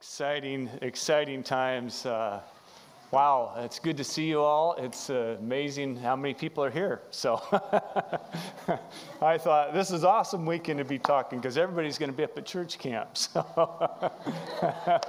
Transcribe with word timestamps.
Exciting, 0.00 0.70
exciting 0.80 1.42
times. 1.42 2.06
Uh, 2.06 2.40
wow, 3.10 3.52
it's 3.58 3.78
good 3.78 3.98
to 3.98 4.02
see 4.02 4.24
you 4.24 4.40
all. 4.40 4.74
It's 4.78 5.10
uh, 5.10 5.36
amazing 5.38 5.94
how 5.96 6.16
many 6.16 6.32
people 6.32 6.64
are 6.64 6.70
here. 6.70 7.02
So 7.10 7.34
I 9.20 9.36
thought 9.36 9.74
this 9.74 9.90
is 9.90 10.02
awesome 10.02 10.46
weekend 10.46 10.78
to 10.78 10.86
be 10.86 10.98
talking 10.98 11.38
because 11.38 11.58
everybody's 11.58 11.98
going 11.98 12.10
to 12.10 12.16
be 12.16 12.24
up 12.24 12.38
at 12.38 12.46
church 12.46 12.78
camp. 12.78 13.10
So 13.14 13.40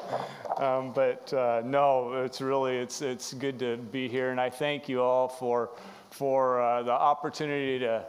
um, 0.57 0.91
but 0.91 1.33
uh, 1.33 1.61
no, 1.63 2.11
it's 2.25 2.41
really 2.41 2.75
it's 2.75 3.01
it's 3.01 3.33
good 3.33 3.59
to 3.59 3.77
be 3.77 4.09
here, 4.09 4.31
and 4.31 4.41
I 4.41 4.49
thank 4.49 4.89
you 4.89 5.01
all 5.01 5.29
for 5.29 5.69
for 6.09 6.61
uh, 6.61 6.83
the 6.83 6.91
opportunity 6.91 7.79
to 7.79 8.03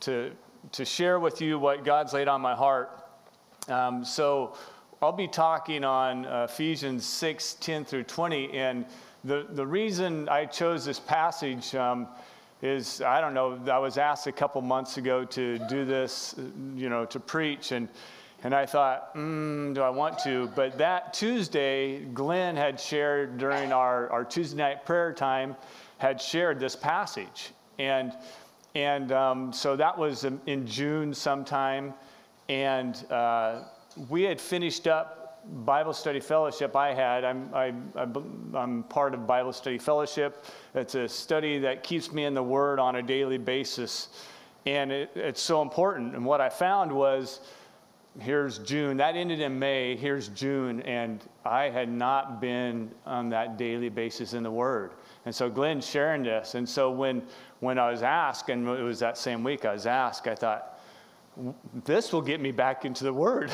to 0.00 0.30
to 0.70 0.84
share 0.84 1.18
with 1.18 1.40
you 1.40 1.58
what 1.58 1.84
God's 1.84 2.12
laid 2.12 2.28
on 2.28 2.40
my 2.40 2.54
heart. 2.54 3.04
Um, 3.66 4.04
so 4.04 4.54
I'll 5.02 5.12
be 5.12 5.28
talking 5.28 5.82
on 5.82 6.26
uh, 6.26 6.46
Ephesians 6.50 7.06
6 7.06 7.54
10 7.54 7.86
through 7.86 8.02
20. 8.02 8.52
And 8.52 8.84
the, 9.24 9.46
the 9.48 9.66
reason 9.66 10.28
I 10.28 10.44
chose 10.44 10.84
this 10.84 11.00
passage 11.00 11.74
um, 11.74 12.06
is 12.60 13.00
I 13.00 13.22
don't 13.22 13.32
know, 13.32 13.58
I 13.72 13.78
was 13.78 13.96
asked 13.96 14.26
a 14.26 14.32
couple 14.32 14.60
months 14.60 14.98
ago 14.98 15.24
to 15.24 15.58
do 15.70 15.86
this, 15.86 16.34
you 16.76 16.90
know, 16.90 17.06
to 17.06 17.18
preach. 17.18 17.72
And, 17.72 17.88
and 18.44 18.54
I 18.54 18.66
thought, 18.66 19.14
mm, 19.14 19.74
do 19.74 19.80
I 19.80 19.88
want 19.88 20.18
to? 20.24 20.48
But 20.54 20.76
that 20.76 21.14
Tuesday, 21.14 22.00
Glenn 22.12 22.54
had 22.54 22.78
shared 22.78 23.38
during 23.38 23.72
our, 23.72 24.10
our 24.10 24.22
Tuesday 24.22 24.58
night 24.58 24.84
prayer 24.84 25.14
time, 25.14 25.56
had 25.96 26.20
shared 26.20 26.60
this 26.60 26.76
passage. 26.76 27.52
And, 27.78 28.12
and 28.74 29.12
um, 29.12 29.50
so 29.50 29.76
that 29.76 29.96
was 29.96 30.26
in 30.26 30.66
June 30.66 31.14
sometime. 31.14 31.94
And 32.50 33.02
uh, 33.10 33.62
we 34.08 34.22
had 34.22 34.40
finished 34.40 34.86
up 34.86 35.20
Bible 35.64 35.92
study 35.92 36.20
fellowship 36.20 36.76
I 36.76 36.94
had. 36.94 37.24
I'm, 37.24 37.50
I, 37.54 37.72
am 38.54 38.84
part 38.88 39.14
of 39.14 39.26
Bible 39.26 39.52
study 39.52 39.78
fellowship. 39.78 40.44
It's 40.74 40.94
a 40.94 41.08
study 41.08 41.58
that 41.60 41.82
keeps 41.82 42.12
me 42.12 42.24
in 42.24 42.34
the 42.34 42.42
Word 42.42 42.78
on 42.78 42.96
a 42.96 43.02
daily 43.02 43.38
basis. 43.38 44.08
And 44.66 44.92
it, 44.92 45.10
it's 45.14 45.40
so 45.40 45.62
important. 45.62 46.14
And 46.14 46.24
what 46.24 46.40
I 46.40 46.48
found 46.50 46.92
was 46.92 47.40
here's 48.18 48.58
June. 48.58 48.96
That 48.98 49.16
ended 49.16 49.40
in 49.40 49.58
May. 49.58 49.96
Here's 49.96 50.28
June. 50.28 50.82
And 50.82 51.24
I 51.44 51.64
had 51.70 51.88
not 51.88 52.40
been 52.40 52.90
on 53.06 53.30
that 53.30 53.56
daily 53.56 53.88
basis 53.88 54.34
in 54.34 54.42
the 54.42 54.50
Word. 54.50 54.92
And 55.24 55.34
so 55.34 55.48
Glenn's 55.48 55.88
sharing 55.88 56.22
this. 56.22 56.54
And 56.54 56.68
so 56.68 56.90
when, 56.90 57.22
when 57.60 57.78
I 57.78 57.90
was 57.90 58.02
asked, 58.02 58.50
and 58.50 58.68
it 58.68 58.82
was 58.82 58.98
that 59.00 59.16
same 59.16 59.42
week 59.42 59.64
I 59.64 59.72
was 59.72 59.86
asked, 59.86 60.26
I 60.26 60.34
thought, 60.34 60.79
this 61.84 62.12
will 62.12 62.22
get 62.22 62.40
me 62.40 62.50
back 62.50 62.84
into 62.84 63.04
the 63.04 63.12
Word. 63.12 63.50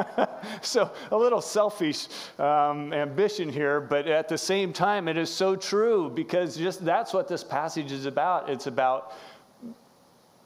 so, 0.60 0.90
a 1.10 1.16
little 1.16 1.40
selfish 1.40 2.08
um, 2.38 2.92
ambition 2.92 3.48
here, 3.48 3.80
but 3.80 4.06
at 4.06 4.28
the 4.28 4.38
same 4.38 4.72
time, 4.72 5.08
it 5.08 5.16
is 5.16 5.30
so 5.30 5.56
true 5.56 6.10
because 6.10 6.56
just 6.56 6.84
that's 6.84 7.12
what 7.12 7.26
this 7.26 7.42
passage 7.42 7.90
is 7.90 8.06
about. 8.06 8.50
It's 8.50 8.66
about 8.66 9.14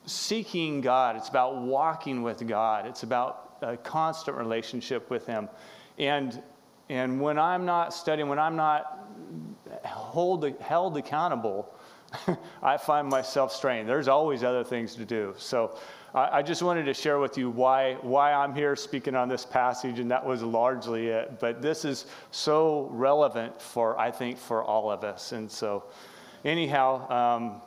seeking 0.06 0.80
God, 0.80 1.16
it's 1.16 1.28
about 1.28 1.60
walking 1.60 2.22
with 2.22 2.46
God, 2.46 2.86
it's 2.86 3.02
about 3.02 3.58
a 3.62 3.76
constant 3.76 4.36
relationship 4.36 5.10
with 5.10 5.26
Him. 5.26 5.48
And, 5.98 6.42
and 6.88 7.20
when 7.20 7.38
I'm 7.38 7.66
not 7.66 7.92
studying, 7.92 8.28
when 8.28 8.38
I'm 8.38 8.56
not 8.56 9.06
hold, 9.84 10.50
held 10.60 10.96
accountable, 10.96 11.74
I 12.62 12.76
find 12.76 13.08
myself 13.08 13.52
strained. 13.52 13.88
There's 13.88 14.08
always 14.08 14.42
other 14.42 14.64
things 14.64 14.94
to 14.96 15.04
do. 15.04 15.34
So, 15.36 15.78
I 16.12 16.42
just 16.42 16.62
wanted 16.62 16.84
to 16.84 16.94
share 16.94 17.20
with 17.20 17.38
you 17.38 17.50
why, 17.50 17.94
why 18.02 18.32
I'm 18.32 18.52
here 18.54 18.74
speaking 18.74 19.14
on 19.14 19.28
this 19.28 19.46
passage, 19.46 20.00
and 20.00 20.10
that 20.10 20.24
was 20.24 20.42
largely 20.42 21.08
it. 21.08 21.38
But 21.38 21.62
this 21.62 21.84
is 21.84 22.06
so 22.32 22.88
relevant 22.90 23.60
for, 23.62 23.98
I 23.98 24.10
think, 24.10 24.36
for 24.36 24.64
all 24.64 24.90
of 24.90 25.04
us. 25.04 25.30
And 25.32 25.48
so, 25.50 25.84
anyhow, 26.44 27.08
um, 27.10 27.62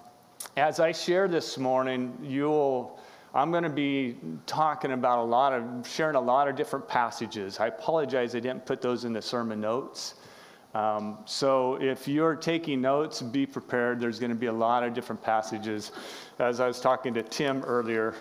as 0.57 0.79
I 0.79 0.91
share 0.91 1.27
this 1.27 1.57
morning, 1.57 2.17
you'll. 2.21 2.99
I'm 3.35 3.49
going 3.49 3.63
to 3.63 3.69
be 3.69 4.17
talking 4.45 4.91
about 4.91 5.17
a 5.17 5.23
lot 5.23 5.53
of, 5.53 5.87
sharing 5.87 6.15
a 6.15 6.21
lot 6.21 6.47
of 6.47 6.55
different 6.55 6.87
passages. 6.87 7.59
I 7.59 7.65
apologize 7.65 8.35
I 8.35 8.39
didn't 8.39 8.63
put 8.63 8.79
those 8.79 9.05
in 9.05 9.13
the 9.13 9.23
sermon 9.23 9.59
notes. 9.59 10.13
Um, 10.73 11.19
so 11.25 11.75
if 11.75 12.07
you're 12.07 12.35
taking 12.35 12.81
notes, 12.81 13.21
be 13.21 13.45
prepared. 13.45 13.99
There's 13.99 14.19
going 14.19 14.31
to 14.31 14.35
be 14.35 14.47
a 14.47 14.53
lot 14.53 14.83
of 14.83 14.93
different 14.93 15.21
passages. 15.21 15.91
As 16.39 16.59
I 16.59 16.67
was 16.67 16.81
talking 16.81 17.13
to 17.13 17.21
Tim 17.21 17.61
earlier, 17.63 18.15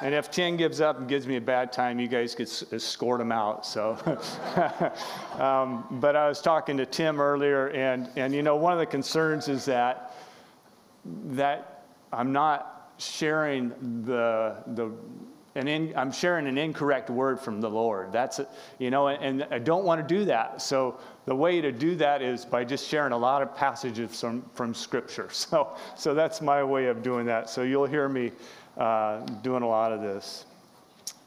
and 0.00 0.14
if 0.14 0.30
Tim 0.30 0.56
gives 0.56 0.80
up 0.80 0.98
and 0.98 1.06
gives 1.06 1.26
me 1.26 1.36
a 1.36 1.40
bad 1.40 1.72
time, 1.72 2.00
you 2.00 2.08
guys 2.08 2.34
could 2.34 2.48
escort 2.72 3.20
him 3.20 3.30
out. 3.30 3.66
So, 3.66 3.98
um, 5.38 5.84
but 6.00 6.16
I 6.16 6.26
was 6.26 6.40
talking 6.40 6.78
to 6.78 6.86
Tim 6.86 7.20
earlier, 7.20 7.68
and 7.68 8.08
and 8.16 8.34
you 8.34 8.42
know 8.42 8.56
one 8.56 8.72
of 8.72 8.78
the 8.78 8.86
concerns 8.86 9.48
is 9.48 9.66
that 9.66 10.16
that 11.04 11.84
I'm 12.14 12.32
not 12.32 12.92
sharing 12.96 13.68
the 14.04 14.56
the 14.68 14.90
an 15.56 15.66
in, 15.66 15.92
I'm 15.96 16.12
sharing 16.12 16.46
an 16.46 16.56
incorrect 16.56 17.10
word 17.10 17.40
from 17.40 17.60
the 17.60 17.68
Lord. 17.68 18.12
That's, 18.12 18.40
you 18.78 18.90
know, 18.90 19.08
and, 19.08 19.42
and, 19.42 19.54
I 19.54 19.58
don't 19.58 19.84
want 19.84 20.06
to 20.06 20.14
do 20.14 20.24
that. 20.26 20.62
So 20.62 20.98
the 21.26 21.34
way 21.34 21.60
to 21.60 21.72
do 21.72 21.96
that 21.96 22.22
is 22.22 22.44
by 22.44 22.64
just 22.64 22.86
sharing 22.86 23.12
a 23.12 23.18
lot 23.18 23.42
of 23.42 23.54
passages 23.56 24.20
from, 24.20 24.48
from 24.54 24.74
Scripture. 24.74 25.28
So, 25.50 25.76
so 25.96 26.14
that's 26.14 26.40
my 26.40 26.62
way 26.62 26.86
of 26.86 27.02
doing 27.02 27.26
that. 27.26 27.50
So 27.50 27.62
you'll 27.62 27.86
hear 27.86 28.08
me 28.08 28.30
uh, 28.76 29.20
doing 29.42 29.62
a 29.62 29.68
lot 29.68 29.92
of 29.92 30.00
this. 30.00 30.44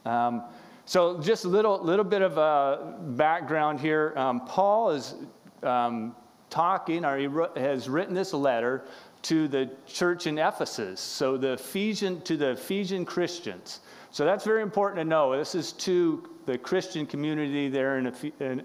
Um, 0.05 0.43
so 0.85 1.19
just 1.19 1.45
a 1.45 1.47
little, 1.49 1.81
little 1.81 2.05
bit 2.05 2.21
of 2.21 2.37
a 2.37 2.95
background 2.99 3.79
here. 3.79 4.13
Um, 4.15 4.45
Paul 4.45 4.91
is 4.91 5.15
um, 5.63 6.15
talking, 6.49 7.03
or 7.03 7.17
he 7.17 7.27
has 7.59 7.89
written 7.89 8.13
this 8.13 8.33
letter 8.33 8.85
to 9.23 9.47
the 9.47 9.69
church 9.87 10.27
in 10.27 10.37
Ephesus. 10.37 10.99
So 10.99 11.37
the 11.37 11.53
Ephesian, 11.53 12.21
to 12.21 12.37
the 12.37 12.51
Ephesian 12.51 13.05
Christians. 13.05 13.79
So 14.13 14.25
that's 14.25 14.45
very 14.45 14.61
important 14.61 14.99
to 14.99 15.05
know. 15.05 15.35
This 15.35 15.55
is 15.55 15.71
to 15.73 16.29
the 16.45 16.55
Christian 16.55 17.07
community 17.07 17.67
there 17.67 17.97
in, 17.97 18.05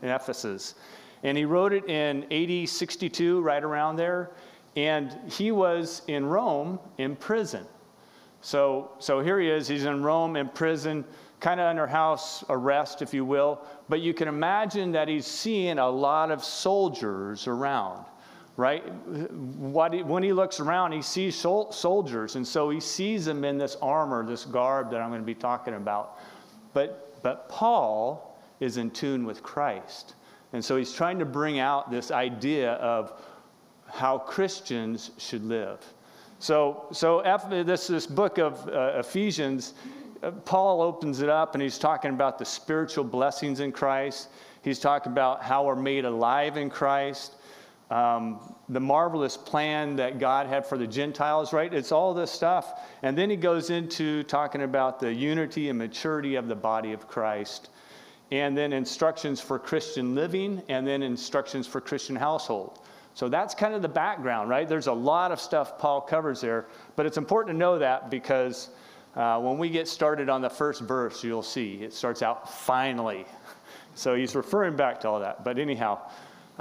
Ephesus. 0.03 0.75
And 1.23 1.39
he 1.39 1.47
wrote 1.47 1.73
it 1.73 1.89
in 1.89 2.31
AD 2.31 2.69
62, 2.69 3.41
right 3.41 3.65
around 3.65 3.97
there. 3.97 4.33
And 4.77 5.17
he 5.27 5.51
was 5.51 6.03
in 6.07 6.27
Rome 6.27 6.79
in 6.99 7.17
prison. 7.17 7.65
So, 8.43 8.91
so 8.99 9.21
here 9.21 9.41
he 9.41 9.49
is. 9.49 9.67
He's 9.67 9.87
in 9.87 10.03
Rome 10.03 10.37
in 10.37 10.51
prison, 10.51 11.03
kind 11.41 11.61
of 11.61 11.67
under 11.67 11.87
house 11.87 12.45
arrest, 12.51 13.01
if 13.01 13.15
you 13.15 13.25
will. 13.25 13.65
But 13.89 14.01
you 14.03 14.13
can 14.13 14.29
imagine 14.29 14.93
that 14.93 15.09
he's 15.09 15.27
seeing 15.27 15.79
a 15.79 15.89
lot 15.89 16.31
of 16.31 16.45
soldiers 16.45 17.47
around 17.47 18.05
right? 18.59 18.83
He, 18.83 20.03
when 20.03 20.23
he 20.25 20.33
looks 20.33 20.59
around, 20.59 20.91
he 20.91 21.01
sees 21.01 21.37
sol- 21.37 21.71
soldiers, 21.71 22.35
and 22.35 22.47
so 22.47 22.69
he 22.71 22.81
sees 22.81 23.25
them 23.25 23.45
in 23.45 23.57
this 23.57 23.77
armor, 23.81 24.27
this 24.27 24.45
garb 24.45 24.91
that 24.91 25.01
I'm 25.01 25.11
going 25.11 25.23
to 25.23 25.27
be 25.27 25.35
talking 25.35 25.75
about. 25.75 26.19
But, 26.75 27.23
but 27.23 27.49
Paul 27.49 28.37
is 28.59 28.77
in 28.77 28.91
tune 28.91 29.25
with 29.25 29.45
Christ. 29.45 30.17
And 30.53 30.65
so 30.65 30.77
he's 30.77 30.93
trying 30.93 31.21
to 31.21 31.25
bring 31.25 31.61
out 31.61 31.89
this 31.89 32.11
idea 32.11 32.73
of 32.73 33.23
how 33.87 34.19
Christians 34.19 35.13
should 35.19 35.45
live. 35.45 35.79
So, 36.41 36.87
so 36.91 37.23
after 37.23 37.63
this, 37.63 37.87
this 37.87 38.09
book 38.09 38.39
of 38.39 38.69
uh, 38.69 38.95
Ephesians, 38.97 39.75
uh, 40.25 40.33
Paul 40.33 40.83
opens 40.83 41.21
it 41.21 41.29
up 41.29 41.55
and 41.55 41.63
he's 41.63 41.79
talking 41.79 42.11
about 42.11 42.39
the 42.39 42.45
spiritual 42.45 43.05
blessings 43.05 43.61
in 43.61 43.71
Christ. 43.71 44.31
He's 44.63 44.81
talking 44.81 45.13
about 45.13 45.45
how 45.45 45.65
we're 45.65 45.77
made 45.77 46.05
alive 46.05 46.57
in 46.57 46.71
Christ 46.71 47.35
um, 47.91 48.55
the 48.69 48.81
marvelous 48.81 49.37
plan 49.37 49.97
that 49.97 50.19
God 50.19 50.47
had 50.47 50.67
for 50.67 50.77
the 50.77 50.87
Gentiles, 50.87 51.53
right? 51.53 51.73
It's 51.73 51.91
all 51.91 52.13
this 52.13 52.31
stuff. 52.31 52.81
And 53.03 53.17
then 53.17 53.31
he 53.31 53.37
goes 53.37 53.71
into 53.71 54.23
talking 54.25 54.63
about 54.63 55.01
the 55.01 55.13
unity 55.13 55.71
and 55.71 55.79
maturity 55.79 56.35
of 56.35 56.49
the 56.49 56.55
body 56.55 56.93
of 56.93 57.09
Christ, 57.09 57.71
and 58.31 58.57
then 58.57 58.75
instructions 58.75 59.41
for 59.41 59.59
Christian 59.59 60.15
living, 60.15 60.63
and 60.69 60.87
then 60.87 61.03
instructions 61.03 61.67
for 61.67 61.81
Christian 61.81 62.15
household. 62.15 62.81
So 63.15 63.29
that's 63.29 63.55
kind 63.55 63.75
of 63.75 63.83
the 63.83 63.89
background, 63.89 64.51
right? 64.51 64.69
There's 64.69 64.87
a 64.87 64.93
lot 64.93 65.33
of 65.33 65.41
stuff 65.41 65.79
Paul 65.79 66.03
covers 66.03 66.41
there, 66.41 66.67
but 66.95 67.07
it's 67.07 67.17
important 67.17 67.55
to 67.55 67.59
know 67.59 67.79
that 67.79 68.11
because 68.11 68.69
uh, 69.17 69.41
when 69.41 69.59
we 69.59 69.71
get 69.71 69.89
started 69.89 70.29
on 70.29 70.43
the 70.43 70.51
first 70.51 70.83
verse, 70.83 71.25
you'll 71.25 71.43
see 71.43 71.83
it 71.83 71.93
starts 71.93 72.23
out 72.23 72.51
finally. 72.51 73.25
So 73.95 74.15
he's 74.15 74.37
referring 74.37 74.77
back 74.77 75.01
to 75.01 75.09
all 75.09 75.19
that. 75.19 75.43
But 75.43 75.59
anyhow, 75.59 75.99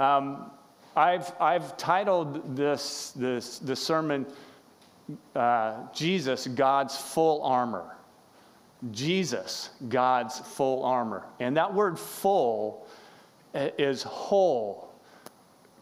um, 0.00 0.50
I've, 0.98 1.32
I've 1.40 1.76
titled 1.76 2.56
this, 2.56 3.12
this, 3.14 3.58
this 3.60 3.80
sermon, 3.80 4.26
uh, 5.34 5.86
Jesus, 5.94 6.46
God's 6.48 6.96
Full 6.96 7.42
Armor. 7.42 7.94
Jesus, 8.92 9.70
God's 9.88 10.38
full 10.38 10.84
armor. 10.84 11.24
And 11.40 11.56
that 11.56 11.72
word 11.72 11.98
full 11.98 12.86
is 13.54 14.02
whole, 14.02 14.94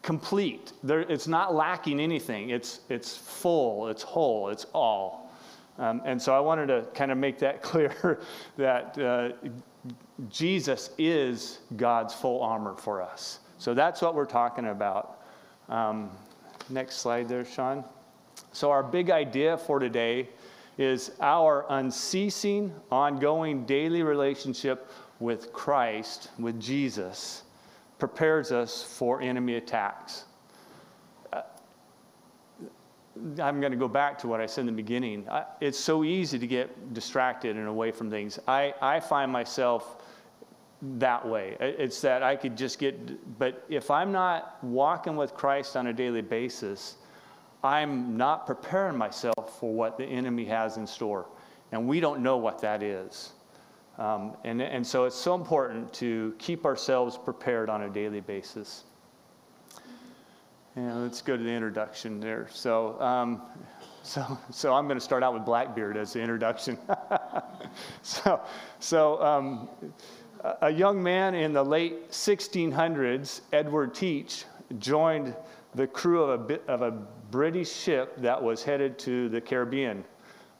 complete. 0.01 0.73
There, 0.83 1.01
it's 1.01 1.27
not 1.27 1.53
lacking 1.53 1.99
anything. 1.99 2.49
It's, 2.49 2.81
it's 2.89 3.15
full, 3.15 3.87
it's 3.89 4.01
whole, 4.01 4.49
it's 4.49 4.65
all. 4.73 5.31
Um, 5.77 6.01
and 6.05 6.19
so 6.19 6.35
I 6.35 6.39
wanted 6.39 6.67
to 6.67 6.87
kind 6.93 7.11
of 7.11 7.17
make 7.17 7.37
that 7.39 7.61
clear 7.69 8.19
that 8.57 8.97
uh, 8.97 9.29
Jesus 10.29 10.89
is 10.97 11.59
God's 11.75 12.13
full 12.13 12.41
armor 12.41 12.73
for 12.75 13.01
us. 13.01 13.39
So 13.57 13.73
that's 13.73 14.01
what 14.01 14.15
we're 14.15 14.25
talking 14.25 14.67
about. 14.67 15.21
Um, 15.69 16.11
next 16.69 16.97
slide 16.97 17.27
there, 17.27 17.45
Sean. 17.45 17.83
So, 18.51 18.71
our 18.71 18.83
big 18.83 19.09
idea 19.09 19.57
for 19.57 19.79
today 19.79 20.29
is 20.77 21.11
our 21.19 21.65
unceasing, 21.69 22.73
ongoing 22.91 23.65
daily 23.65 24.03
relationship 24.03 24.91
with 25.19 25.51
Christ, 25.51 26.29
with 26.37 26.59
Jesus, 26.59 27.43
prepares 27.97 28.51
us 28.51 28.83
for 28.83 29.21
enemy 29.21 29.55
attacks. 29.55 30.25
Uh, 31.33 31.41
I'm 33.41 33.59
going 33.59 33.71
to 33.71 33.77
go 33.77 33.87
back 33.87 34.19
to 34.19 34.27
what 34.27 34.39
I 34.39 34.45
said 34.45 34.61
in 34.61 34.67
the 34.67 34.71
beginning. 34.71 35.27
It's 35.59 35.79
so 35.79 36.03
easy 36.03 36.37
to 36.37 36.47
get 36.47 36.93
distracted 36.93 37.55
and 37.55 37.67
away 37.67 37.91
from 37.91 38.11
things. 38.11 38.37
I, 38.47 38.75
I 38.79 38.99
find 38.99 39.31
myself 39.31 40.03
that 40.81 41.27
way. 41.27 41.57
It's 41.59 42.01
that 42.01 42.23
I 42.23 42.35
could 42.35 42.55
just 42.55 42.79
get, 42.79 43.39
but 43.39 43.65
if 43.69 43.89
I'm 43.89 44.11
not 44.11 44.63
walking 44.63 45.15
with 45.15 45.33
Christ 45.33 45.75
on 45.75 45.87
a 45.87 45.93
daily 45.93 46.21
basis, 46.21 46.97
I'm 47.63 48.15
not 48.15 48.45
preparing 48.45 48.97
myself 48.97 49.59
for 49.59 49.73
what 49.73 49.97
the 49.97 50.05
enemy 50.05 50.45
has 50.45 50.77
in 50.77 50.85
store. 50.85 51.27
And 51.71 51.87
we 51.87 51.99
don't 51.99 52.21
know 52.21 52.37
what 52.37 52.61
that 52.61 52.83
is. 52.83 53.33
Um, 53.97 54.37
and, 54.43 54.61
and 54.61 54.85
so 54.85 55.05
it's 55.05 55.15
so 55.15 55.33
important 55.33 55.91
to 55.95 56.35
keep 56.37 56.65
ourselves 56.65 57.17
prepared 57.17 57.69
on 57.69 57.83
a 57.83 57.89
daily 57.89 58.21
basis. 58.21 58.83
Yeah, 60.75 60.93
let's 60.93 61.23
go 61.23 61.35
to 61.35 61.43
the 61.43 61.49
introduction 61.49 62.19
there. 62.19 62.47
So, 62.51 63.01
um, 63.01 63.41
so, 64.03 64.37
so 64.51 64.73
I'm 64.75 64.85
going 64.87 64.99
to 64.99 65.03
start 65.03 65.23
out 65.23 65.33
with 65.33 65.43
Blackbeard 65.43 65.97
as 65.97 66.13
the 66.13 66.21
introduction. 66.21 66.77
so, 68.03 68.39
so 68.79 69.21
um, 69.23 69.67
a 70.61 70.69
young 70.69 71.01
man 71.01 71.35
in 71.35 71.53
the 71.53 71.63
late 71.63 72.11
1600s, 72.11 73.41
Edward 73.53 73.93
Teach, 73.93 74.45
joined 74.79 75.35
the 75.75 75.87
crew 75.87 76.23
of 76.23 76.49
a, 76.49 76.59
of 76.71 76.81
a 76.81 76.91
British 77.31 77.71
ship 77.71 78.15
that 78.17 78.41
was 78.41 78.63
headed 78.63 78.97
to 78.99 79.29
the 79.29 79.41
Caribbean. 79.41 80.03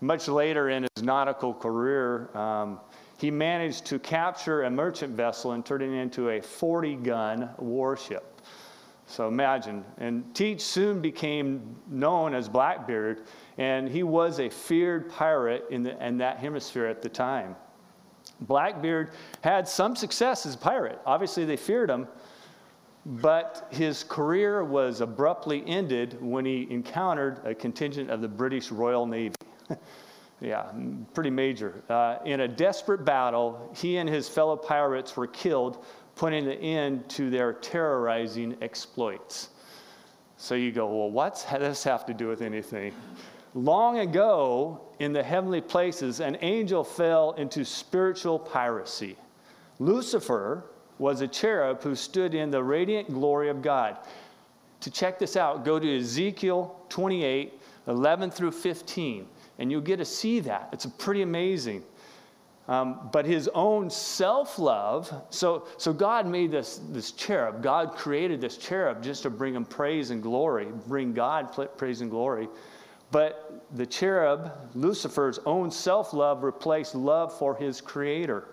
Much 0.02 0.28
later 0.28 0.70
in 0.70 0.84
his 0.84 1.04
nautical 1.04 1.54
career, 1.54 2.36
um, 2.38 2.80
he 3.18 3.32
managed 3.32 3.86
to 3.86 4.00
capture 4.00 4.64
a 4.64 4.70
merchant 4.70 5.16
vessel 5.16 5.54
and 5.54 5.66
turn 5.66 5.82
it 5.82 5.92
into 5.92 6.30
a 6.30 6.42
40 6.42 6.96
gun 6.98 7.50
warship. 7.58 8.42
So 9.08 9.28
imagine. 9.28 9.86
And 9.98 10.36
Teach 10.36 10.62
soon 10.62 11.02
became 11.02 11.78
known 11.88 12.36
as 12.36 12.50
Blackbeard, 12.50 13.24
and 13.58 13.88
he 13.88 14.04
was 14.04 14.40
a 14.40 14.50
feared 14.50 15.10
pirate 15.10 15.66
in, 15.72 15.84
the, 15.84 16.06
in 16.06 16.18
that 16.18 16.38
hemisphere 16.38 16.86
at 16.86 17.02
the 17.02 17.10
time. 17.10 17.56
Blackbeard 18.42 19.12
had 19.42 19.68
some 19.68 19.96
success 19.96 20.46
as 20.46 20.56
a 20.56 20.58
pirate. 20.58 21.00
Obviously, 21.06 21.46
they 21.46 21.58
feared 21.58 21.90
him, 21.90 22.08
but 23.06 23.68
his 23.72 24.04
career 24.04 24.64
was 24.64 25.02
abruptly 25.02 25.64
ended 25.66 26.18
when 26.22 26.46
he 26.46 26.68
encountered 26.70 27.40
a 27.46 27.56
contingent 27.56 28.10
of 28.10 28.22
the 28.22 28.28
British 28.28 28.72
Royal 28.72 29.06
Navy. 29.06 29.36
yeah, 30.42 30.72
pretty 31.14 31.30
major. 31.30 31.82
Uh, 31.90 32.18
in 32.26 32.42
a 32.42 32.48
desperate 32.48 33.06
battle, 33.06 33.72
he 33.76 33.98
and 33.98 34.10
his 34.10 34.28
fellow 34.28 34.56
pirates 34.56 35.16
were 35.16 35.28
killed, 35.28 35.86
putting 36.16 36.46
an 36.46 36.54
end 36.60 37.08
to 37.10 37.30
their 37.30 37.54
terrorizing 37.54 38.56
exploits. 38.62 39.50
So 40.38 40.54
you 40.54 40.72
go, 40.72 40.86
well, 40.88 41.10
what's 41.10 41.44
this 41.44 41.84
have 41.84 42.06
to 42.06 42.14
do 42.14 42.28
with 42.28 42.42
anything? 42.42 42.94
Long 43.54 44.00
ago, 44.00 44.82
in 45.00 45.14
the 45.14 45.24
heavenly 45.24 45.62
places, 45.62 46.20
an 46.20 46.38
angel 46.42 46.84
fell 46.84 47.32
into 47.34 47.64
spiritual 47.64 48.38
piracy. 48.38 49.16
Lucifer 49.80 50.66
was 51.00 51.22
a 51.22 51.28
cherub 51.28 51.82
who 51.82 51.96
stood 51.96 52.34
in 52.34 52.52
the 52.52 52.64
radiant 52.64 53.12
glory 53.14 53.50
of 53.50 53.62
God. 53.62 53.98
To 54.82 54.92
check 54.92 55.20
this 55.20 55.36
out, 55.36 55.66
go 55.66 55.80
to 55.80 55.98
Ezekiel 55.98 56.80
28 56.90 57.54
11 57.88 58.32
through 58.32 58.52
15, 58.52 59.26
and 59.60 59.72
you'll 59.72 59.80
get 59.80 59.98
to 59.98 60.06
see 60.06 60.42
that. 60.42 60.70
It's 60.74 60.86
pretty 60.86 61.22
amazing. 61.22 61.84
Um, 62.68 63.10
but 63.14 63.26
his 63.26 63.50
own 63.54 63.90
self 63.90 64.60
love, 64.60 65.10
so, 65.30 65.68
so 65.78 65.94
God 65.94 66.28
made 66.28 66.52
this, 66.52 66.82
this 66.90 67.12
cherub. 67.12 67.64
God 67.64 67.94
created 67.96 68.42
this 68.42 68.58
cherub 68.58 69.02
just 69.02 69.24
to 69.24 69.30
bring 69.30 69.56
him 69.56 69.64
praise 69.64 70.12
and 70.12 70.22
glory, 70.22 70.68
bring 70.88 71.14
God 71.14 71.58
praise 71.78 72.02
and 72.02 72.12
glory. 72.12 72.50
But 73.12 73.64
the 73.74 73.86
cherub, 73.86 74.52
Lucifer's 74.76 75.40
own 75.46 75.72
self 75.72 76.14
love, 76.14 76.44
replaced 76.44 76.96
love 76.96 77.38
for 77.38 77.56
his 77.56 77.80
creator. 77.80 78.50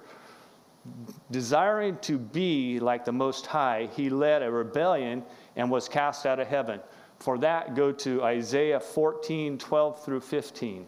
Desiring 1.30 1.96
to 2.02 2.18
be 2.18 2.78
like 2.78 3.04
the 3.04 3.12
Most 3.12 3.46
High, 3.46 3.88
he 3.96 4.10
led 4.10 4.42
a 4.42 4.50
rebellion 4.50 5.24
and 5.56 5.70
was 5.70 5.88
cast 5.88 6.26
out 6.26 6.38
of 6.38 6.46
heaven. 6.46 6.80
For 7.18 7.38
that, 7.38 7.74
go 7.74 7.90
to 7.90 8.22
Isaiah 8.22 8.80
14 8.80 9.58
12 9.58 10.04
through 10.04 10.20
15. 10.20 10.86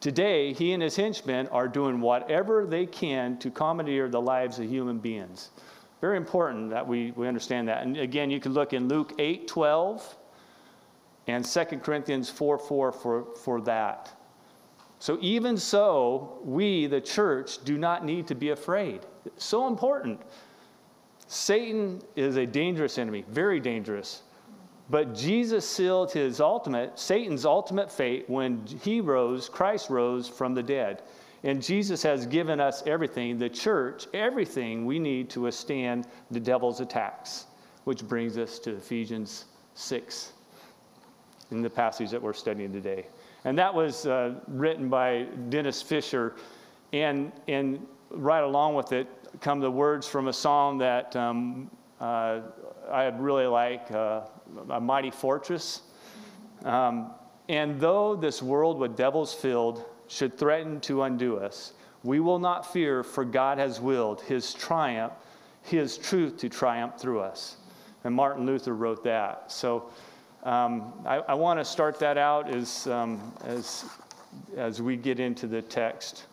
Today, 0.00 0.52
he 0.52 0.72
and 0.72 0.82
his 0.82 0.96
henchmen 0.96 1.46
are 1.48 1.68
doing 1.68 2.00
whatever 2.00 2.66
they 2.66 2.86
can 2.86 3.38
to 3.38 3.52
commandeer 3.52 4.08
the 4.08 4.20
lives 4.20 4.58
of 4.58 4.68
human 4.68 4.98
beings. 4.98 5.50
Very 6.00 6.16
important 6.16 6.70
that 6.70 6.84
we, 6.84 7.12
we 7.12 7.28
understand 7.28 7.68
that. 7.68 7.84
And 7.84 7.96
again, 7.96 8.28
you 8.28 8.40
can 8.40 8.52
look 8.52 8.72
in 8.72 8.88
Luke 8.88 9.12
8 9.20 9.46
12 9.46 10.16
and 11.26 11.44
2 11.44 11.64
Corinthians 11.82 12.28
4 12.28 12.58
4 12.58 12.92
for, 12.92 13.24
for 13.36 13.60
that. 13.62 14.10
So, 14.98 15.18
even 15.20 15.56
so, 15.56 16.38
we, 16.44 16.86
the 16.86 17.00
church, 17.00 17.64
do 17.64 17.76
not 17.76 18.04
need 18.04 18.26
to 18.28 18.34
be 18.34 18.50
afraid. 18.50 19.00
It's 19.24 19.44
so 19.44 19.66
important. 19.66 20.20
Satan 21.26 22.02
is 22.14 22.36
a 22.36 22.46
dangerous 22.46 22.98
enemy, 22.98 23.24
very 23.28 23.58
dangerous. 23.58 24.22
But 24.90 25.14
Jesus 25.14 25.68
sealed 25.68 26.12
his 26.12 26.40
ultimate, 26.40 26.98
Satan's 26.98 27.46
ultimate 27.46 27.90
fate 27.90 28.28
when 28.28 28.64
he 28.82 29.00
rose, 29.00 29.48
Christ 29.48 29.90
rose 29.90 30.28
from 30.28 30.54
the 30.54 30.62
dead. 30.62 31.02
And 31.44 31.62
Jesus 31.62 32.02
has 32.02 32.26
given 32.26 32.60
us 32.60 32.82
everything, 32.86 33.38
the 33.38 33.48
church, 33.48 34.06
everything 34.12 34.86
we 34.86 34.98
need 34.98 35.30
to 35.30 35.40
withstand 35.40 36.06
the 36.30 36.38
devil's 36.38 36.80
attacks. 36.80 37.46
Which 37.84 38.06
brings 38.06 38.38
us 38.38 38.58
to 38.60 38.76
Ephesians 38.76 39.46
6 39.74 40.32
in 41.52 41.62
the 41.62 41.70
passage 41.70 42.10
that 42.10 42.20
we're 42.20 42.32
studying 42.32 42.72
today. 42.72 43.06
And 43.44 43.56
that 43.58 43.72
was 43.72 44.06
uh, 44.06 44.34
written 44.48 44.88
by 44.88 45.26
Dennis 45.48 45.80
Fisher. 45.80 46.34
And, 46.92 47.32
and 47.48 47.86
right 48.10 48.42
along 48.42 48.74
with 48.74 48.92
it 48.92 49.08
come 49.40 49.60
the 49.60 49.70
words 49.70 50.06
from 50.06 50.28
a 50.28 50.32
song 50.32 50.78
that 50.78 51.14
um, 51.16 51.70
uh, 52.00 52.40
I 52.90 53.04
really 53.04 53.46
like, 53.46 53.90
uh, 53.90 54.22
A 54.70 54.80
Mighty 54.80 55.10
Fortress. 55.10 55.82
Um, 56.64 57.12
and 57.48 57.80
though 57.80 58.14
this 58.16 58.42
world 58.42 58.78
with 58.78 58.96
devils 58.96 59.32
filled 59.34 59.84
should 60.08 60.36
threaten 60.36 60.80
to 60.80 61.02
undo 61.02 61.38
us, 61.38 61.72
we 62.02 62.20
will 62.20 62.38
not 62.38 62.72
fear, 62.72 63.02
for 63.02 63.24
God 63.24 63.58
has 63.58 63.80
willed 63.80 64.20
his 64.22 64.52
triumph, 64.54 65.12
his 65.62 65.96
truth 65.96 66.36
to 66.38 66.48
triumph 66.48 66.98
through 66.98 67.20
us. 67.20 67.56
And 68.04 68.14
Martin 68.14 68.44
Luther 68.44 68.74
wrote 68.74 69.04
that. 69.04 69.50
So 69.50 69.90
um, 70.42 70.92
I, 71.06 71.18
I 71.18 71.34
want 71.34 71.60
to 71.60 71.64
start 71.64 71.98
that 72.00 72.18
out 72.18 72.52
as, 72.52 72.86
um, 72.88 73.32
as, 73.44 73.84
as 74.56 74.82
we 74.82 74.96
get 74.96 75.20
into 75.20 75.46
the 75.46 75.62
text. 75.62 76.24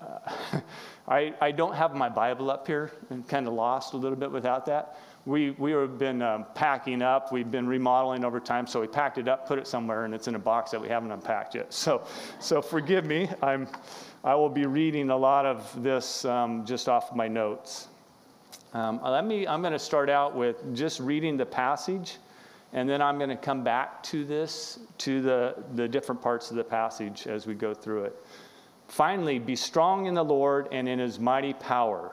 Uh, 0.00 0.60
I, 1.08 1.34
I 1.40 1.50
don't 1.50 1.74
have 1.74 1.96
my 1.96 2.08
Bible 2.08 2.50
up 2.50 2.66
here. 2.66 2.92
I'm 3.10 3.24
kind 3.24 3.48
of 3.48 3.54
lost 3.54 3.94
a 3.94 3.96
little 3.96 4.16
bit 4.16 4.30
without 4.30 4.64
that. 4.66 4.96
We, 5.24 5.50
we 5.52 5.72
have 5.72 5.98
been 5.98 6.22
um, 6.22 6.46
packing 6.54 7.02
up. 7.02 7.32
We've 7.32 7.50
been 7.50 7.66
remodeling 7.66 8.24
over 8.24 8.38
time, 8.38 8.66
so 8.66 8.80
we 8.80 8.86
packed 8.86 9.18
it 9.18 9.28
up, 9.28 9.46
put 9.46 9.58
it 9.58 9.66
somewhere, 9.66 10.04
and 10.04 10.14
it's 10.14 10.28
in 10.28 10.36
a 10.36 10.38
box 10.38 10.70
that 10.70 10.80
we 10.80 10.88
haven't 10.88 11.10
unpacked 11.10 11.54
yet. 11.54 11.72
So, 11.72 12.06
so 12.38 12.62
forgive 12.62 13.04
me. 13.04 13.28
I'm, 13.42 13.68
I 14.22 14.36
will 14.36 14.48
be 14.48 14.66
reading 14.66 15.10
a 15.10 15.16
lot 15.16 15.46
of 15.46 15.82
this 15.82 16.24
um, 16.24 16.64
just 16.64 16.88
off 16.88 17.14
my 17.14 17.26
notes. 17.26 17.88
Um, 18.72 19.00
let 19.02 19.26
me, 19.26 19.46
I'm 19.46 19.60
going 19.60 19.72
to 19.72 19.78
start 19.78 20.08
out 20.08 20.34
with 20.34 20.74
just 20.74 21.00
reading 21.00 21.36
the 21.36 21.46
passage 21.46 22.18
and 22.72 22.88
then 22.88 23.02
I'm 23.02 23.18
going 23.18 23.30
to 23.30 23.36
come 23.36 23.62
back 23.62 24.02
to 24.04 24.24
this, 24.24 24.78
to 24.98 25.20
the, 25.20 25.54
the 25.74 25.86
different 25.86 26.22
parts 26.22 26.50
of 26.50 26.56
the 26.56 26.64
passage 26.64 27.26
as 27.26 27.46
we 27.46 27.54
go 27.54 27.74
through 27.74 28.04
it. 28.04 28.26
Finally, 28.88 29.38
be 29.38 29.56
strong 29.56 30.06
in 30.06 30.14
the 30.14 30.24
Lord 30.24 30.68
and 30.72 30.88
in 30.88 30.98
his 30.98 31.18
mighty 31.18 31.52
power. 31.54 32.12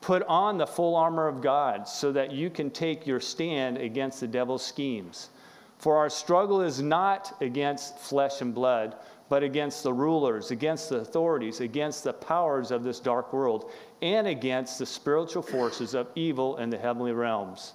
Put 0.00 0.22
on 0.24 0.58
the 0.58 0.66
full 0.66 0.94
armor 0.96 1.26
of 1.26 1.40
God 1.40 1.88
so 1.88 2.12
that 2.12 2.30
you 2.30 2.50
can 2.50 2.70
take 2.70 3.06
your 3.06 3.20
stand 3.20 3.78
against 3.78 4.20
the 4.20 4.26
devil's 4.26 4.64
schemes. 4.64 5.30
For 5.78 5.96
our 5.96 6.08
struggle 6.08 6.62
is 6.62 6.80
not 6.80 7.36
against 7.40 7.98
flesh 7.98 8.40
and 8.40 8.54
blood, 8.54 8.96
but 9.28 9.42
against 9.42 9.82
the 9.82 9.92
rulers, 9.92 10.50
against 10.50 10.90
the 10.90 10.98
authorities, 10.98 11.60
against 11.60 12.04
the 12.04 12.12
powers 12.12 12.70
of 12.70 12.84
this 12.84 13.00
dark 13.00 13.32
world, 13.32 13.70
and 14.00 14.26
against 14.26 14.78
the 14.78 14.86
spiritual 14.86 15.42
forces 15.42 15.94
of 15.94 16.08
evil 16.14 16.58
in 16.58 16.70
the 16.70 16.78
heavenly 16.78 17.12
realms. 17.12 17.74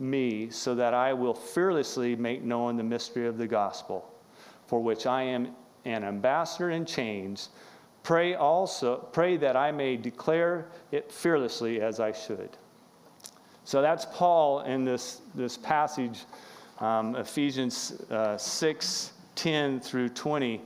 me 0.00 0.50
so 0.50 0.74
that 0.74 0.94
I 0.94 1.12
will 1.12 1.34
fearlessly 1.34 2.16
make 2.16 2.42
known 2.42 2.76
the 2.76 2.82
mystery 2.82 3.26
of 3.26 3.38
the 3.38 3.46
gospel, 3.46 4.10
for 4.66 4.80
which 4.80 5.06
I 5.06 5.22
am 5.22 5.54
an 5.84 6.04
ambassador 6.04 6.70
in 6.70 6.84
chains. 6.84 7.50
Pray 8.02 8.34
also, 8.34 8.96
pray 9.12 9.36
that 9.36 9.56
I 9.56 9.70
may 9.70 9.96
declare 9.96 10.66
it 10.90 11.12
fearlessly 11.12 11.80
as 11.80 12.00
I 12.00 12.12
should. 12.12 12.50
So 13.64 13.82
that's 13.82 14.06
Paul 14.12 14.60
in 14.60 14.84
this, 14.84 15.20
this 15.34 15.56
passage, 15.56 16.24
um, 16.80 17.14
Ephesians 17.16 17.92
uh, 18.10 18.36
6 18.36 19.12
10 19.40 19.80
through 19.80 20.10
20. 20.10 20.60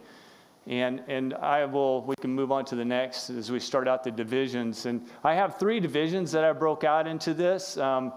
And, 0.66 1.02
and 1.06 1.34
I 1.34 1.64
will, 1.64 2.02
we 2.02 2.14
can 2.16 2.34
move 2.34 2.50
on 2.50 2.64
to 2.66 2.74
the 2.74 2.84
next 2.84 3.30
as 3.30 3.52
we 3.52 3.60
start 3.60 3.86
out 3.86 4.02
the 4.02 4.10
divisions. 4.10 4.86
And 4.86 5.06
I 5.22 5.34
have 5.34 5.58
three 5.58 5.78
divisions 5.78 6.32
that 6.32 6.42
I 6.42 6.52
broke 6.52 6.82
out 6.84 7.06
into 7.06 7.34
this. 7.34 7.76
Um, 7.76 8.12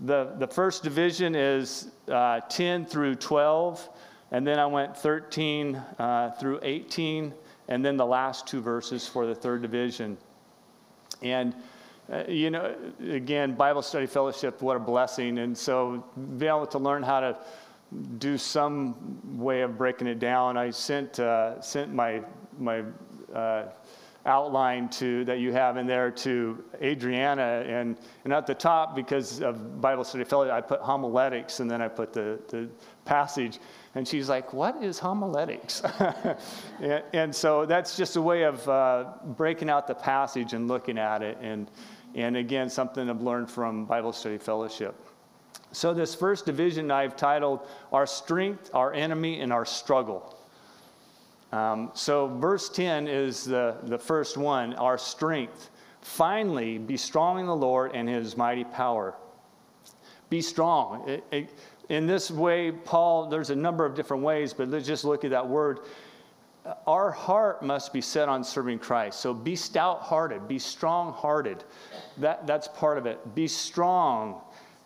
the, 0.00 0.32
the 0.38 0.46
first 0.46 0.82
division 0.82 1.34
is 1.34 1.88
uh, 2.08 2.40
10 2.48 2.86
through 2.86 3.16
12, 3.16 3.88
and 4.30 4.46
then 4.46 4.58
I 4.58 4.66
went 4.66 4.96
13 4.96 5.76
uh, 5.76 6.30
through 6.32 6.60
18, 6.62 7.32
and 7.68 7.84
then 7.84 7.96
the 7.96 8.06
last 8.06 8.46
two 8.46 8.60
verses 8.60 9.06
for 9.06 9.26
the 9.26 9.34
third 9.34 9.62
division. 9.62 10.16
And, 11.22 11.54
uh, 12.12 12.24
you 12.28 12.50
know, 12.50 12.74
again, 13.08 13.54
Bible 13.54 13.82
Study 13.82 14.06
Fellowship, 14.06 14.62
what 14.62 14.76
a 14.76 14.80
blessing. 14.80 15.38
And 15.38 15.56
so 15.56 16.04
being 16.38 16.50
able 16.50 16.66
to 16.68 16.78
learn 16.78 17.02
how 17.02 17.20
to 17.20 17.36
do 18.18 18.38
some 18.38 19.38
way 19.38 19.62
of 19.62 19.76
breaking 19.76 20.06
it 20.06 20.18
down, 20.18 20.56
I 20.56 20.70
sent, 20.70 21.18
uh, 21.18 21.60
sent 21.60 21.92
my, 21.92 22.22
my 22.58 22.84
uh, 23.34 23.64
outline 24.26 24.88
to 24.88 25.24
that 25.24 25.38
you 25.38 25.52
have 25.52 25.76
in 25.76 25.86
there 25.86 26.10
to 26.10 26.62
Adriana. 26.82 27.64
And, 27.66 27.96
and 28.24 28.32
at 28.32 28.46
the 28.46 28.54
top 28.54 28.94
because 28.94 29.40
of 29.40 29.80
Bible 29.80 30.04
study 30.04 30.24
fellowship 30.24 30.52
I 30.52 30.60
put 30.60 30.80
homiletics 30.80 31.60
and 31.60 31.70
then 31.70 31.80
I 31.80 31.88
put 31.88 32.12
the, 32.12 32.38
the 32.48 32.68
passage. 33.04 33.58
And 33.94 34.06
she's 34.06 34.28
like 34.28 34.52
what 34.52 34.82
is 34.82 34.98
homiletics? 34.98 35.82
And, 36.80 37.02
and, 37.12 37.34
so 37.34 37.66
that's 37.66 37.96
just 37.96 38.16
a 38.16 38.22
way 38.22 38.44
of 38.44 38.68
uh, 38.68 39.06
breaking 39.36 39.68
out 39.68 39.88
the 39.88 39.94
passage 39.94 40.52
and 40.52 40.68
looking 40.68 40.98
at 40.98 41.22
it. 41.22 41.38
And 41.40 41.70
and 42.14 42.36
again 42.36 42.70
something 42.70 43.08
I've 43.10 43.22
learned 43.22 43.50
from 43.50 43.84
Bible 43.84 44.12
study 44.12 44.38
fellowship. 44.38 44.94
So 45.72 45.92
this 45.92 46.14
first 46.14 46.46
division 46.46 46.90
I've 46.90 47.16
titled 47.16 47.66
our 47.92 48.06
strength 48.06 48.70
our 48.74 48.92
enemy 48.92 49.40
and 49.40 49.52
our 49.52 49.64
struggle 49.64 50.37
um, 51.52 51.90
so, 51.94 52.28
verse 52.38 52.68
10 52.68 53.08
is 53.08 53.44
the, 53.44 53.76
the 53.84 53.98
first 53.98 54.36
one 54.36 54.74
our 54.74 54.98
strength. 54.98 55.70
Finally, 56.02 56.78
be 56.78 56.96
strong 56.96 57.40
in 57.40 57.46
the 57.46 57.56
Lord 57.56 57.92
and 57.94 58.08
his 58.08 58.36
mighty 58.36 58.64
power. 58.64 59.14
Be 60.28 60.42
strong. 60.42 61.08
It, 61.08 61.24
it, 61.32 61.58
in 61.88 62.06
this 62.06 62.30
way, 62.30 62.70
Paul, 62.70 63.28
there's 63.28 63.48
a 63.48 63.56
number 63.56 63.86
of 63.86 63.94
different 63.94 64.22
ways, 64.22 64.52
but 64.52 64.68
let's 64.68 64.86
just 64.86 65.04
look 65.04 65.24
at 65.24 65.30
that 65.30 65.46
word. 65.46 65.80
Our 66.86 67.10
heart 67.10 67.62
must 67.62 67.94
be 67.94 68.02
set 68.02 68.28
on 68.28 68.44
serving 68.44 68.80
Christ. 68.80 69.20
So 69.20 69.32
be 69.32 69.56
stout 69.56 70.02
hearted, 70.02 70.46
be 70.48 70.58
strong 70.58 71.14
hearted. 71.14 71.64
That, 72.18 72.46
that's 72.46 72.68
part 72.68 72.98
of 72.98 73.06
it. 73.06 73.34
Be 73.34 73.48
strong. 73.48 74.42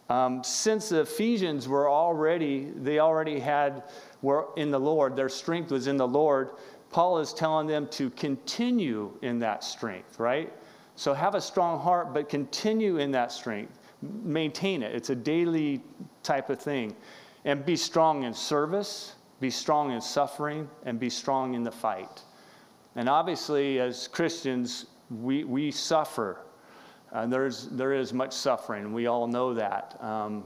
Um, 0.09 0.45
since 0.45 0.91
the 0.91 1.01
Ephesians 1.01 1.67
were 1.67 1.91
already, 1.91 2.71
they 2.77 3.01
already 3.01 3.41
had 3.41 3.83
were 4.23 4.47
in 4.57 4.71
the 4.71 4.81
Lord, 4.81 5.17
their 5.17 5.29
strength 5.29 5.71
was 5.71 5.87
in 5.87 5.97
the 5.97 6.09
Lord, 6.09 6.51
Paul 6.91 7.19
is 7.19 7.33
telling 7.33 7.67
them 7.67 7.89
to 7.89 8.11
continue 8.11 9.17
in 9.23 9.39
that 9.41 9.65
strength, 9.65 10.19
right? 10.21 10.53
So 10.95 11.15
have 11.15 11.35
a 11.35 11.41
strong 11.41 11.81
heart, 11.81 12.13
but 12.13 12.29
continue 12.29 12.99
in 12.99 13.11
that 13.13 13.33
strength. 13.33 13.79
Maintain 14.03 14.83
it. 14.83 14.95
It's 14.95 15.11
a 15.11 15.15
daily 15.15 15.83
type 16.23 16.51
of 16.51 16.61
thing. 16.61 16.95
And 17.45 17.65
be 17.65 17.77
strong 17.77 18.25
in 18.25 18.35
service, 18.35 19.15
be 19.41 19.51
strong 19.51 19.91
in 19.91 20.01
suffering, 20.01 20.69
and 20.85 21.01
be 21.01 21.09
strong 21.09 21.55
in 21.55 21.63
the 21.63 21.73
fight. 21.73 22.23
And 22.95 23.09
obviously, 23.09 23.81
as 23.81 24.07
Christians, 24.07 24.87
we, 25.11 25.45
we 25.45 25.71
suffer. 25.71 26.43
Uh, 27.11 27.27
there's, 27.27 27.69
there 27.69 27.95
is 27.95 28.13
much 28.13 28.33
suffering. 28.33 28.93
We 28.93 29.07
all 29.07 29.27
know 29.27 29.55
that. 29.55 29.97
Um, 30.01 30.45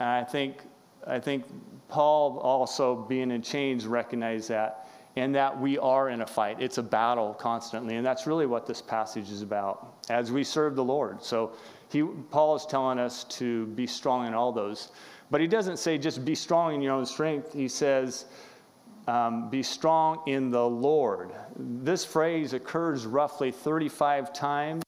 and 0.00 0.08
I 0.08 0.24
think, 0.24 0.62
I 1.06 1.18
think 1.20 1.44
Paul 1.88 2.38
also, 2.38 2.94
being 2.94 3.30
in 3.30 3.42
chains, 3.42 3.86
recognized 3.86 4.48
that, 4.48 4.88
and 5.16 5.34
that 5.34 5.58
we 5.58 5.78
are 5.78 6.08
in 6.08 6.22
a 6.22 6.26
fight. 6.26 6.56
It's 6.60 6.78
a 6.78 6.82
battle 6.82 7.34
constantly, 7.34 7.96
and 7.96 8.04
that's 8.04 8.26
really 8.26 8.46
what 8.46 8.66
this 8.66 8.82
passage 8.82 9.30
is 9.30 9.42
about 9.42 9.94
as 10.10 10.32
we 10.32 10.42
serve 10.42 10.74
the 10.74 10.84
Lord. 10.84 11.22
So, 11.22 11.52
he, 11.90 12.02
Paul 12.02 12.56
is 12.56 12.66
telling 12.66 12.98
us 12.98 13.24
to 13.24 13.66
be 13.68 13.86
strong 13.86 14.26
in 14.26 14.34
all 14.34 14.50
those. 14.50 14.90
But 15.30 15.40
he 15.40 15.46
doesn't 15.46 15.78
say 15.78 15.96
just 15.96 16.24
be 16.24 16.34
strong 16.34 16.74
in 16.74 16.82
your 16.82 16.92
own 16.92 17.06
strength. 17.06 17.52
He 17.52 17.68
says, 17.68 18.26
um, 19.06 19.50
be 19.50 19.62
strong 19.62 20.22
in 20.26 20.50
the 20.50 20.64
Lord. 20.64 21.30
This 21.56 22.04
phrase 22.04 22.52
occurs 22.52 23.06
roughly 23.06 23.50
35 23.50 24.32
times 24.32 24.82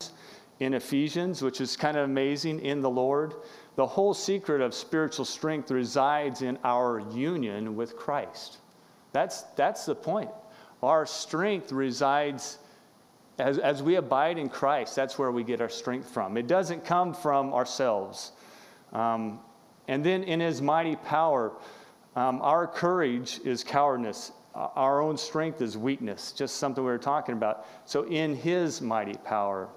in 0.61 0.75
Ephesians, 0.75 1.43
which 1.43 1.61
is 1.61 1.77
kind 1.77 1.97
of 1.97 2.05
amazing 2.05 2.61
in 2.61 2.81
the 2.81 2.91
Lord. 2.91 3.35
The 3.77 3.87
whole 3.87 4.15
secret 4.15 4.63
of 4.63 4.75
spiritual 4.75 5.27
strength 5.27 5.71
resides 5.71 6.43
in 6.43 6.59
our 6.65 7.01
union 7.13 7.77
with 7.77 7.97
Christ. 7.97 8.59
That's, 9.13 9.43
that's 9.55 9.85
the 9.87 9.95
point. 9.95 10.31
Our 10.83 11.07
strength 11.07 11.73
resides 11.73 12.59
as, 13.39 13.59
as 13.59 13.83
we 13.83 13.97
abide 13.97 14.39
in 14.39 14.49
Christ. 14.49 14.97
That's 14.97 15.19
where 15.19 15.31
we 15.31 15.45
get 15.45 15.61
our 15.61 15.69
strength 15.69 16.09
from. 16.09 16.39
It 16.39 16.47
doesn't 16.47 16.85
come 16.85 17.13
from 17.13 17.53
ourselves. 17.53 18.33
Um, 18.93 19.41
and 19.89 20.03
then 20.03 20.23
in 20.25 20.41
His 20.41 20.63
mighty 20.63 20.97
power, 20.97 21.53
um, 22.15 22.41
our 22.41 22.67
courage 22.67 23.41
is 23.45 23.63
cowardice. 23.63 24.33
Our 24.55 25.03
own 25.03 25.19
strength 25.19 25.61
is 25.61 25.77
weakness, 25.77 26.33
just 26.33 26.57
something 26.57 26.83
we 26.83 26.91
were 26.91 26.97
talking 26.97 27.35
about. 27.35 27.67
So, 27.85 28.05
in 28.05 28.35
His 28.35 28.81
mighty 28.81 29.19
power, 29.19 29.69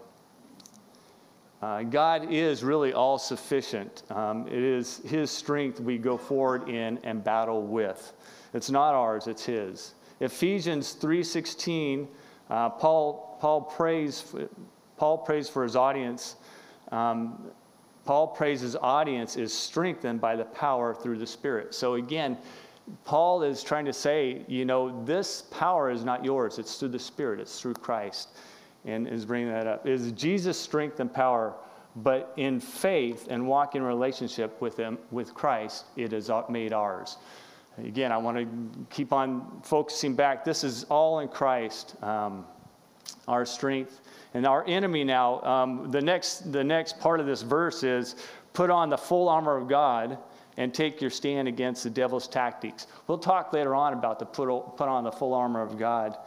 uh, 1.61 1.83
God 1.83 2.31
is 2.31 2.63
really 2.63 2.93
all 2.93 3.17
sufficient. 3.17 4.03
Um, 4.09 4.47
it 4.47 4.53
is 4.53 5.01
His 5.05 5.29
strength 5.29 5.79
we 5.79 5.97
go 5.97 6.17
forward 6.17 6.69
in 6.69 6.99
and 7.03 7.23
battle 7.23 7.63
with. 7.63 8.13
It's 8.53 8.69
not 8.69 8.93
ours; 8.95 9.27
it's 9.27 9.45
His. 9.45 9.93
Ephesians 10.21 10.93
three 10.93 11.23
sixteen. 11.23 12.07
Uh, 12.49 12.69
Paul 12.69 13.37
Paul 13.41 13.61
prays 13.61 14.33
Paul 14.97 15.17
prays 15.17 15.49
for 15.49 15.63
his 15.63 15.75
audience. 15.75 16.37
Um, 16.91 17.51
Paul 18.05 18.27
prays 18.27 18.61
his 18.61 18.75
audience 18.75 19.35
is 19.35 19.53
strengthened 19.53 20.19
by 20.19 20.35
the 20.35 20.45
power 20.45 20.95
through 20.95 21.19
the 21.19 21.27
Spirit. 21.27 21.75
So 21.75 21.93
again, 21.95 22.37
Paul 23.05 23.43
is 23.43 23.61
trying 23.61 23.85
to 23.85 23.93
say, 23.93 24.41
you 24.47 24.65
know, 24.65 25.03
this 25.05 25.43
power 25.51 25.91
is 25.91 26.03
not 26.03 26.25
yours; 26.25 26.57
it's 26.57 26.77
through 26.77 26.89
the 26.89 26.99
Spirit. 26.99 27.39
It's 27.39 27.59
through 27.59 27.75
Christ 27.75 28.29
and 28.85 29.07
is 29.07 29.25
bringing 29.25 29.49
that 29.49 29.67
up 29.67 29.87
is 29.87 30.11
Jesus' 30.13 30.59
strength 30.59 30.99
and 30.99 31.13
power, 31.13 31.53
but 31.97 32.33
in 32.37 32.59
faith 32.59 33.27
and 33.29 33.45
walking 33.47 33.81
relationship 33.81 34.59
with 34.61 34.77
Him, 34.77 34.97
with 35.11 35.33
Christ, 35.33 35.85
it 35.95 36.13
is 36.13 36.31
made 36.49 36.73
ours. 36.73 37.17
Again, 37.77 38.11
I 38.11 38.17
want 38.17 38.37
to 38.37 38.85
keep 38.89 39.13
on 39.13 39.61
focusing 39.63 40.13
back. 40.13 40.43
This 40.43 40.63
is 40.63 40.83
all 40.85 41.19
in 41.19 41.29
Christ, 41.29 42.01
um, 42.03 42.45
our 43.27 43.45
strength. 43.45 44.01
And 44.33 44.45
our 44.45 44.65
enemy 44.67 45.03
now, 45.03 45.41
um, 45.41 45.89
the, 45.89 46.01
next, 46.01 46.51
the 46.51 46.63
next 46.63 46.99
part 46.99 47.19
of 47.19 47.25
this 47.25 47.41
verse 47.41 47.83
is 47.83 48.15
put 48.53 48.69
on 48.69 48.89
the 48.89 48.97
full 48.97 49.29
armor 49.29 49.55
of 49.55 49.67
God 49.67 50.17
and 50.57 50.73
take 50.73 50.99
your 50.99 51.09
stand 51.09 51.47
against 51.47 51.83
the 51.83 51.89
devil's 51.89 52.27
tactics. 52.27 52.87
We'll 53.07 53.17
talk 53.17 53.53
later 53.53 53.73
on 53.73 53.93
about 53.93 54.19
the 54.19 54.25
put, 54.25 54.75
put 54.75 54.89
on 54.89 55.05
the 55.05 55.11
full 55.11 55.33
armor 55.33 55.61
of 55.61 55.79
God. 55.79 56.17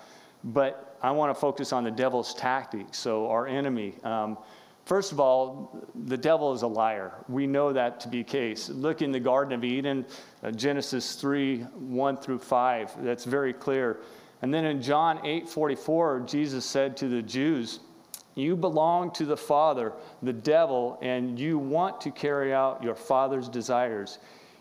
But 0.43 0.92
I 1.03 1.11
want 1.11 1.35
to 1.35 1.41
focus 1.41 1.73
on 1.73 1.85
the 1.85 1.91
devil's 1.91 2.33
tactics, 2.35 2.99
so 2.99 3.29
our 3.29 3.47
enemy. 3.47 3.95
Um, 4.05 4.39
First 4.85 5.13
of 5.13 5.21
all, 5.21 5.81
the 6.07 6.17
devil 6.17 6.53
is 6.53 6.63
a 6.63 6.67
liar. 6.67 7.13
We 7.29 7.47
know 7.47 7.73
that 7.73 8.01
to 8.01 8.09
be 8.09 8.19
the 8.19 8.29
case. 8.29 8.69
Look 8.69 9.01
in 9.01 9.13
the 9.13 9.21
Garden 9.21 9.53
of 9.53 9.65
Eden, 9.65 10.05
uh, 10.43 10.51
Genesis 10.51 11.15
3 11.15 11.61
1 11.61 12.17
through 12.17 12.41
5. 12.41 13.05
That's 13.05 13.25
very 13.25 13.53
clear. 13.53 14.01
And 14.43 14.53
then 14.53 14.65
in 14.65 14.83
John 14.83 15.25
8 15.25 15.49
44, 15.49 16.25
Jesus 16.27 16.65
said 16.65 16.97
to 16.97 17.09
the 17.09 17.23
Jews, 17.23 17.79
You 18.35 18.57
belong 18.57 19.13
to 19.13 19.25
the 19.25 19.37
Father, 19.37 19.93
the 20.21 20.33
devil, 20.33 20.99
and 21.01 21.39
you 21.39 21.59
want 21.59 22.01
to 22.01 22.11
carry 22.11 22.53
out 22.53 22.83
your 22.83 22.97
father's 22.97 23.49
desires. 23.49 24.19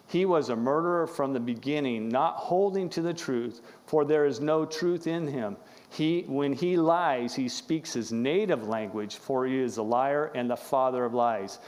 He 0.07 0.25
was 0.25 0.49
a 0.49 0.55
murderer 0.55 1.07
from 1.07 1.33
the 1.33 1.39
beginning, 1.39 2.09
not 2.09 2.35
holding 2.35 2.89
to 2.89 3.01
the 3.01 3.13
truth, 3.13 3.61
for 3.85 4.05
there 4.05 4.25
is 4.25 4.39
no 4.39 4.65
truth 4.65 5.07
in 5.07 5.25
him. 5.25 5.55
He, 5.91 6.23
when 6.27 6.53
he 6.53 6.77
lies, 6.77 7.35
he 7.35 7.49
speaks 7.49 7.91
his 7.91 8.13
native 8.13 8.65
language, 8.65 9.17
for 9.17 9.45
he 9.45 9.59
is 9.59 9.75
a 9.75 9.83
liar 9.83 10.31
and 10.33 10.49
the 10.49 10.55
father 10.55 11.03
of 11.03 11.13
lies. 11.13 11.59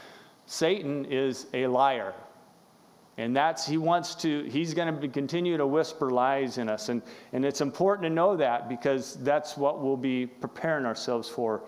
Satan 0.46 1.04
is 1.04 1.46
a 1.52 1.66
liar. 1.66 2.14
And 3.18 3.36
that's, 3.36 3.66
he 3.66 3.76
wants 3.76 4.14
to, 4.16 4.44
he's 4.44 4.72
going 4.72 4.98
to 4.98 5.08
continue 5.08 5.58
to 5.58 5.66
whisper 5.66 6.10
lies 6.10 6.56
in 6.56 6.70
us. 6.70 6.88
And, 6.88 7.02
and 7.34 7.44
it's 7.44 7.60
important 7.60 8.04
to 8.04 8.10
know 8.10 8.34
that 8.36 8.66
because 8.66 9.16
that's 9.16 9.58
what 9.58 9.82
we'll 9.82 9.96
be 9.96 10.26
preparing 10.26 10.86
ourselves 10.86 11.28
for. 11.28 11.62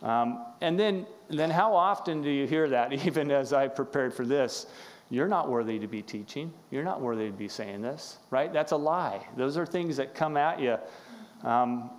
Um, 0.00 0.46
and 0.60 0.78
then, 0.78 1.04
then, 1.28 1.50
how 1.50 1.74
often 1.74 2.22
do 2.22 2.30
you 2.30 2.46
hear 2.46 2.68
that, 2.68 2.92
even 3.06 3.32
as 3.32 3.52
I 3.52 3.66
prepared 3.66 4.14
for 4.14 4.24
this? 4.24 4.66
You're 5.10 5.28
not 5.28 5.48
worthy 5.48 5.80
to 5.80 5.88
be 5.88 6.02
teaching. 6.02 6.52
You're 6.70 6.84
not 6.84 7.00
worthy 7.00 7.26
to 7.26 7.32
be 7.32 7.48
saying 7.48 7.82
this, 7.82 8.18
right? 8.30 8.52
That's 8.52 8.72
a 8.72 8.76
lie. 8.76 9.26
Those 9.36 9.56
are 9.56 9.66
things 9.66 9.96
that 9.96 10.14
come 10.14 10.36
at 10.36 10.60
you 10.60 10.78
um, 11.44 11.90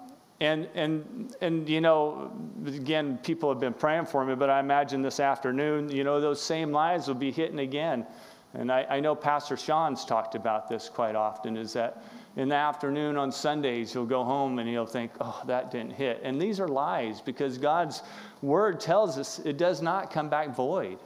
and, 0.42 0.70
and, 0.74 1.36
and, 1.42 1.68
you 1.68 1.82
know, 1.82 2.32
again, 2.66 3.18
people 3.24 3.50
have 3.50 3.60
been 3.60 3.74
praying 3.74 4.06
for 4.06 4.24
me, 4.24 4.36
but 4.36 4.50
I 4.50 4.60
imagine 4.62 5.02
this 5.02 5.20
afternoon, 5.20 5.90
you 5.90 6.06
know, 6.06 6.22
those 6.22 6.42
same 6.42 6.72
lies 6.72 7.08
will 7.08 7.16
be 7.16 7.32
hitting 7.32 7.60
again. 7.60 8.06
And 8.54 8.72
I, 8.72 8.86
I 8.90 9.00
know 9.00 9.16
Pastor 9.16 9.58
Sean's 9.58 10.06
talked 10.06 10.36
about 10.36 10.70
this 10.70 10.88
quite 10.88 11.16
often 11.16 11.58
is 11.58 11.74
that 11.74 12.04
in 12.38 12.50
the 12.50 12.56
afternoon 12.56 13.18
on 13.18 13.32
Sundays, 13.32 13.92
he'll 13.92 14.06
go 14.06 14.24
home 14.24 14.60
and 14.60 14.70
he'll 14.70 14.86
think, 14.86 15.12
oh, 15.20 15.42
that 15.46 15.72
didn't 15.72 15.92
hit. 15.92 16.22
And 16.24 16.42
these 16.42 16.60
are 16.60 16.68
lies 16.68 17.20
because 17.20 17.58
God's 17.58 18.02
word 18.42 18.80
tells 18.80 19.18
us 19.18 19.40
it 19.40 19.58
does 19.58 19.82
not 19.82 20.10
come 20.10 20.30
back 20.30 20.56
void, 20.56 21.00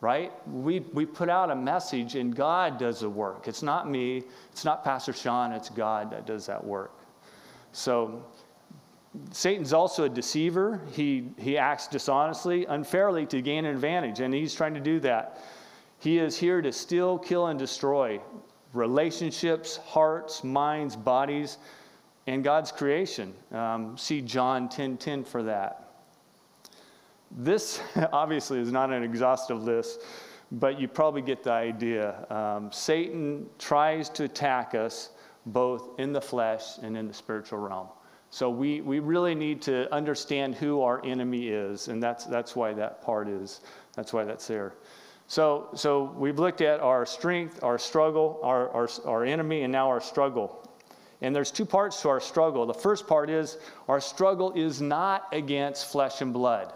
right? 0.00 0.32
We, 0.48 0.80
we 0.94 1.04
put 1.04 1.28
out 1.28 1.50
a 1.50 1.56
message 1.56 2.14
and 2.14 2.34
God 2.34 2.78
does 2.78 3.00
the 3.00 3.10
work. 3.10 3.48
It's 3.48 3.62
not 3.62 3.88
me, 3.88 4.22
it's 4.50 4.64
not 4.64 4.82
Pastor 4.82 5.12
Sean, 5.12 5.52
it's 5.52 5.68
God 5.68 6.10
that 6.10 6.26
does 6.26 6.46
that 6.46 6.64
work. 6.64 7.01
So 7.72 8.24
Satan's 9.30 9.72
also 9.72 10.04
a 10.04 10.08
deceiver. 10.08 10.80
He, 10.92 11.30
he 11.38 11.58
acts 11.58 11.86
dishonestly, 11.86 12.64
unfairly 12.66 13.26
to 13.26 13.42
gain 13.42 13.64
an 13.64 13.74
advantage, 13.74 14.20
and 14.20 14.32
he's 14.32 14.54
trying 14.54 14.74
to 14.74 14.80
do 14.80 15.00
that. 15.00 15.42
He 15.98 16.18
is 16.18 16.36
here 16.36 16.62
to 16.62 16.72
steal, 16.72 17.18
kill, 17.18 17.46
and 17.46 17.58
destroy 17.58 18.20
relationships, 18.72 19.76
hearts, 19.76 20.42
minds, 20.42 20.96
bodies, 20.96 21.58
and 22.26 22.42
God's 22.42 22.72
creation. 22.72 23.34
Um, 23.52 23.96
see 23.98 24.20
John 24.20 24.68
10 24.68 24.96
10 24.96 25.24
for 25.24 25.42
that. 25.42 25.90
This 27.30 27.80
obviously 28.12 28.60
is 28.60 28.72
not 28.72 28.90
an 28.92 29.02
exhaustive 29.02 29.62
list, 29.62 30.00
but 30.52 30.80
you 30.80 30.88
probably 30.88 31.22
get 31.22 31.42
the 31.42 31.52
idea. 31.52 32.26
Um, 32.30 32.72
Satan 32.72 33.46
tries 33.58 34.08
to 34.10 34.24
attack 34.24 34.74
us 34.74 35.10
both 35.46 35.98
in 35.98 36.12
the 36.12 36.20
flesh 36.20 36.78
and 36.82 36.96
in 36.96 37.08
the 37.08 37.14
spiritual 37.14 37.58
realm. 37.58 37.88
So 38.30 38.48
we, 38.48 38.80
we 38.80 38.98
really 38.98 39.34
need 39.34 39.60
to 39.62 39.92
understand 39.92 40.54
who 40.54 40.80
our 40.80 41.04
enemy 41.04 41.48
is, 41.48 41.88
and 41.88 42.02
that's, 42.02 42.24
that's 42.24 42.56
why 42.56 42.72
that 42.72 43.02
part 43.02 43.28
is, 43.28 43.60
that's 43.94 44.12
why 44.12 44.24
that's 44.24 44.46
there. 44.46 44.72
So, 45.26 45.68
so 45.74 46.14
we've 46.16 46.38
looked 46.38 46.60
at 46.60 46.80
our 46.80 47.04
strength, 47.04 47.62
our 47.62 47.78
struggle, 47.78 48.40
our, 48.42 48.70
our, 48.70 48.88
our 49.04 49.24
enemy, 49.24 49.62
and 49.62 49.72
now 49.72 49.88
our 49.88 50.00
struggle. 50.00 50.68
And 51.20 51.36
there's 51.36 51.50
two 51.50 51.64
parts 51.64 52.00
to 52.02 52.08
our 52.08 52.20
struggle. 52.20 52.66
The 52.66 52.74
first 52.74 53.06
part 53.06 53.30
is 53.30 53.58
our 53.86 54.00
struggle 54.00 54.52
is 54.52 54.80
not 54.80 55.28
against 55.32 55.92
flesh 55.92 56.20
and 56.20 56.32
blood. 56.32 56.72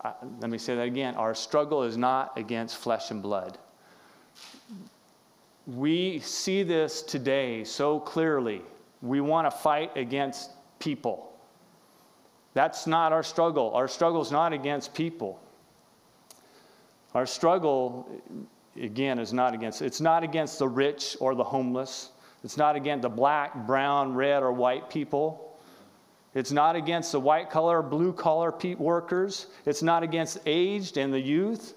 Uh, 0.00 0.12
let 0.40 0.50
me 0.50 0.58
say 0.58 0.74
that 0.74 0.86
again. 0.86 1.14
Our 1.16 1.34
struggle 1.34 1.82
is 1.82 1.96
not 1.96 2.38
against 2.38 2.76
flesh 2.76 3.10
and 3.10 3.22
blood 3.22 3.58
we 5.66 6.18
see 6.20 6.62
this 6.62 7.02
today 7.02 7.64
so 7.64 8.00
clearly. 8.00 8.62
We 9.00 9.20
want 9.20 9.50
to 9.50 9.56
fight 9.56 9.96
against 9.96 10.50
people. 10.78 11.32
That's 12.54 12.86
not 12.86 13.12
our 13.12 13.22
struggle. 13.22 13.72
Our 13.74 13.88
struggle 13.88 14.20
is 14.20 14.30
not 14.30 14.52
against 14.52 14.94
people. 14.94 15.40
Our 17.14 17.26
struggle, 17.26 18.08
again, 18.80 19.18
is 19.18 19.32
not 19.32 19.54
against, 19.54 19.82
it's 19.82 20.00
not 20.00 20.22
against 20.22 20.58
the 20.58 20.68
rich 20.68 21.16
or 21.20 21.34
the 21.34 21.44
homeless. 21.44 22.10
It's 22.44 22.56
not 22.56 22.74
against 22.74 23.02
the 23.02 23.08
black, 23.08 23.66
brown, 23.66 24.14
red, 24.14 24.42
or 24.42 24.52
white 24.52 24.90
people. 24.90 25.58
It's 26.34 26.50
not 26.50 26.76
against 26.76 27.12
the 27.12 27.20
white 27.20 27.50
collar, 27.50 27.82
blue 27.82 28.12
collar 28.12 28.50
peat 28.50 28.80
workers. 28.80 29.46
It's 29.66 29.82
not 29.82 30.02
against 30.02 30.38
aged 30.46 30.96
and 30.96 31.12
the 31.12 31.20
youth. 31.20 31.74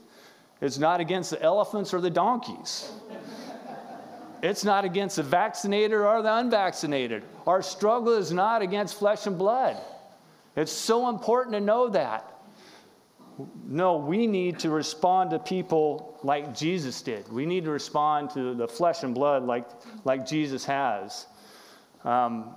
It's 0.62 0.78
not 0.78 1.02
against 1.02 1.32
the 1.32 1.42
elephants 1.42 1.94
or 1.94 2.00
the 2.00 2.10
donkeys. 2.10 2.92
It's 4.46 4.64
not 4.64 4.86
against 4.86 5.16
the 5.16 5.24
vaccinated 5.24 5.98
or 5.98 6.22
the 6.22 6.38
unvaccinated. 6.38 7.24
Our 7.48 7.64
struggle 7.64 8.14
is 8.14 8.32
not 8.32 8.62
against 8.62 9.00
flesh 9.00 9.26
and 9.26 9.40
blood. 9.40 9.76
It's 10.56 10.72
so 10.72 11.10
important 11.10 11.56
to 11.56 11.60
know 11.60 11.90
that. 11.90 12.32
No, 13.68 13.98
we 13.98 14.28
need 14.28 14.60
to 14.60 14.70
respond 14.70 15.32
to 15.32 15.40
people 15.40 16.20
like 16.22 16.56
Jesus 16.56 17.02
did. 17.02 17.28
We 17.34 17.48
need 17.48 17.64
to 17.64 17.72
respond 17.72 18.30
to 18.36 18.54
the 18.54 18.68
flesh 18.68 19.02
and 19.02 19.16
blood 19.16 19.46
like, 19.46 19.68
like 20.04 20.28
Jesus 20.28 20.64
has. 20.66 21.26
Um, 22.04 22.54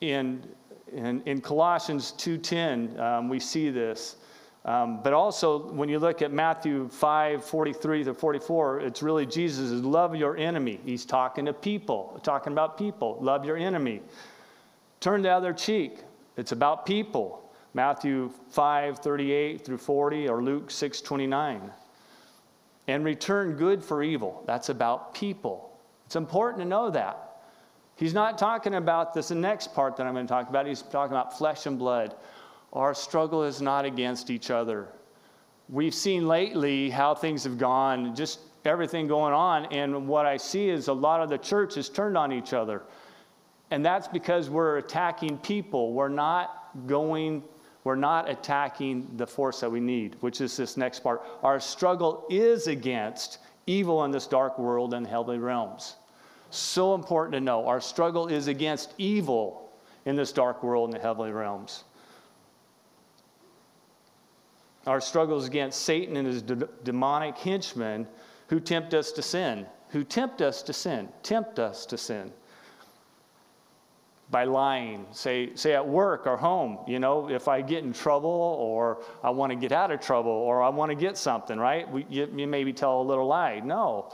in, 0.00 0.44
in, 0.92 1.22
in 1.24 1.40
Colossians 1.40 2.14
2.10, 2.18 2.98
um, 2.98 3.28
we 3.28 3.38
see 3.38 3.70
this. 3.70 4.16
Um, 4.64 5.02
but 5.02 5.12
also, 5.12 5.68
when 5.72 5.88
you 5.88 5.98
look 5.98 6.20
at 6.20 6.32
Matthew 6.32 6.88
5 6.88 7.44
43 7.44 8.04
to 8.04 8.14
44, 8.14 8.80
it's 8.80 9.02
really 9.02 9.24
Jesus 9.24 9.70
is 9.70 9.82
love 9.82 10.14
your 10.14 10.36
enemy. 10.36 10.80
He's 10.84 11.04
talking 11.04 11.46
to 11.46 11.52
people, 11.52 12.20
talking 12.22 12.52
about 12.52 12.76
people. 12.76 13.18
Love 13.20 13.44
your 13.44 13.56
enemy. 13.56 14.02
Turn 15.00 15.22
the 15.22 15.30
other 15.30 15.52
cheek. 15.52 15.98
It's 16.36 16.52
about 16.52 16.84
people. 16.84 17.50
Matthew 17.74 18.30
5 18.50 18.98
38 18.98 19.64
through 19.64 19.78
40 19.78 20.28
or 20.28 20.42
Luke 20.42 20.70
6 20.70 21.00
29. 21.00 21.70
And 22.88 23.04
return 23.04 23.52
good 23.52 23.84
for 23.84 24.02
evil. 24.02 24.42
That's 24.46 24.70
about 24.70 25.14
people. 25.14 25.78
It's 26.06 26.16
important 26.16 26.62
to 26.62 26.68
know 26.68 26.90
that. 26.90 27.28
He's 27.96 28.14
not 28.14 28.38
talking 28.38 28.74
about 28.74 29.12
this 29.12 29.28
the 29.28 29.34
next 29.34 29.74
part 29.74 29.96
that 29.96 30.06
I'm 30.06 30.14
going 30.14 30.26
to 30.26 30.32
talk 30.32 30.48
about. 30.48 30.66
He's 30.66 30.82
talking 30.82 31.12
about 31.12 31.36
flesh 31.36 31.66
and 31.66 31.78
blood. 31.78 32.14
Our 32.72 32.94
struggle 32.94 33.44
is 33.44 33.62
not 33.62 33.84
against 33.84 34.30
each 34.30 34.50
other. 34.50 34.88
We've 35.68 35.94
seen 35.94 36.26
lately 36.26 36.90
how 36.90 37.14
things 37.14 37.44
have 37.44 37.58
gone, 37.58 38.14
just 38.14 38.40
everything 38.64 39.06
going 39.06 39.34
on, 39.34 39.66
and 39.66 40.06
what 40.06 40.26
I 40.26 40.36
see 40.36 40.68
is 40.68 40.88
a 40.88 40.92
lot 40.92 41.22
of 41.22 41.28
the 41.28 41.38
church 41.38 41.74
has 41.74 41.88
turned 41.88 42.16
on 42.16 42.32
each 42.32 42.52
other. 42.52 42.82
And 43.70 43.84
that's 43.84 44.08
because 44.08 44.48
we're 44.48 44.78
attacking 44.78 45.38
people. 45.38 45.92
We're 45.92 46.08
not 46.08 46.70
going, 46.86 47.42
we're 47.84 47.96
not 47.96 48.28
attacking 48.28 49.10
the 49.16 49.26
force 49.26 49.60
that 49.60 49.70
we 49.70 49.80
need, 49.80 50.16
which 50.20 50.40
is 50.40 50.56
this 50.56 50.76
next 50.76 51.00
part. 51.00 51.22
Our 51.42 51.60
struggle 51.60 52.26
is 52.30 52.66
against 52.66 53.38
evil 53.66 54.04
in 54.04 54.10
this 54.10 54.26
dark 54.26 54.58
world 54.58 54.94
and 54.94 55.06
heavenly 55.06 55.38
realms. 55.38 55.96
So 56.50 56.94
important 56.94 57.34
to 57.34 57.40
know. 57.40 57.66
Our 57.66 57.80
struggle 57.80 58.28
is 58.28 58.48
against 58.48 58.94
evil 58.96 59.70
in 60.06 60.16
this 60.16 60.32
dark 60.32 60.62
world 60.62 60.88
and 60.88 60.98
the 60.98 61.02
heavenly 61.02 61.32
realms. 61.32 61.84
Our 64.88 65.00
struggles 65.00 65.46
against 65.46 65.82
Satan 65.82 66.16
and 66.16 66.26
his 66.26 66.42
de- 66.42 66.68
demonic 66.82 67.36
henchmen 67.36 68.08
who 68.48 68.58
tempt 68.58 68.94
us 68.94 69.12
to 69.12 69.22
sin, 69.22 69.66
who 69.90 70.02
tempt 70.02 70.40
us 70.40 70.62
to 70.62 70.72
sin, 70.72 71.10
tempt 71.22 71.58
us 71.58 71.84
to 71.86 71.98
sin 71.98 72.32
by 74.30 74.44
lying, 74.44 75.06
say, 75.10 75.54
say 75.54 75.74
at 75.74 75.86
work 75.86 76.26
or 76.26 76.36
home, 76.36 76.78
you 76.86 76.98
know, 76.98 77.30
if 77.30 77.48
I 77.48 77.62
get 77.62 77.84
in 77.84 77.92
trouble 77.92 78.30
or 78.30 79.02
I 79.22 79.30
want 79.30 79.50
to 79.50 79.56
get 79.56 79.72
out 79.72 79.90
of 79.90 80.00
trouble 80.00 80.32
or 80.32 80.62
I 80.62 80.68
want 80.68 80.90
to 80.90 80.94
get 80.94 81.16
something, 81.16 81.58
right? 81.58 81.90
We, 81.90 82.06
you, 82.10 82.26
you 82.34 82.46
maybe 82.46 82.72
tell 82.72 83.00
a 83.00 83.04
little 83.04 83.26
lie. 83.26 83.60
No. 83.60 84.12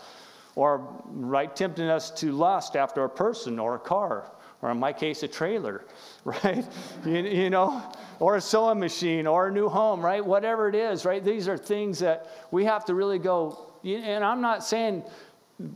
Or, 0.56 0.86
right, 1.06 1.54
tempting 1.54 1.88
us 1.88 2.10
to 2.12 2.30
lust 2.30 2.76
after 2.76 3.04
a 3.04 3.08
person 3.08 3.58
or 3.58 3.74
a 3.74 3.78
car, 3.78 4.30
or 4.64 4.70
in 4.70 4.78
my 4.78 4.94
case, 4.94 5.22
a 5.22 5.28
trailer, 5.28 5.84
right? 6.24 6.64
you, 7.04 7.18
you 7.18 7.50
know, 7.50 7.82
or 8.18 8.36
a 8.36 8.40
sewing 8.40 8.80
machine 8.80 9.26
or 9.26 9.48
a 9.48 9.52
new 9.52 9.68
home, 9.68 10.02
right? 10.02 10.24
Whatever 10.24 10.70
it 10.70 10.74
is, 10.74 11.04
right? 11.04 11.22
These 11.22 11.48
are 11.48 11.58
things 11.58 11.98
that 11.98 12.30
we 12.50 12.64
have 12.64 12.82
to 12.86 12.94
really 12.94 13.18
go. 13.18 13.72
And 13.84 14.24
I'm 14.24 14.40
not 14.40 14.64
saying 14.64 15.04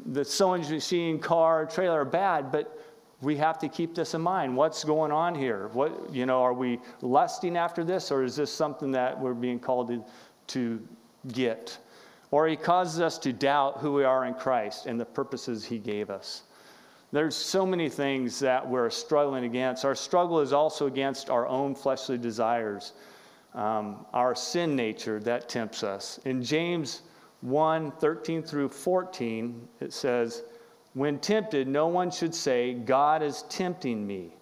the 0.06 0.24
sewing 0.24 0.62
machine, 0.62 1.18
car, 1.18 1.66
trailer 1.66 2.00
are 2.00 2.06
bad, 2.06 2.50
but 2.50 2.82
we 3.20 3.36
have 3.36 3.58
to 3.58 3.68
keep 3.68 3.94
this 3.94 4.14
in 4.14 4.22
mind. 4.22 4.56
What's 4.56 4.84
going 4.84 5.12
on 5.12 5.34
here? 5.34 5.68
What, 5.74 6.14
you 6.14 6.24
know, 6.24 6.42
are 6.42 6.54
we 6.54 6.80
lusting 7.02 7.58
after 7.58 7.84
this, 7.84 8.10
or 8.10 8.24
is 8.24 8.36
this 8.36 8.50
something 8.50 8.90
that 8.92 9.20
we're 9.20 9.34
being 9.34 9.60
called 9.60 9.88
to, 9.88 10.02
to 10.46 10.88
get? 11.32 11.76
Or 12.30 12.48
he 12.48 12.56
causes 12.56 13.00
us 13.00 13.18
to 13.18 13.34
doubt 13.34 13.80
who 13.80 13.92
we 13.92 14.04
are 14.04 14.24
in 14.24 14.32
Christ 14.32 14.86
and 14.86 14.98
the 14.98 15.04
purposes 15.04 15.62
he 15.62 15.78
gave 15.78 16.08
us. 16.08 16.44
There's 17.10 17.34
so 17.34 17.64
many 17.64 17.88
things 17.88 18.38
that 18.40 18.68
we're 18.68 18.90
struggling 18.90 19.44
against. 19.44 19.84
Our 19.84 19.94
struggle 19.94 20.40
is 20.40 20.52
also 20.52 20.86
against 20.86 21.30
our 21.30 21.46
own 21.46 21.74
fleshly 21.74 22.18
desires, 22.18 22.92
um, 23.54 24.04
our 24.12 24.34
sin 24.34 24.76
nature 24.76 25.18
that 25.20 25.48
tempts 25.48 25.82
us. 25.82 26.20
In 26.26 26.42
James 26.42 27.02
1 27.40 27.92
13 27.92 28.42
through 28.42 28.68
14, 28.68 29.68
it 29.80 29.92
says, 29.94 30.42
When 30.92 31.18
tempted, 31.18 31.66
no 31.66 31.86
one 31.86 32.10
should 32.10 32.34
say, 32.34 32.74
God 32.74 33.22
is 33.22 33.42
tempting 33.48 34.06
me. 34.06 34.34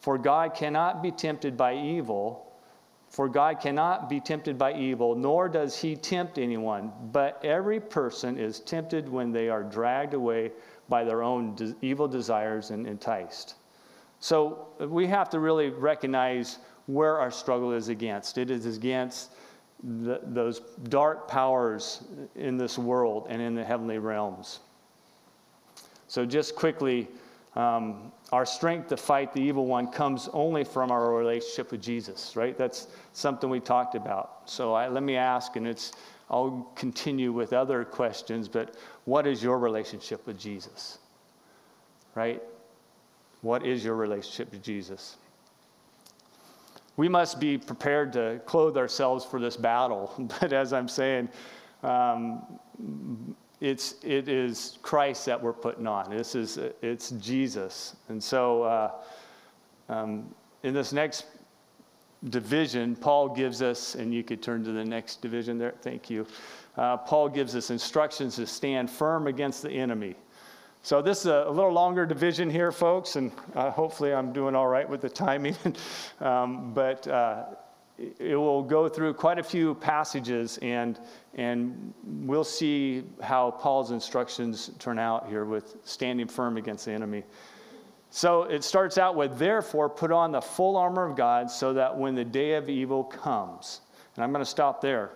For 0.00 0.18
God 0.18 0.54
cannot 0.54 1.02
be 1.02 1.10
tempted 1.10 1.56
by 1.56 1.74
evil. 1.74 2.52
For 3.08 3.28
God 3.28 3.60
cannot 3.60 4.08
be 4.08 4.20
tempted 4.20 4.56
by 4.56 4.74
evil, 4.74 5.16
nor 5.16 5.48
does 5.48 5.76
he 5.76 5.96
tempt 5.96 6.38
anyone. 6.38 6.92
But 7.12 7.44
every 7.44 7.80
person 7.80 8.38
is 8.38 8.60
tempted 8.60 9.08
when 9.08 9.32
they 9.32 9.48
are 9.48 9.62
dragged 9.62 10.14
away 10.14 10.52
by 10.90 11.04
their 11.04 11.22
own 11.22 11.54
de- 11.54 11.74
evil 11.80 12.06
desires 12.06 12.70
and 12.70 12.86
enticed. 12.86 13.54
So 14.18 14.68
we 14.78 15.06
have 15.06 15.30
to 15.30 15.40
really 15.40 15.70
recognize 15.70 16.58
where 16.86 17.18
our 17.18 17.30
struggle 17.30 17.72
is 17.72 17.88
against. 17.88 18.36
It 18.36 18.50
is 18.50 18.76
against 18.76 19.30
the, 19.82 20.20
those 20.24 20.60
dark 20.88 21.26
powers 21.26 22.02
in 22.34 22.58
this 22.58 22.76
world 22.76 23.26
and 23.30 23.40
in 23.40 23.54
the 23.54 23.64
heavenly 23.64 23.98
realms. 23.98 24.60
So, 26.08 26.26
just 26.26 26.56
quickly, 26.56 27.08
um, 27.54 28.12
our 28.32 28.44
strength 28.44 28.88
to 28.88 28.96
fight 28.96 29.32
the 29.32 29.40
evil 29.40 29.66
one 29.66 29.86
comes 29.86 30.28
only 30.32 30.64
from 30.64 30.90
our 30.90 31.14
relationship 31.14 31.70
with 31.70 31.80
Jesus, 31.80 32.34
right? 32.36 32.58
That's 32.58 32.88
something 33.12 33.48
we 33.48 33.60
talked 33.60 33.94
about. 33.94 34.42
So, 34.46 34.74
I, 34.74 34.88
let 34.88 35.02
me 35.02 35.16
ask, 35.16 35.56
and 35.56 35.66
it's 35.66 35.92
I'll 36.30 36.70
continue 36.76 37.32
with 37.32 37.52
other 37.52 37.84
questions, 37.84 38.48
but 38.48 38.76
what 39.04 39.26
is 39.26 39.42
your 39.42 39.58
relationship 39.58 40.24
with 40.26 40.38
Jesus? 40.38 40.98
Right? 42.14 42.40
What 43.42 43.66
is 43.66 43.84
your 43.84 43.96
relationship 43.96 44.52
with 44.52 44.62
Jesus? 44.62 45.16
We 46.96 47.08
must 47.08 47.40
be 47.40 47.58
prepared 47.58 48.12
to 48.12 48.40
clothe 48.46 48.76
ourselves 48.76 49.24
for 49.24 49.40
this 49.40 49.56
battle, 49.56 50.12
but 50.40 50.52
as 50.52 50.72
I'm 50.72 50.88
saying, 50.88 51.28
um, 51.82 52.58
it's 53.60 53.96
it 54.02 54.28
is 54.28 54.78
Christ 54.82 55.26
that 55.26 55.42
we're 55.42 55.52
putting 55.52 55.86
on. 55.86 56.10
This 56.10 56.34
is 56.34 56.58
it's 56.80 57.10
Jesus, 57.10 57.96
and 58.08 58.22
so 58.22 58.62
uh, 58.62 58.90
um, 59.88 60.34
in 60.62 60.74
this 60.74 60.92
next 60.92 61.26
division, 62.28 62.96
Paul 62.96 63.30
gives 63.30 63.62
us, 63.62 63.94
and 63.94 64.12
you 64.12 64.22
could 64.22 64.42
turn 64.42 64.62
to 64.64 64.72
the 64.72 64.84
next 64.84 65.22
division 65.22 65.58
there, 65.58 65.74
thank 65.80 66.10
you. 66.10 66.26
Uh, 66.76 66.96
Paul 66.96 67.28
gives 67.28 67.56
us 67.56 67.70
instructions 67.70 68.36
to 68.36 68.46
stand 68.46 68.90
firm 68.90 69.26
against 69.26 69.62
the 69.62 69.70
enemy. 69.70 70.14
So, 70.82 71.02
this 71.02 71.20
is 71.20 71.26
a, 71.26 71.44
a 71.46 71.50
little 71.50 71.72
longer 71.72 72.06
division 72.06 72.48
here, 72.48 72.72
folks, 72.72 73.16
and 73.16 73.32
uh, 73.54 73.70
hopefully 73.70 74.14
I'm 74.14 74.32
doing 74.32 74.54
all 74.54 74.66
right 74.66 74.88
with 74.88 75.02
the 75.02 75.10
timing. 75.10 75.56
um, 76.20 76.72
but 76.72 77.06
uh, 77.06 77.44
it 78.18 78.36
will 78.36 78.62
go 78.62 78.88
through 78.88 79.14
quite 79.14 79.38
a 79.38 79.42
few 79.42 79.74
passages, 79.74 80.58
and, 80.62 80.98
and 81.34 81.92
we'll 82.02 82.44
see 82.44 83.04
how 83.22 83.50
Paul's 83.50 83.90
instructions 83.90 84.70
turn 84.78 84.98
out 84.98 85.28
here 85.28 85.44
with 85.44 85.76
standing 85.84 86.26
firm 86.26 86.56
against 86.56 86.86
the 86.86 86.92
enemy. 86.92 87.24
So 88.10 88.42
it 88.42 88.64
starts 88.64 88.98
out 88.98 89.14
with, 89.14 89.38
therefore, 89.38 89.88
put 89.88 90.10
on 90.10 90.32
the 90.32 90.40
full 90.40 90.76
armor 90.76 91.08
of 91.08 91.16
God 91.16 91.50
so 91.50 91.72
that 91.74 91.96
when 91.96 92.14
the 92.14 92.24
day 92.24 92.54
of 92.54 92.68
evil 92.68 93.04
comes. 93.04 93.80
And 94.16 94.24
I'm 94.24 94.32
going 94.32 94.44
to 94.44 94.50
stop 94.50 94.80
there. 94.80 95.12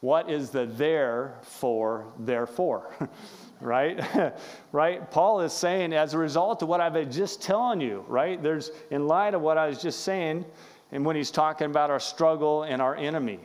What 0.00 0.30
is 0.30 0.50
the 0.50 0.66
there 0.66 1.38
for, 1.40 2.04
therefore? 2.18 2.94
right? 3.62 4.04
right? 4.72 5.10
Paul 5.10 5.40
is 5.40 5.54
saying, 5.54 5.94
as 5.94 6.12
a 6.12 6.18
result 6.18 6.62
of 6.62 6.68
what 6.68 6.82
I've 6.82 6.92
been 6.92 7.10
just 7.10 7.42
telling 7.42 7.80
you, 7.80 8.04
right? 8.06 8.40
There's, 8.42 8.70
in 8.90 9.06
light 9.06 9.32
of 9.32 9.40
what 9.40 9.56
I 9.56 9.66
was 9.66 9.80
just 9.80 10.00
saying, 10.00 10.44
and 10.92 11.06
when 11.06 11.16
he's 11.16 11.30
talking 11.30 11.66
about 11.66 11.90
our 11.90 11.98
struggle 11.98 12.64
and 12.64 12.82
our 12.82 12.94
enemy, 12.94 13.40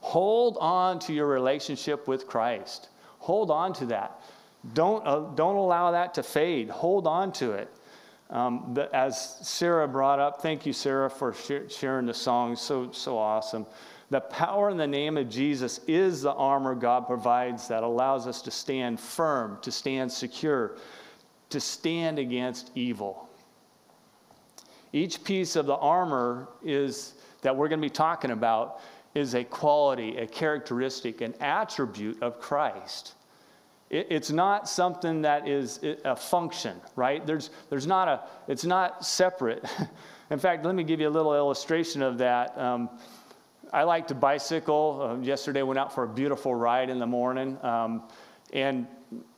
hold 0.00 0.56
on 0.58 0.98
to 1.00 1.12
your 1.12 1.26
relationship 1.26 2.08
with 2.08 2.26
Christ. 2.26 2.88
Hold 3.18 3.50
on 3.50 3.74
to 3.74 3.86
that. 3.86 4.22
Don't, 4.72 5.06
uh, 5.06 5.20
don't 5.34 5.56
allow 5.56 5.90
that 5.90 6.14
to 6.14 6.22
fade. 6.22 6.70
Hold 6.70 7.06
on 7.06 7.32
to 7.32 7.52
it. 7.52 7.68
Um, 8.30 8.70
the, 8.74 8.94
as 8.94 9.38
Sarah 9.46 9.88
brought 9.88 10.20
up, 10.20 10.40
thank 10.40 10.64
you, 10.64 10.72
Sarah, 10.72 11.10
for 11.10 11.34
sh- 11.34 11.72
sharing 11.72 12.06
the 12.06 12.14
song. 12.14 12.54
So, 12.54 12.92
so 12.92 13.18
awesome. 13.18 13.66
The 14.10 14.20
power 14.20 14.70
in 14.70 14.76
the 14.76 14.86
name 14.86 15.16
of 15.16 15.28
Jesus 15.28 15.80
is 15.86 16.22
the 16.22 16.32
armor 16.32 16.74
God 16.74 17.06
provides 17.06 17.68
that 17.68 17.82
allows 17.82 18.26
us 18.26 18.40
to 18.42 18.50
stand 18.50 18.98
firm, 19.00 19.58
to 19.62 19.72
stand 19.72 20.10
secure, 20.10 20.76
to 21.50 21.60
stand 21.60 22.18
against 22.18 22.70
evil. 22.74 23.28
Each 24.92 25.22
piece 25.22 25.56
of 25.56 25.66
the 25.66 25.76
armor 25.76 26.48
is 26.64 27.14
that 27.42 27.56
we're 27.56 27.68
going 27.68 27.80
to 27.80 27.86
be 27.86 27.90
talking 27.90 28.32
about 28.32 28.80
is 29.14 29.34
a 29.34 29.44
quality, 29.44 30.16
a 30.16 30.26
characteristic, 30.26 31.20
an 31.20 31.34
attribute 31.40 32.22
of 32.22 32.40
Christ. 32.40 33.14
It, 33.90 34.06
it's 34.08 34.30
not 34.30 34.68
something 34.68 35.22
that 35.22 35.46
is 35.46 35.80
a 36.04 36.16
function, 36.16 36.80
right? 36.96 37.26
There's, 37.26 37.50
there's 37.68 37.86
not 37.86 38.08
a, 38.08 38.22
it's 38.48 38.64
not 38.64 39.04
separate. 39.04 39.64
In 40.30 40.38
fact, 40.38 40.64
let 40.64 40.74
me 40.74 40.84
give 40.84 41.00
you 41.00 41.08
a 41.08 41.10
little 41.10 41.34
illustration 41.34 42.02
of 42.02 42.18
that. 42.18 42.56
Um, 42.56 42.88
I 43.72 43.82
like 43.82 44.06
to 44.08 44.14
bicycle. 44.14 45.18
Uh, 45.20 45.22
yesterday, 45.22 45.62
went 45.62 45.78
out 45.78 45.92
for 45.94 46.04
a 46.04 46.08
beautiful 46.08 46.54
ride 46.54 46.88
in 46.88 46.98
the 46.98 47.06
morning. 47.06 47.58
Um, 47.62 48.04
and 48.52 48.86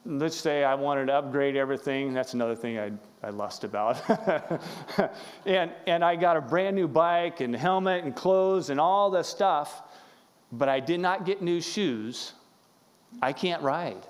let's 0.05 0.37
say 0.37 0.65
I 0.65 0.75
wanted 0.75 1.07
to 1.07 1.15
upgrade 1.15 1.57
everything. 1.57 2.13
That's 2.13 2.35
another 2.35 2.55
thing 2.55 2.79
I, 2.79 2.93
I 3.23 3.31
lust 3.31 3.65
about. 3.65 4.03
and, 5.47 5.71
and 5.87 6.05
I 6.05 6.17
got 6.17 6.37
a 6.37 6.41
brand 6.41 6.77
new 6.77 6.89
bike 6.89 7.41
and 7.41 7.55
helmet 7.55 8.05
and 8.05 8.15
clothes 8.15 8.71
and 8.71 8.81
all 8.81 9.11
this 9.11 9.29
stuff, 9.29 9.83
but 10.51 10.69
I 10.69 10.81
did 10.81 11.01
not 11.01 11.25
get 11.25 11.43
new 11.43 11.61
shoes. 11.61 12.33
I 13.21 13.33
can't 13.33 13.63
ride 13.63 14.07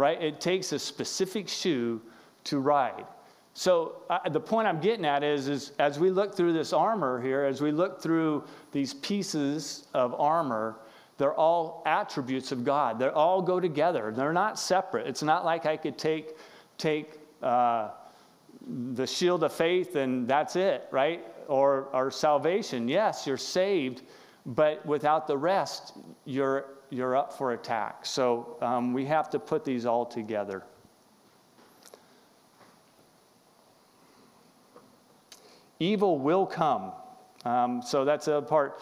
right? 0.00 0.20
It 0.20 0.40
takes 0.40 0.72
a 0.72 0.78
specific 0.78 1.46
shoe 1.46 2.00
to 2.44 2.58
ride. 2.58 3.04
So 3.52 4.02
uh, 4.08 4.26
the 4.30 4.40
point 4.40 4.66
I'm 4.66 4.80
getting 4.80 5.04
at 5.04 5.22
is, 5.22 5.46
is 5.46 5.72
as 5.78 5.98
we 5.98 6.10
look 6.10 6.34
through 6.34 6.54
this 6.54 6.72
armor 6.72 7.20
here, 7.20 7.44
as 7.44 7.60
we 7.60 7.70
look 7.70 8.00
through 8.00 8.44
these 8.72 8.94
pieces 8.94 9.86
of 9.92 10.18
armor, 10.18 10.76
they're 11.18 11.34
all 11.34 11.82
attributes 11.84 12.50
of 12.50 12.64
God. 12.64 12.98
They 12.98 13.08
all 13.08 13.42
go 13.42 13.60
together. 13.60 14.10
They're 14.10 14.32
not 14.32 14.58
separate. 14.58 15.06
It's 15.06 15.22
not 15.22 15.44
like 15.44 15.66
I 15.66 15.76
could 15.76 15.98
take 15.98 16.34
take 16.78 17.18
uh, 17.42 17.90
the 18.94 19.06
shield 19.06 19.44
of 19.44 19.52
faith 19.52 19.96
and 19.96 20.26
that's 20.26 20.56
it, 20.56 20.88
right? 20.90 21.22
Or 21.46 21.90
or 21.92 22.10
salvation. 22.10 22.88
Yes, 22.88 23.26
you're 23.26 23.36
saved, 23.36 24.00
but 24.46 24.84
without 24.86 25.26
the 25.26 25.36
rest, 25.36 25.92
you're 26.24 26.64
you're 26.90 27.16
up 27.16 27.32
for 27.32 27.52
attack. 27.52 28.04
So 28.04 28.56
um, 28.60 28.92
we 28.92 29.06
have 29.06 29.30
to 29.30 29.38
put 29.38 29.64
these 29.64 29.86
all 29.86 30.04
together. 30.04 30.64
Evil 35.78 36.18
will 36.18 36.44
come. 36.44 36.92
Um, 37.44 37.80
so 37.82 38.04
that's 38.04 38.28
a 38.28 38.42
part. 38.42 38.80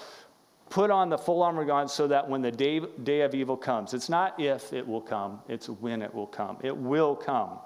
Put 0.68 0.90
on 0.90 1.08
the 1.08 1.16
full 1.16 1.42
armor 1.42 1.62
of 1.62 1.68
God 1.68 1.90
so 1.90 2.06
that 2.08 2.28
when 2.28 2.42
the 2.42 2.50
day, 2.50 2.80
day 3.02 3.22
of 3.22 3.34
evil 3.34 3.56
comes, 3.56 3.94
it's 3.94 4.08
not 4.08 4.38
if 4.38 4.72
it 4.72 4.86
will 4.86 5.00
come, 5.00 5.40
it's 5.48 5.68
when 5.68 6.02
it 6.02 6.12
will 6.12 6.26
come. 6.26 6.58
It 6.62 6.76
will 6.76 7.16
come. 7.16 7.58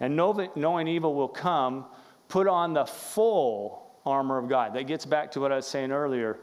And 0.00 0.16
knowing 0.16 0.88
evil 0.88 1.14
will 1.14 1.28
come, 1.28 1.86
put 2.28 2.46
on 2.46 2.72
the 2.72 2.84
full 2.84 3.88
armor 4.06 4.38
of 4.38 4.48
God. 4.48 4.74
That 4.74 4.86
gets 4.86 5.04
back 5.04 5.32
to 5.32 5.40
what 5.40 5.52
I 5.52 5.56
was 5.56 5.66
saying 5.66 5.92
earlier. 5.92 6.38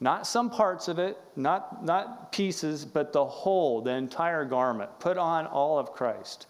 Not 0.00 0.26
some 0.26 0.48
parts 0.48 0.88
of 0.88 0.98
it, 0.98 1.18
not, 1.36 1.84
not 1.84 2.32
pieces, 2.32 2.84
but 2.86 3.12
the 3.12 3.24
whole, 3.24 3.82
the 3.82 3.92
entire 3.92 4.46
garment. 4.46 4.90
Put 4.98 5.18
on 5.18 5.46
all 5.46 5.78
of 5.78 5.92
Christ. 5.92 6.46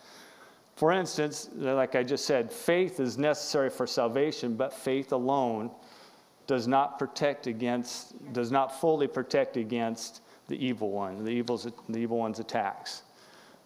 For 0.76 0.92
instance, 0.92 1.50
like 1.56 1.96
I 1.96 2.02
just 2.02 2.24
said, 2.24 2.52
faith 2.52 3.00
is 3.00 3.18
necessary 3.18 3.68
for 3.68 3.86
salvation, 3.86 4.54
but 4.54 4.72
faith 4.72 5.12
alone 5.12 5.70
does 6.46 6.66
not 6.66 6.98
protect 6.98 7.46
against, 7.48 8.32
does 8.32 8.50
not 8.50 8.80
fully 8.80 9.06
protect 9.06 9.56
against 9.56 10.22
the 10.48 10.64
evil 10.64 10.90
one, 10.90 11.24
the, 11.24 11.30
evil's, 11.30 11.66
the 11.88 11.98
evil 11.98 12.18
one's 12.18 12.40
attacks. 12.40 13.02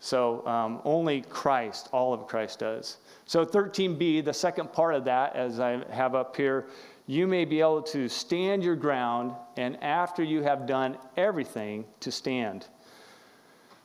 So 0.01 0.47
um, 0.47 0.83
only 0.85 1.23
Christ, 1.23 1.89
all 1.93 2.13
of 2.13 2.27
Christ 2.27 2.59
does. 2.59 2.99
So 3.25 3.47
13b, 3.47 4.25
the 4.25 4.35
second 4.35 4.73
part 4.73 4.95
of 4.95 5.05
that, 5.07 5.35
as 5.35 5.61
I 5.61 5.83
have 5.91 6.15
up 6.15 6.37
here, 6.37 6.67
you 7.07 7.27
may 7.27 7.45
be 7.45 7.61
able 7.61 7.83
to 7.83 8.09
stand 8.09 8.65
your 8.65 8.77
ground, 8.77 9.33
and 9.57 9.83
after 9.83 10.23
you 10.23 10.43
have 10.43 10.67
done 10.67 10.97
everything, 11.17 11.85
to 12.01 12.11
stand. 12.11 12.67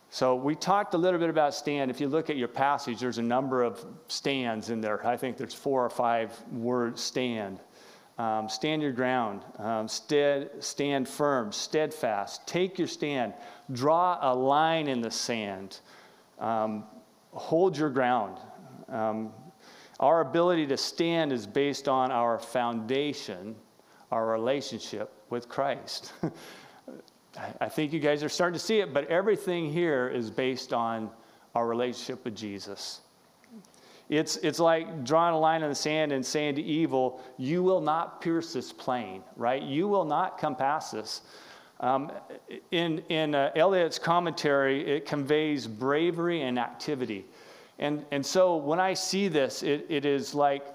So 0.09 0.35
we 0.35 0.55
talked 0.55 0.93
a 0.95 0.97
little 0.97 1.19
bit 1.19 1.29
about 1.29 1.53
stand. 1.53 1.91
If 1.91 2.01
you 2.01 2.07
look 2.07 2.29
at 2.29 2.37
your 2.37 2.47
passage, 2.47 2.99
there's 2.99 3.19
a 3.19 3.23
number 3.23 3.61
of 3.61 3.85
stands 4.07 4.69
in 4.69 4.81
there. 4.81 5.05
I 5.05 5.17
think 5.17 5.37
there's 5.37 5.53
four 5.53 5.85
or 5.85 5.89
five 5.89 6.31
words 6.51 7.01
stand. 7.01 7.59
Um, 8.17 8.49
stand 8.49 8.81
your 8.81 8.91
ground, 8.91 9.45
um, 9.59 9.87
stead, 9.87 10.49
stand 10.61 11.07
firm, 11.07 11.53
steadfast, 11.53 12.45
take 12.45 12.77
your 12.77 12.87
stand, 12.87 13.33
draw 13.71 14.17
a 14.21 14.35
line 14.35 14.89
in 14.89 14.99
the 14.99 15.09
sand, 15.09 15.79
um, 16.37 16.83
hold 17.31 17.77
your 17.77 17.89
ground. 17.89 18.37
Um, 18.89 19.31
our 19.99 20.21
ability 20.21 20.67
to 20.67 20.77
stand 20.77 21.33
is 21.33 21.45
based 21.45 21.87
on 21.87 22.11
our 22.11 22.39
foundation, 22.39 23.55
our 24.11 24.27
relationship 24.27 25.11
with 25.29 25.49
Christ. 25.49 26.13
I 27.61 27.69
think 27.69 27.93
you 27.93 27.99
guys 27.99 28.23
are 28.23 28.29
starting 28.29 28.57
to 28.57 28.63
see 28.63 28.79
it, 28.79 28.93
but 28.93 29.07
everything 29.07 29.71
here 29.71 30.09
is 30.09 30.29
based 30.31 30.73
on 30.73 31.09
our 31.55 31.67
relationship 31.67 32.23
with 32.25 32.35
Jesus. 32.35 33.01
It's, 34.09 34.37
it's 34.37 34.59
like 34.59 35.03
drawing 35.03 35.35
a 35.35 35.39
line 35.39 35.61
in 35.61 35.69
the 35.69 35.75
sand 35.75 36.11
and 36.11 36.25
saying 36.25 36.55
to 36.55 36.63
evil, 36.63 37.21
You 37.37 37.61
will 37.61 37.81
not 37.81 38.21
pierce 38.21 38.53
this 38.53 38.73
plane, 38.73 39.21
right? 39.35 39.61
You 39.61 39.87
will 39.87 40.05
not 40.05 40.39
come 40.39 40.55
past 40.55 40.93
this. 40.93 41.21
Um, 41.81 42.11
in 42.71 42.99
in 43.07 43.33
uh, 43.33 43.51
Ellicott's 43.55 43.99
commentary, 43.99 44.85
it 44.85 45.05
conveys 45.05 45.65
bravery 45.65 46.41
and 46.41 46.59
activity. 46.59 47.25
And, 47.79 48.05
and 48.11 48.25
so 48.25 48.57
when 48.57 48.79
I 48.79 48.93
see 48.93 49.29
this, 49.29 49.63
it, 49.63 49.85
it 49.89 50.05
is 50.05 50.35
like 50.35 50.65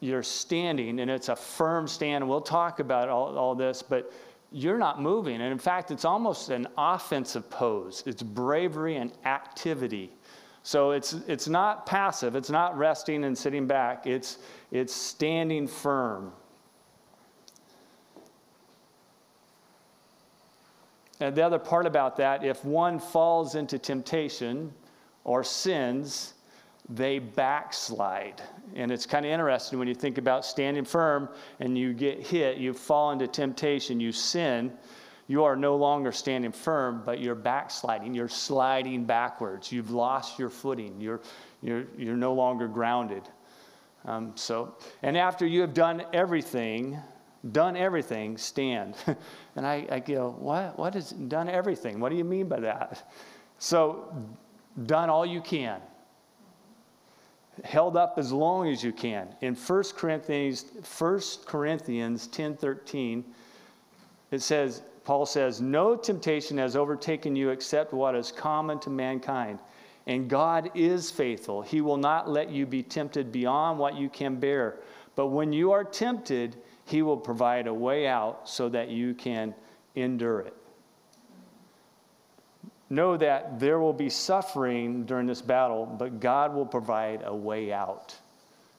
you're 0.00 0.22
standing 0.22 1.00
and 1.00 1.10
it's 1.10 1.30
a 1.30 1.36
firm 1.36 1.88
stand. 1.88 2.22
And 2.22 2.28
we'll 2.28 2.42
talk 2.42 2.78
about 2.78 3.08
all, 3.08 3.36
all 3.36 3.54
this, 3.54 3.82
but 3.82 4.12
you're 4.52 4.78
not 4.78 5.00
moving. 5.00 5.40
And 5.40 5.50
in 5.50 5.58
fact, 5.58 5.90
it's 5.90 6.04
almost 6.04 6.50
an 6.50 6.68
offensive 6.76 7.48
pose. 7.50 8.02
It's 8.06 8.22
bravery 8.22 8.96
and 8.96 9.12
activity. 9.24 10.12
So 10.62 10.90
it's, 10.90 11.14
it's 11.28 11.46
not 11.46 11.86
passive, 11.86 12.34
it's 12.34 12.50
not 12.50 12.76
resting 12.76 13.22
and 13.22 13.38
sitting 13.38 13.68
back, 13.68 14.04
it's, 14.04 14.38
it's 14.72 14.92
standing 14.92 15.68
firm. 15.68 16.32
And 21.20 21.36
the 21.36 21.42
other 21.42 21.60
part 21.60 21.86
about 21.86 22.16
that, 22.16 22.44
if 22.44 22.64
one 22.64 22.98
falls 22.98 23.54
into 23.54 23.78
temptation 23.78 24.72
or 25.26 25.42
sins, 25.42 26.34
they 26.88 27.18
backslide. 27.18 28.40
And 28.76 28.92
it's 28.92 29.04
kind 29.04 29.26
of 29.26 29.32
interesting 29.32 29.76
when 29.76 29.88
you 29.88 29.94
think 29.94 30.18
about 30.18 30.44
standing 30.44 30.84
firm 30.84 31.28
and 31.58 31.76
you 31.76 31.92
get 31.92 32.24
hit, 32.24 32.58
you 32.58 32.72
fall 32.72 33.10
into 33.10 33.26
temptation, 33.26 33.98
you 33.98 34.12
sin, 34.12 34.72
you 35.26 35.42
are 35.42 35.56
no 35.56 35.74
longer 35.74 36.12
standing 36.12 36.52
firm, 36.52 37.02
but 37.04 37.18
you're 37.18 37.34
backsliding. 37.34 38.14
You're 38.14 38.28
sliding 38.28 39.04
backwards. 39.04 39.72
You've 39.72 39.90
lost 39.90 40.38
your 40.38 40.48
footing. 40.48 41.00
You're, 41.00 41.20
you're, 41.60 41.86
you're 41.98 42.16
no 42.16 42.32
longer 42.32 42.68
grounded. 42.68 43.24
Um, 44.04 44.30
so, 44.36 44.76
and 45.02 45.16
after 45.16 45.44
you 45.44 45.60
have 45.62 45.74
done 45.74 46.04
everything, 46.12 46.96
done 47.50 47.76
everything, 47.76 48.38
stand. 48.38 48.94
and 49.56 49.66
I, 49.66 49.88
I 49.90 49.98
go, 49.98 50.36
what? 50.38 50.78
What 50.78 50.94
is 50.94 51.10
done 51.10 51.48
everything? 51.48 51.98
What 51.98 52.10
do 52.10 52.16
you 52.16 52.24
mean 52.24 52.46
by 52.46 52.60
that? 52.60 53.10
So, 53.58 54.14
done 54.84 55.08
all 55.08 55.24
you 55.24 55.40
can 55.40 55.80
held 57.64 57.96
up 57.96 58.14
as 58.18 58.32
long 58.32 58.68
as 58.68 58.82
you 58.82 58.92
can. 58.92 59.28
In 59.40 59.54
1 59.54 59.82
Corinthians, 59.96 60.66
1 60.98 61.20
Corinthians 61.46 62.26
10 62.28 62.56
13, 62.56 63.24
it 64.30 64.42
says, 64.42 64.82
Paul 65.04 65.24
says, 65.26 65.60
No 65.60 65.96
temptation 65.96 66.58
has 66.58 66.76
overtaken 66.76 67.36
you 67.36 67.50
except 67.50 67.92
what 67.92 68.14
is 68.14 68.32
common 68.32 68.78
to 68.80 68.90
mankind. 68.90 69.58
And 70.06 70.28
God 70.28 70.70
is 70.74 71.10
faithful. 71.10 71.62
He 71.62 71.80
will 71.80 71.96
not 71.96 72.28
let 72.28 72.50
you 72.50 72.64
be 72.64 72.82
tempted 72.82 73.32
beyond 73.32 73.78
what 73.78 73.96
you 73.96 74.08
can 74.08 74.36
bear. 74.36 74.76
But 75.16 75.28
when 75.28 75.52
you 75.52 75.72
are 75.72 75.82
tempted, 75.82 76.56
He 76.84 77.02
will 77.02 77.16
provide 77.16 77.66
a 77.66 77.74
way 77.74 78.06
out 78.06 78.48
so 78.48 78.68
that 78.68 78.88
you 78.88 79.14
can 79.14 79.54
endure 79.94 80.40
it 80.40 80.54
know 82.88 83.16
that 83.16 83.58
there 83.58 83.80
will 83.80 83.92
be 83.92 84.08
suffering 84.08 85.04
during 85.04 85.26
this 85.26 85.42
battle, 85.42 85.86
but 85.86 86.20
God 86.20 86.54
will 86.54 86.66
provide 86.66 87.22
a 87.24 87.34
way 87.34 87.72
out. 87.72 88.16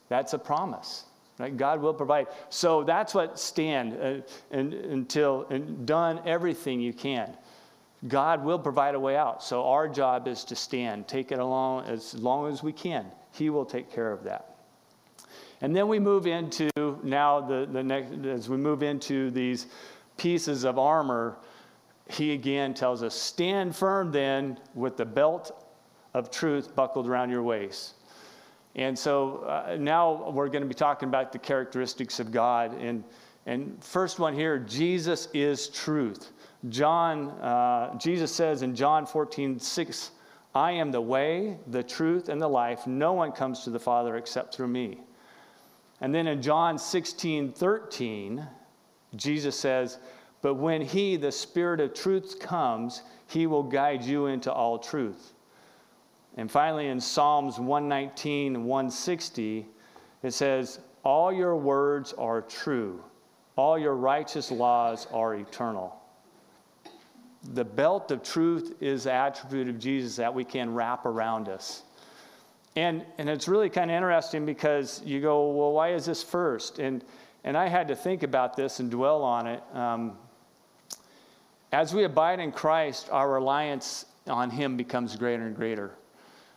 That's 0.08 0.32
a 0.32 0.38
promise. 0.38 1.04
Right? 1.38 1.56
God 1.56 1.80
will 1.80 1.94
provide. 1.94 2.26
So 2.48 2.82
that's 2.82 3.14
what 3.14 3.38
stand 3.38 3.94
uh, 3.94 4.22
and, 4.50 4.74
until 4.74 5.46
and 5.50 5.86
done 5.86 6.20
everything 6.26 6.80
you 6.80 6.92
can. 6.92 7.32
God 8.08 8.44
will 8.44 8.58
provide 8.58 8.94
a 8.94 9.00
way 9.00 9.16
out. 9.16 9.42
So 9.42 9.64
our 9.64 9.88
job 9.88 10.28
is 10.28 10.44
to 10.44 10.56
stand, 10.56 11.08
take 11.08 11.32
it 11.32 11.38
along 11.38 11.86
as 11.86 12.14
long 12.14 12.50
as 12.50 12.62
we 12.62 12.72
can. 12.72 13.06
He 13.32 13.50
will 13.50 13.64
take 13.64 13.92
care 13.92 14.12
of 14.12 14.24
that. 14.24 14.56
And 15.60 15.74
then 15.74 15.88
we 15.88 15.98
move 15.98 16.26
into 16.26 16.70
now 17.02 17.40
the, 17.40 17.68
the 17.70 17.82
next 17.82 18.12
as 18.24 18.48
we 18.48 18.56
move 18.56 18.82
into 18.82 19.30
these 19.30 19.66
pieces 20.16 20.64
of 20.64 20.78
armor 20.78 21.36
he 22.08 22.32
again 22.32 22.74
tells 22.74 23.02
us 23.02 23.14
stand 23.14 23.76
firm 23.76 24.10
then 24.10 24.58
with 24.74 24.96
the 24.96 25.04
belt 25.04 25.64
of 26.14 26.30
truth 26.30 26.74
buckled 26.74 27.06
around 27.06 27.30
your 27.30 27.42
waist. 27.42 27.94
And 28.74 28.98
so 28.98 29.38
uh, 29.38 29.76
now 29.78 30.30
we're 30.30 30.48
going 30.48 30.62
to 30.62 30.68
be 30.68 30.74
talking 30.74 31.08
about 31.08 31.32
the 31.32 31.38
characteristics 31.38 32.20
of 32.20 32.30
God. 32.30 32.74
And, 32.80 33.04
and 33.46 33.82
first 33.82 34.18
one 34.18 34.34
here 34.34 34.58
Jesus 34.58 35.28
is 35.34 35.68
truth. 35.68 36.32
John, 36.68 37.30
uh, 37.40 37.96
Jesus 37.98 38.34
says 38.34 38.62
in 38.62 38.74
John 38.74 39.06
14, 39.06 39.58
6, 39.58 40.10
I 40.54 40.72
am 40.72 40.90
the 40.90 41.00
way, 41.00 41.56
the 41.68 41.82
truth, 41.82 42.28
and 42.28 42.40
the 42.40 42.48
life. 42.48 42.86
No 42.86 43.12
one 43.12 43.32
comes 43.32 43.64
to 43.64 43.70
the 43.70 43.78
Father 43.78 44.16
except 44.16 44.54
through 44.54 44.68
me. 44.68 44.98
And 46.00 46.14
then 46.14 46.26
in 46.26 46.42
John 46.42 46.78
16, 46.78 47.52
13, 47.52 48.46
Jesus 49.16 49.58
says, 49.58 49.98
but 50.40 50.54
when 50.54 50.80
He, 50.80 51.16
the 51.16 51.32
Spirit 51.32 51.80
of 51.80 51.94
truth, 51.94 52.38
comes, 52.40 53.02
He 53.26 53.46
will 53.46 53.62
guide 53.62 54.02
you 54.04 54.26
into 54.26 54.52
all 54.52 54.78
truth. 54.78 55.32
And 56.36 56.50
finally, 56.50 56.86
in 56.86 57.00
Psalms 57.00 57.58
119, 57.58 58.64
160, 58.64 59.66
it 60.22 60.30
says, 60.32 60.78
All 61.04 61.32
your 61.32 61.56
words 61.56 62.12
are 62.12 62.42
true, 62.42 63.02
all 63.56 63.78
your 63.78 63.96
righteous 63.96 64.50
laws 64.50 65.06
are 65.12 65.34
eternal. 65.34 65.94
The 67.54 67.64
belt 67.64 68.10
of 68.10 68.22
truth 68.22 68.76
is 68.80 69.04
the 69.04 69.12
attribute 69.12 69.68
of 69.68 69.78
Jesus 69.78 70.16
that 70.16 70.32
we 70.32 70.44
can 70.44 70.74
wrap 70.74 71.06
around 71.06 71.48
us. 71.48 71.82
And, 72.76 73.04
and 73.16 73.28
it's 73.28 73.48
really 73.48 73.70
kind 73.70 73.90
of 73.90 73.96
interesting 73.96 74.44
because 74.44 75.02
you 75.04 75.20
go, 75.20 75.50
well, 75.50 75.72
why 75.72 75.92
is 75.94 76.04
this 76.04 76.22
first? 76.22 76.78
And, 76.78 77.04
and 77.42 77.56
I 77.56 77.66
had 77.66 77.88
to 77.88 77.96
think 77.96 78.22
about 78.22 78.56
this 78.56 78.78
and 78.78 78.90
dwell 78.90 79.22
on 79.22 79.46
it. 79.46 79.62
Um, 79.72 80.16
as 81.72 81.94
we 81.94 82.04
abide 82.04 82.40
in 82.40 82.52
Christ, 82.52 83.08
our 83.10 83.30
reliance 83.30 84.06
on 84.26 84.50
Him 84.50 84.76
becomes 84.76 85.16
greater 85.16 85.46
and 85.46 85.54
greater. 85.56 85.92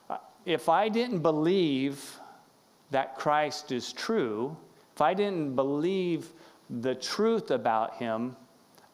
Uh, 0.10 0.18
if 0.46 0.70
I 0.70 0.90
didn't 0.90 1.20
believe 1.20 2.20
that 2.92 3.18
Christ 3.18 3.72
is 3.72 3.94
true, 3.94 4.56
if 4.94 5.02
I 5.02 5.14
didn't 5.14 5.56
believe 5.56 6.30
the 6.70 6.96
truth 6.96 7.52
about 7.52 7.96
Him, 7.96 8.36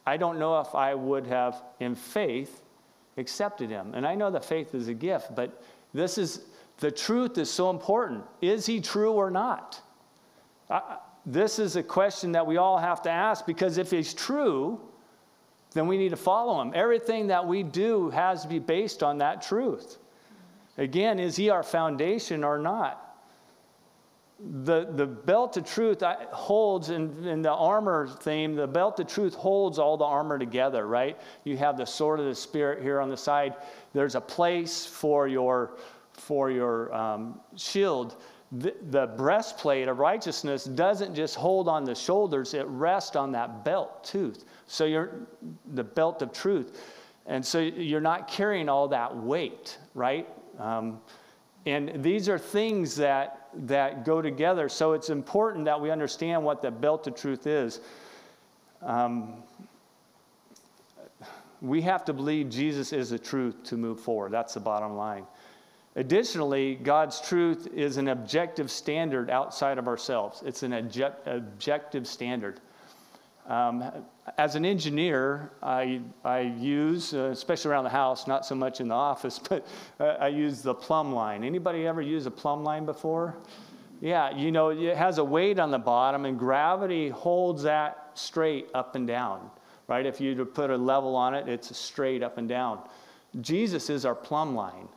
I 0.06 0.17
don't 0.17 0.39
know 0.39 0.60
if 0.60 0.73
I 0.73 0.95
would 0.95 1.27
have, 1.27 1.63
in 1.80 1.93
faith, 1.93 2.62
accepted 3.17 3.69
Him. 3.69 3.93
And 3.93 4.06
I 4.06 4.15
know 4.15 4.32
that 4.32 4.45
faith 4.45 4.73
is 4.73 4.88
a 4.88 4.93
gift, 4.93 5.36
but 5.36 5.62
this 5.93 6.17
is 6.17 6.41
the 6.80 6.91
truth 6.91 7.38
is 7.38 7.51
so 7.51 7.69
important. 7.69 8.23
Is 8.41 8.65
He 8.65 8.80
true 8.82 9.12
or 9.12 9.30
not? 9.30 9.82
Uh, 10.69 10.97
this 11.25 11.60
is 11.60 11.75
a 11.75 11.84
question 11.84 12.32
that 12.32 12.45
we 12.45 12.58
all 12.58 12.77
have 12.77 13.01
to 13.03 13.10
ask 13.10 13.45
because 13.45 13.77
if 13.77 13.91
He's 13.91 14.13
true, 14.13 14.80
then 15.73 15.88
we 15.88 15.97
need 15.97 16.10
to 16.10 16.17
follow 16.17 16.62
him. 16.62 16.71
Everything 16.73 17.27
that 17.27 17.45
we 17.45 17.63
do 17.63 18.10
has 18.10 18.41
to 18.43 18.47
be 18.47 18.60
based 18.60 19.03
on 19.03 19.17
that 19.19 19.41
truth. 19.41 19.97
Again, 20.77 21.19
is 21.19 21.36
he 21.36 21.49
our 21.49 21.63
foundation 21.63 22.43
or 22.43 22.58
not? 22.58 23.03
The, 24.39 24.88
the 24.91 25.08
belt 25.08 25.58
of 25.58 25.65
truth 25.65 26.03
holds 26.03 26.91
in, 26.91 27.27
in 27.27 27.41
the 27.41 27.51
armor 27.51 28.08
theme, 28.08 28.53
the 28.56 28.67
belt 28.67 28.99
of 28.99 29.08
truth 29.08 29.34
holds 29.34 29.80
all 29.80 29.97
the 29.97 30.06
armor 30.06 30.38
together, 30.38 30.86
right? 30.86 31.19
You 31.43 31.58
have 31.58 31.75
the 31.75 31.86
sword 31.86 32.19
of 32.19 32.27
the 32.27 32.36
Spirit 32.36 32.84
here 32.84 33.01
on 33.01 33.10
the 33.10 33.17
side. 33.17 33.56
There's 33.93 34.13
a 34.13 34.21
place 34.21 34.86
for 34.86 35.27
your, 35.27 35.77
for 36.13 36.51
your 36.51 36.93
um, 36.93 37.39
shield. 37.56 38.21
The, 38.51 38.75
the 38.91 39.08
breastplate 39.08 39.88
of 39.88 39.97
righteousness 39.97 40.65
doesn't 40.65 41.15
just 41.15 41.34
hold 41.34 41.67
on 41.67 41.84
the 41.84 41.95
shoulders, 41.95 42.53
it 42.53 42.67
rests 42.67 43.15
on 43.15 43.32
that 43.32 43.65
belt 43.65 44.03
tooth. 44.03 44.45
So 44.67 44.86
you're 44.86 45.27
the 45.73 45.84
belt 45.84 46.21
of 46.21 46.32
truth. 46.32 46.80
And 47.25 47.45
so 47.45 47.60
you're 47.60 47.99
not 47.99 48.27
carrying 48.27 48.69
all 48.69 48.88
that 48.89 49.15
weight, 49.15 49.77
right? 49.95 50.27
Um, 50.60 51.01
and 51.65 52.03
these 52.03 52.30
are 52.30 52.38
things 52.38 52.95
that, 52.97 53.49
that 53.65 54.06
go 54.06 54.21
together. 54.21 54.69
So 54.69 54.93
it's 54.93 55.10
important 55.10 55.65
that 55.65 55.82
we 55.82 55.89
understand 55.91 56.43
what 56.43 56.62
the 56.62 56.71
belt 56.71 57.08
of 57.08 57.15
truth 57.15 57.47
is. 57.47 57.82
Um, 58.82 59.43
We 61.60 61.82
have 61.82 62.06
to 62.06 62.13
believe 62.13 62.49
Jesus 62.49 62.93
is 62.93 63.10
the 63.10 63.17
truth 63.17 63.63
to 63.63 63.77
move 63.77 63.99
forward. 63.99 64.32
That's 64.32 64.53
the 64.53 64.60
bottom 64.60 64.95
line. 64.95 65.25
Additionally, 65.95 66.75
God's 66.75 67.19
truth 67.19 67.67
is 67.73 67.97
an 67.97 68.10
objective 68.10 68.69
standard 68.69 69.32
outside 69.32 69.80
of 69.80 69.88
ourselves. 69.88 70.43
It's 70.45 70.62
an 70.62 70.73
object, 70.73 71.27
objective 71.27 72.06
standard. 72.06 72.62
Um, 73.47 73.83
as 74.38 74.55
an 74.55 74.65
engineer, 74.65 75.51
I, 75.63 76.01
I 76.25 76.41
use, 76.41 77.13
uh, 77.13 77.29
especially 77.31 77.71
around 77.71 77.86
the 77.86 77.89
house, 77.89 78.27
not 78.27 78.45
so 78.45 78.55
much 78.55 78.81
in 78.81 78.89
the 78.89 78.95
office, 79.12 79.39
but 79.39 79.65
uh, 79.99 80.17
I 80.19 80.27
use 80.27 80.62
the 80.62 80.73
plumb 80.73 81.13
line. 81.13 81.43
Anybody 81.43 81.88
ever 81.88 82.01
use 82.01 82.25
a 82.25 82.31
plumb 82.31 82.63
line 82.63 82.86
before? 82.86 83.38
Yeah, 84.01 84.36
you 84.36 84.51
know, 84.51 84.69
it 84.69 84.95
has 84.95 85.17
a 85.17 85.23
weight 85.23 85.60
on 85.60 85.71
the 85.71 85.79
bottom, 85.79 86.25
and 86.25 86.38
gravity 86.38 87.10
holds 87.10 87.63
that 87.63 88.12
straight 88.13 88.67
up 88.73 88.95
and 88.95 89.07
down, 89.07 89.49
right? 89.88 90.05
If 90.05 90.21
you 90.21 90.45
put 90.45 90.69
a 90.69 90.77
level 90.77 91.15
on 91.15 91.33
it, 91.33 91.47
it's 91.47 91.75
straight 91.75 92.21
up 92.21 92.38
and 92.38 92.47
down. 92.47 92.81
Jesus 93.41 93.89
is 93.89 94.05
our 94.05 94.13
plumb 94.13 94.55
line. 94.55 94.88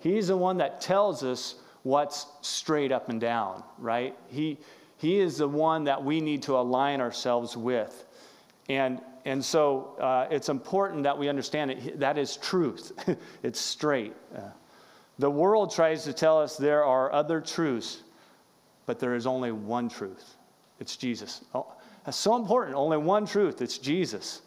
He's 0.00 0.28
the 0.28 0.36
one 0.36 0.58
that 0.58 0.80
tells 0.80 1.22
us 1.22 1.54
what's 1.84 2.26
straight 2.42 2.92
up 2.92 3.08
and 3.08 3.20
down, 3.20 3.62
right? 3.78 4.14
He, 4.28 4.58
he 4.98 5.18
is 5.18 5.38
the 5.38 5.48
one 5.48 5.84
that 5.84 6.02
we 6.02 6.20
need 6.20 6.42
to 6.44 6.56
align 6.56 7.00
ourselves 7.00 7.56
with. 7.56 8.06
And, 8.68 9.00
and 9.24 9.44
so 9.44 9.96
uh, 10.00 10.26
it's 10.30 10.48
important 10.48 11.02
that 11.02 11.18
we 11.18 11.28
understand 11.28 11.70
it. 11.70 12.00
That 12.00 12.18
is 12.18 12.36
truth, 12.36 12.92
it's 13.42 13.60
straight. 13.60 14.14
Uh, 14.34 14.40
the 15.18 15.30
world 15.30 15.72
tries 15.72 16.04
to 16.04 16.12
tell 16.12 16.40
us 16.40 16.56
there 16.56 16.84
are 16.84 17.12
other 17.12 17.40
truths, 17.40 18.02
but 18.86 18.98
there 18.98 19.14
is 19.14 19.26
only 19.26 19.52
one 19.52 19.88
truth 19.88 20.36
it's 20.80 20.96
Jesus. 20.96 21.42
Oh, 21.54 21.72
that's 22.04 22.16
so 22.16 22.36
important. 22.36 22.76
Only 22.76 22.98
one 22.98 23.26
truth 23.26 23.62
it's 23.62 23.78
Jesus. 23.78 24.42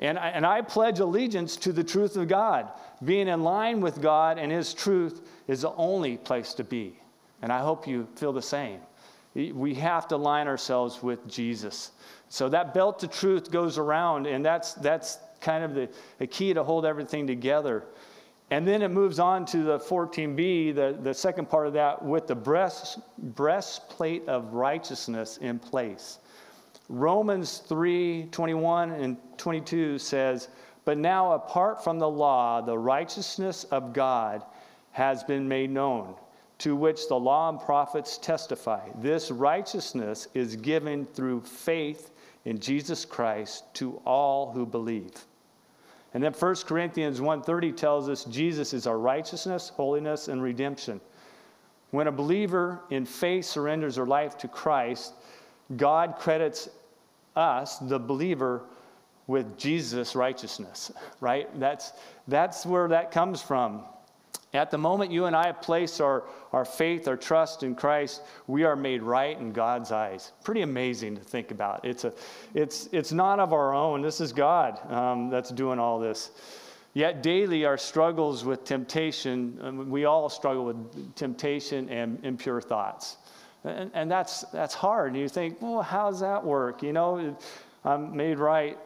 And 0.00 0.18
I, 0.18 0.28
and 0.28 0.44
I 0.44 0.60
pledge 0.60 1.00
allegiance 1.00 1.56
to 1.56 1.72
the 1.72 1.84
truth 1.84 2.16
of 2.16 2.28
God. 2.28 2.68
Being 3.04 3.28
in 3.28 3.42
line 3.42 3.80
with 3.80 4.00
God 4.00 4.38
and 4.38 4.52
His 4.52 4.74
truth 4.74 5.26
is 5.48 5.62
the 5.62 5.72
only 5.72 6.18
place 6.18 6.54
to 6.54 6.64
be. 6.64 6.98
And 7.42 7.52
I 7.52 7.60
hope 7.60 7.86
you 7.86 8.06
feel 8.16 8.32
the 8.32 8.42
same. 8.42 8.80
We 9.36 9.74
have 9.74 10.08
to 10.08 10.16
line 10.16 10.48
ourselves 10.48 11.02
with 11.02 11.26
Jesus. 11.28 11.92
So 12.28 12.48
that 12.48 12.72
belt 12.72 13.02
of 13.02 13.10
truth 13.10 13.50
goes 13.50 13.76
around, 13.76 14.26
and 14.26 14.44
that's, 14.44 14.74
that's 14.74 15.18
kind 15.40 15.62
of 15.62 15.74
the, 15.74 15.88
the 16.18 16.26
key 16.26 16.54
to 16.54 16.64
hold 16.64 16.86
everything 16.86 17.26
together. 17.26 17.84
And 18.50 18.66
then 18.66 18.80
it 18.80 18.88
moves 18.88 19.18
on 19.18 19.44
to 19.46 19.58
the 19.58 19.78
14b, 19.78 20.74
the, 20.74 20.98
the 21.02 21.12
second 21.12 21.50
part 21.50 21.66
of 21.66 21.72
that, 21.74 22.02
with 22.02 22.26
the 22.26 22.34
breast, 22.34 22.98
breastplate 23.18 24.26
of 24.28 24.54
righteousness 24.54 25.36
in 25.38 25.58
place. 25.58 26.18
Romans 26.88 27.58
3 27.58 28.28
21 28.30 28.92
and 28.92 29.16
22 29.36 29.98
says, 29.98 30.48
But 30.84 30.96
now, 30.96 31.32
apart 31.32 31.82
from 31.82 31.98
the 31.98 32.08
law, 32.08 32.60
the 32.60 32.78
righteousness 32.78 33.64
of 33.64 33.92
God 33.92 34.44
has 34.92 35.24
been 35.24 35.48
made 35.48 35.70
known, 35.70 36.14
to 36.58 36.74
which 36.74 37.08
the 37.08 37.18
law 37.18 37.48
and 37.48 37.60
prophets 37.60 38.18
testify. 38.18 38.80
This 38.96 39.30
righteousness 39.30 40.28
is 40.34 40.56
given 40.56 41.04
through 41.06 41.42
faith 41.42 42.10
in 42.44 42.58
Jesus 42.58 43.04
Christ 43.04 43.64
to 43.74 44.00
all 44.06 44.52
who 44.52 44.64
believe. 44.64 45.12
And 46.14 46.24
then 46.24 46.32
1 46.32 46.66
Corinthians 46.66 47.20
1:30 47.20 47.72
tells 47.72 48.08
us 48.08 48.24
Jesus 48.24 48.72
is 48.72 48.86
our 48.86 48.98
righteousness, 48.98 49.68
holiness, 49.68 50.28
and 50.28 50.42
redemption. 50.42 51.00
When 51.90 52.06
a 52.06 52.12
believer 52.12 52.80
in 52.90 53.04
faith 53.04 53.44
surrenders 53.44 53.96
their 53.96 54.06
life 54.06 54.38
to 54.38 54.48
Christ, 54.48 55.12
God 55.76 56.16
credits 56.18 56.70
us, 57.34 57.78
the 57.78 57.98
believer, 57.98 58.62
with 59.26 59.58
Jesus' 59.58 60.14
righteousness, 60.14 60.92
right? 61.20 61.48
That's, 61.58 61.92
that's 62.28 62.64
where 62.64 62.88
that 62.88 63.10
comes 63.10 63.42
from. 63.42 63.84
At 64.56 64.70
the 64.70 64.78
moment 64.78 65.12
you 65.12 65.26
and 65.26 65.36
I 65.36 65.52
place 65.52 66.00
our, 66.00 66.24
our 66.52 66.64
faith, 66.64 67.06
our 67.08 67.16
trust 67.16 67.62
in 67.62 67.74
Christ, 67.74 68.22
we 68.46 68.64
are 68.64 68.76
made 68.76 69.02
right 69.02 69.38
in 69.38 69.52
God's 69.52 69.92
eyes. 69.92 70.32
Pretty 70.42 70.62
amazing 70.62 71.16
to 71.16 71.22
think 71.22 71.50
about. 71.50 71.84
It's, 71.84 72.04
a, 72.04 72.12
it's, 72.54 72.88
it's 72.92 73.12
not 73.12 73.38
of 73.38 73.52
our 73.52 73.74
own. 73.74 74.02
This 74.02 74.20
is 74.20 74.32
God 74.32 74.80
um, 74.90 75.30
that's 75.30 75.50
doing 75.50 75.78
all 75.78 75.98
this. 76.00 76.30
Yet 76.94 77.22
daily, 77.22 77.66
our 77.66 77.76
struggles 77.76 78.44
with 78.44 78.64
temptation, 78.64 79.58
um, 79.62 79.90
we 79.90 80.06
all 80.06 80.30
struggle 80.30 80.64
with 80.64 81.14
temptation 81.14 81.90
and 81.90 82.24
impure 82.24 82.62
thoughts. 82.62 83.18
And, 83.64 83.90
and 83.92 84.10
that's, 84.10 84.42
that's 84.44 84.74
hard. 84.74 85.12
And 85.12 85.20
you 85.20 85.28
think, 85.28 85.60
well, 85.60 85.82
how 85.82 86.10
does 86.10 86.20
that 86.20 86.42
work? 86.42 86.82
You 86.82 86.94
know, 86.94 87.36
I'm 87.84 88.16
made 88.16 88.38
right. 88.38 88.78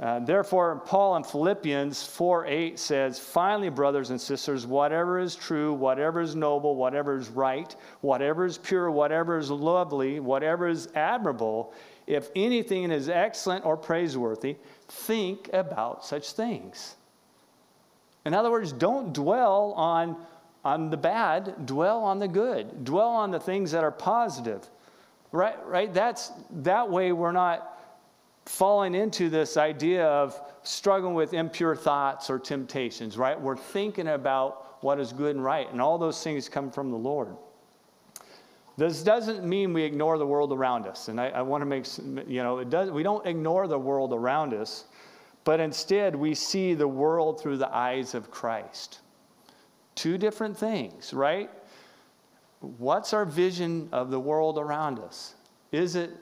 Uh, 0.00 0.20
therefore, 0.20 0.80
Paul 0.86 1.16
in 1.16 1.24
Philippians 1.24 2.04
4 2.04 2.46
8 2.46 2.78
says, 2.78 3.18
Finally, 3.18 3.68
brothers 3.68 4.10
and 4.10 4.20
sisters, 4.20 4.64
whatever 4.64 5.18
is 5.18 5.34
true, 5.34 5.72
whatever 5.72 6.20
is 6.20 6.36
noble, 6.36 6.76
whatever 6.76 7.16
is 7.16 7.28
right, 7.30 7.74
whatever 8.00 8.46
is 8.46 8.58
pure, 8.58 8.92
whatever 8.92 9.38
is 9.38 9.50
lovely, 9.50 10.20
whatever 10.20 10.68
is 10.68 10.88
admirable, 10.94 11.74
if 12.06 12.30
anything 12.36 12.92
is 12.92 13.08
excellent 13.08 13.64
or 13.64 13.76
praiseworthy, 13.76 14.56
think 14.86 15.50
about 15.52 16.04
such 16.04 16.32
things. 16.32 16.94
In 18.24 18.34
other 18.34 18.52
words, 18.52 18.72
don't 18.72 19.12
dwell 19.12 19.72
on 19.76 20.16
on 20.64 20.90
the 20.90 20.96
bad, 20.96 21.66
dwell 21.66 22.04
on 22.04 22.18
the 22.18 22.28
good. 22.28 22.84
Dwell 22.84 23.08
on 23.08 23.30
the 23.30 23.40
things 23.40 23.70
that 23.72 23.84
are 23.84 23.92
positive. 23.92 24.68
Right? 25.32 25.56
Right? 25.66 25.92
That's 25.92 26.30
that 26.50 26.90
way 26.90 27.12
we're 27.12 27.32
not 27.32 27.77
falling 28.48 28.94
into 28.94 29.28
this 29.28 29.58
idea 29.58 30.06
of 30.06 30.40
struggling 30.62 31.12
with 31.12 31.34
impure 31.34 31.76
thoughts 31.76 32.30
or 32.30 32.38
temptations, 32.38 33.18
right? 33.18 33.38
We're 33.38 33.58
thinking 33.58 34.08
about 34.08 34.82
what 34.82 34.98
is 34.98 35.12
good 35.12 35.36
and 35.36 35.44
right, 35.44 35.70
and 35.70 35.82
all 35.82 35.98
those 35.98 36.22
things 36.24 36.48
come 36.48 36.70
from 36.70 36.90
the 36.90 36.96
Lord. 36.96 37.36
This 38.78 39.02
doesn't 39.02 39.44
mean 39.44 39.74
we 39.74 39.82
ignore 39.82 40.16
the 40.16 40.26
world 40.26 40.52
around 40.52 40.86
us, 40.86 41.08
and 41.08 41.20
I, 41.20 41.28
I 41.28 41.42
want 41.42 41.60
to 41.60 41.66
make 41.66 41.86
you 42.26 42.42
know 42.42 42.58
it 42.58 42.70
does. 42.70 42.90
We 42.90 43.02
don't 43.02 43.26
ignore 43.26 43.66
the 43.68 43.78
world 43.78 44.14
around 44.14 44.54
us, 44.54 44.86
but 45.44 45.60
instead 45.60 46.16
we 46.16 46.34
see 46.34 46.72
the 46.72 46.88
world 46.88 47.40
through 47.40 47.58
the 47.58 47.74
eyes 47.74 48.14
of 48.14 48.30
Christ. 48.30 49.00
Two 49.94 50.16
different 50.16 50.56
things, 50.56 51.12
right? 51.12 51.50
What's 52.60 53.12
our 53.12 53.26
vision 53.26 53.90
of 53.92 54.10
the 54.10 54.20
world 54.20 54.58
around 54.58 55.00
us? 55.00 55.34
Is 55.70 55.96
it 55.96 56.12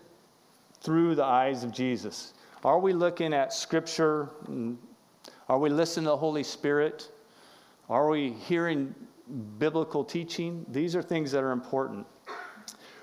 through 0.86 1.16
the 1.16 1.24
eyes 1.24 1.64
of 1.64 1.72
Jesus? 1.72 2.32
Are 2.64 2.78
we 2.78 2.92
looking 2.92 3.34
at 3.34 3.52
Scripture? 3.52 4.30
Are 5.48 5.58
we 5.58 5.68
listening 5.68 6.04
to 6.04 6.10
the 6.10 6.16
Holy 6.16 6.42
Spirit? 6.42 7.10
Are 7.90 8.08
we 8.08 8.30
hearing 8.30 8.94
biblical 9.58 10.04
teaching? 10.04 10.64
These 10.70 10.96
are 10.96 11.02
things 11.02 11.32
that 11.32 11.42
are 11.42 11.50
important. 11.50 12.06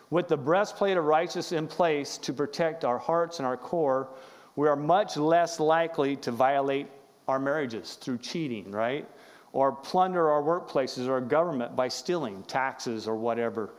With 0.10 0.30
the 0.30 0.38
breastplate 0.38 0.98
of 0.98 1.04
righteousness 1.04 1.52
in 1.52 1.68
place 1.68 2.18
to 2.20 2.32
protect 2.32 2.86
our 2.86 2.98
hearts 2.98 3.40
and 3.40 3.46
our 3.46 3.58
core, 3.58 4.10
we 4.56 4.68
are 4.68 4.76
much 4.76 5.18
less 5.18 5.60
likely 5.60 6.16
to 6.18 6.32
violate 6.32 6.88
our 7.28 7.40
marriages 7.40 7.96
through 7.96 8.20
cheating, 8.20 8.72
right? 8.72 9.08
or 9.54 9.72
plunder 9.72 10.32
our 10.32 10.42
workplaces 10.42 11.08
or 11.08 11.14
our 11.14 11.22
government 11.22 11.76
by 11.76 11.88
stealing 11.88 12.44
taxes 12.44 13.08
or 13.08 13.16
whatever, 13.16 13.70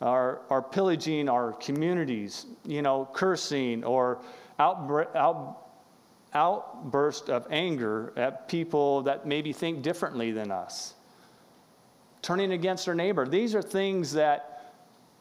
or, 0.00 0.42
or 0.48 0.62
pillaging 0.62 1.28
our 1.28 1.52
communities, 1.54 2.46
you 2.64 2.82
know, 2.82 3.08
cursing 3.12 3.84
or 3.84 4.20
out, 4.58 5.68
outburst 6.34 7.30
of 7.30 7.46
anger 7.50 8.12
at 8.16 8.48
people 8.48 9.02
that 9.02 9.26
maybe 9.26 9.52
think 9.52 9.82
differently 9.82 10.30
than 10.30 10.50
us, 10.50 10.94
turning 12.22 12.52
against 12.52 12.88
our 12.88 12.94
neighbor. 12.94 13.26
These 13.26 13.54
are 13.54 13.62
things 13.62 14.12
that 14.12 14.74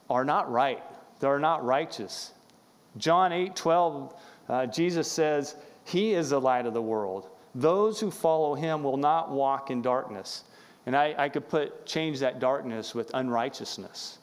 are 0.09 0.25
not 0.25 0.51
right, 0.51 0.83
they're 1.19 1.39
not 1.39 1.65
righteous. 1.65 2.33
John 2.97 3.31
8 3.31 3.55
12, 3.55 4.13
uh, 4.49 4.65
Jesus 4.67 5.11
says, 5.11 5.55
He 5.85 6.13
is 6.13 6.29
the 6.31 6.41
light 6.41 6.65
of 6.65 6.73
the 6.73 6.81
world. 6.81 7.29
Those 7.55 7.99
who 7.99 8.11
follow 8.11 8.53
him 8.55 8.83
will 8.83 8.97
not 8.97 9.31
walk 9.31 9.71
in 9.71 9.81
darkness. 9.81 10.43
And 10.85 10.95
I, 10.95 11.15
I 11.17 11.29
could 11.29 11.49
put 11.49 11.85
change 11.85 12.19
that 12.19 12.39
darkness 12.39 12.95
with 12.95 13.11
unrighteousness. 13.13 14.19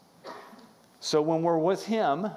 So 1.04 1.20
when 1.20 1.42
we're 1.42 1.58
with 1.58 1.84
him, 1.84 2.30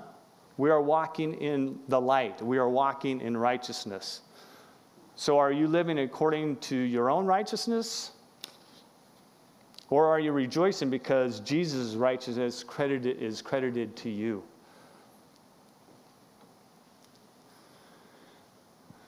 we 0.57 0.69
are 0.71 0.81
walking 0.81 1.35
in 1.35 1.79
the 1.87 2.01
light. 2.01 2.41
We 2.41 2.57
are 2.57 2.67
walking 2.67 3.21
in 3.21 3.37
righteousness. 3.37 4.23
So 5.15 5.37
are 5.37 5.53
you 5.53 5.69
living 5.69 5.99
according 5.99 6.57
to 6.57 6.75
your 6.75 7.09
own 7.09 7.25
righteousness? 7.25 8.11
Or 9.89 10.07
are 10.07 10.19
you 10.19 10.33
rejoicing 10.33 10.89
because 10.89 11.39
Jesus' 11.39 11.95
righteousness 11.95 12.61
credited, 12.61 13.21
is 13.21 13.41
credited 13.41 13.95
to 13.95 14.09
you? 14.09 14.43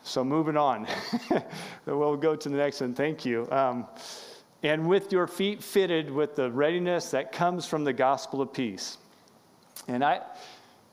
So 0.04 0.24
moving 0.24 0.56
on. 0.56 0.88
we'll 1.86 2.16
go 2.16 2.34
to 2.34 2.48
the 2.48 2.56
next 2.56 2.80
one. 2.80 2.94
Thank 2.94 3.26
you. 3.26 3.46
Um, 3.52 3.88
and 4.64 4.88
with 4.88 5.12
your 5.12 5.28
feet 5.28 5.62
fitted 5.62 6.10
with 6.10 6.38
the 6.38 6.50
readiness 6.50 7.12
that 7.12 7.34
comes 7.34 7.66
from 7.66 7.84
the 7.84 7.92
gospel 7.92 8.42
of 8.42 8.54
peace. 8.54 9.00
And 9.90 10.04
I, 10.04 10.22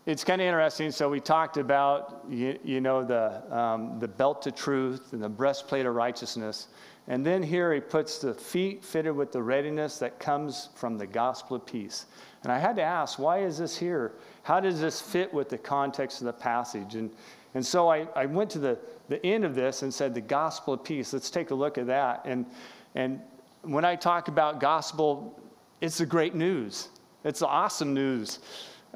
it's 0.06 0.24
kind 0.24 0.40
of 0.40 0.46
interesting. 0.46 0.90
So 0.90 1.10
we 1.10 1.20
talked 1.20 1.58
about, 1.58 2.24
you, 2.30 2.58
you 2.64 2.80
know, 2.80 3.04
the, 3.04 3.42
um, 3.54 3.98
the 4.00 4.08
belt 4.08 4.46
of 4.46 4.54
truth 4.54 5.12
and 5.12 5.22
the 5.22 5.28
breastplate 5.28 5.84
of 5.84 5.94
righteousness. 5.94 6.68
And 7.06 7.24
then 7.24 7.42
here 7.42 7.74
he 7.74 7.80
puts 7.80 8.18
the 8.18 8.32
feet 8.32 8.82
fitted 8.82 9.14
with 9.14 9.32
the 9.32 9.42
readiness 9.42 9.98
that 9.98 10.18
comes 10.18 10.70
from 10.74 10.96
the 10.96 11.06
gospel 11.06 11.56
of 11.56 11.66
peace. 11.66 12.06
And 12.42 12.50
I 12.50 12.58
had 12.58 12.74
to 12.76 12.82
ask, 12.82 13.18
why 13.18 13.40
is 13.40 13.58
this 13.58 13.76
here? 13.76 14.12
How 14.44 14.60
does 14.60 14.80
this 14.80 14.98
fit 14.98 15.32
with 15.32 15.50
the 15.50 15.58
context 15.58 16.22
of 16.22 16.24
the 16.24 16.32
passage? 16.32 16.94
And, 16.94 17.10
and 17.54 17.64
so 17.64 17.90
I, 17.90 18.08
I 18.16 18.24
went 18.24 18.48
to 18.52 18.58
the, 18.58 18.78
the 19.10 19.24
end 19.26 19.44
of 19.44 19.54
this 19.54 19.82
and 19.82 19.92
said, 19.92 20.14
the 20.14 20.22
gospel 20.22 20.72
of 20.72 20.84
peace. 20.84 21.12
Let's 21.12 21.28
take 21.28 21.50
a 21.50 21.54
look 21.54 21.76
at 21.76 21.86
that. 21.88 22.22
And, 22.24 22.46
and 22.94 23.20
when 23.60 23.84
I 23.84 23.94
talk 23.94 24.28
about 24.28 24.58
gospel, 24.58 25.38
it's 25.82 25.98
the 25.98 26.06
great 26.06 26.34
news, 26.34 26.88
it's 27.24 27.40
the 27.40 27.46
awesome 27.46 27.92
news 27.92 28.38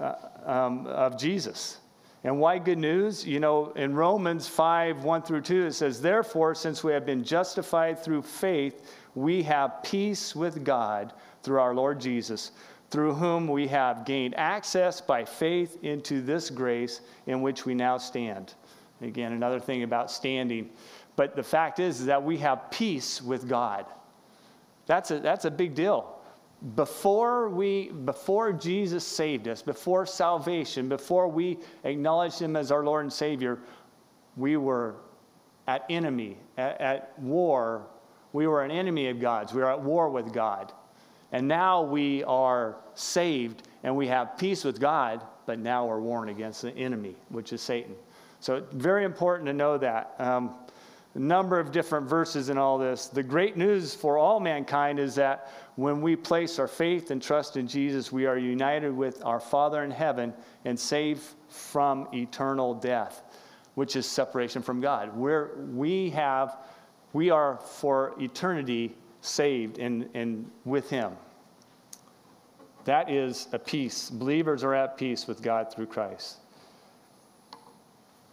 uh, 0.01 0.14
um, 0.46 0.86
of 0.86 1.18
Jesus. 1.18 1.78
And 2.24 2.38
why 2.38 2.59
good 2.59 2.78
news? 2.78 3.26
You 3.26 3.40
know, 3.40 3.72
in 3.72 3.94
Romans 3.94 4.46
5 4.46 5.05
1 5.05 5.22
through 5.22 5.40
2, 5.42 5.66
it 5.66 5.72
says, 5.72 6.01
Therefore, 6.01 6.55
since 6.55 6.84
we 6.84 6.92
have 6.92 7.07
been 7.07 7.24
justified 7.24 8.03
through 8.03 8.22
faith, 8.22 8.94
we 9.14 9.42
have 9.42 9.82
peace 9.82 10.36
with 10.36 10.64
God 10.64 11.12
through 11.42 11.61
our 11.61 11.74
Lord 11.74 12.01
Jesus, 12.01 12.53
through 12.90 13.14
whom 13.14 13.48
we 13.48 13.66
have 13.68 14.05
gained 14.05 14.34
access 14.36 15.01
by 15.01 15.24
faith 15.24 15.78
into 15.82 16.20
this 16.20 16.51
grace 16.51 17.01
in 17.26 17.40
which 17.40 17.64
we 17.64 17.74
now 17.74 17.96
stand. 17.96 18.55
Again, 19.01 19.32
another 19.32 19.61
thing 19.61 19.82
about 19.82 20.11
standing. 20.11 20.68
But 21.16 21.36
the 21.36 21.42
fact 21.42 21.78
is, 21.78 22.01
is 22.01 22.07
that 22.07 22.22
we 22.22 22.36
have 22.38 22.70
peace 22.70 23.22
with 23.22 23.48
God. 23.48 23.86
That's 24.84 25.11
a, 25.11 25.20
that's 25.20 25.46
a 25.46 25.51
big 25.51 25.74
deal 25.74 26.19
before 26.74 27.48
we 27.48 27.88
before 27.88 28.52
jesus 28.52 29.02
saved 29.02 29.48
us 29.48 29.62
before 29.62 30.04
salvation 30.04 30.90
before 30.90 31.26
we 31.26 31.58
acknowledged 31.84 32.38
him 32.38 32.54
as 32.54 32.70
our 32.70 32.84
lord 32.84 33.02
and 33.02 33.12
savior 33.12 33.58
we 34.36 34.56
were 34.56 34.96
at 35.66 35.84
enemy 35.88 36.36
at, 36.58 36.80
at, 36.80 37.18
war. 37.18 37.86
We 38.32 38.46
were 38.46 38.64
an 38.64 38.70
enemy 38.70 39.08
of 39.08 39.20
god's. 39.20 39.52
We 39.52 39.61
were 39.61 39.70
at 39.70 39.80
war 39.80 40.08
with 40.11 40.32
god. 40.32 40.72
And 41.32 41.46
now 41.46 41.82
we 41.82 42.24
are 42.24 42.76
saved 42.94 43.68
and 43.84 43.96
we 43.96 44.08
have 44.08 44.36
peace 44.36 44.64
with 44.64 44.80
god 44.80 45.24
but 45.46 45.58
now 45.58 45.86
we're 45.86 46.00
warring 46.00 46.30
against 46.30 46.62
the 46.62 46.72
enemy 46.72 47.14
which 47.28 47.52
is 47.52 47.61
satan. 47.61 47.94
So 48.40 48.64
very 48.72 49.04
important 49.04 49.46
to 49.46 49.52
know 49.52 49.78
that. 49.78 50.14
Um, 50.18 50.54
a 51.14 51.18
number 51.18 51.58
of 51.58 51.72
different 51.72 52.08
verses 52.08 52.50
in 52.50 52.58
all 52.58 52.78
this. 52.78 53.06
The 53.06 53.22
great 53.22 53.56
news 53.56 53.94
for 53.94 54.16
all 54.16 54.38
mankind 54.38 54.98
is 54.98 55.16
that 55.16 55.50
when 55.74 56.00
we 56.00 56.14
place 56.14 56.58
our 56.58 56.68
faith 56.68 57.11
and 57.11 57.20
trust 57.20 57.56
in 57.56 57.66
Jesus, 57.66 58.12
we 58.12 58.26
are 58.26 58.38
united 58.38 58.94
with 58.94 59.24
our 59.24 59.40
Father 59.40 59.82
in 59.82 59.90
heaven 59.90 60.32
and 60.64 60.78
saved 60.78 61.22
from 61.48 62.06
eternal 62.14 62.74
death, 62.74 63.22
which 63.74 63.96
is 63.96 64.06
separation 64.06 64.62
from 64.62 64.80
God. 64.80 65.16
We're, 65.16 65.56
we 65.72 66.11
have, 66.11 66.58
we 67.12 67.30
are 67.30 67.56
for 67.56 68.14
eternity 68.20 68.94
saved 69.20 69.78
and, 69.78 70.08
and 70.14 70.48
with 70.64 70.88
Him. 70.90 71.12
That 72.84 73.11
is 73.11 73.48
a 73.52 73.58
peace. 73.58 74.11
Believers 74.11 74.62
are 74.62 74.74
at 74.74 74.96
peace 74.96 75.26
with 75.26 75.42
God 75.42 75.72
through 75.72 75.86
Christ. 75.86 76.38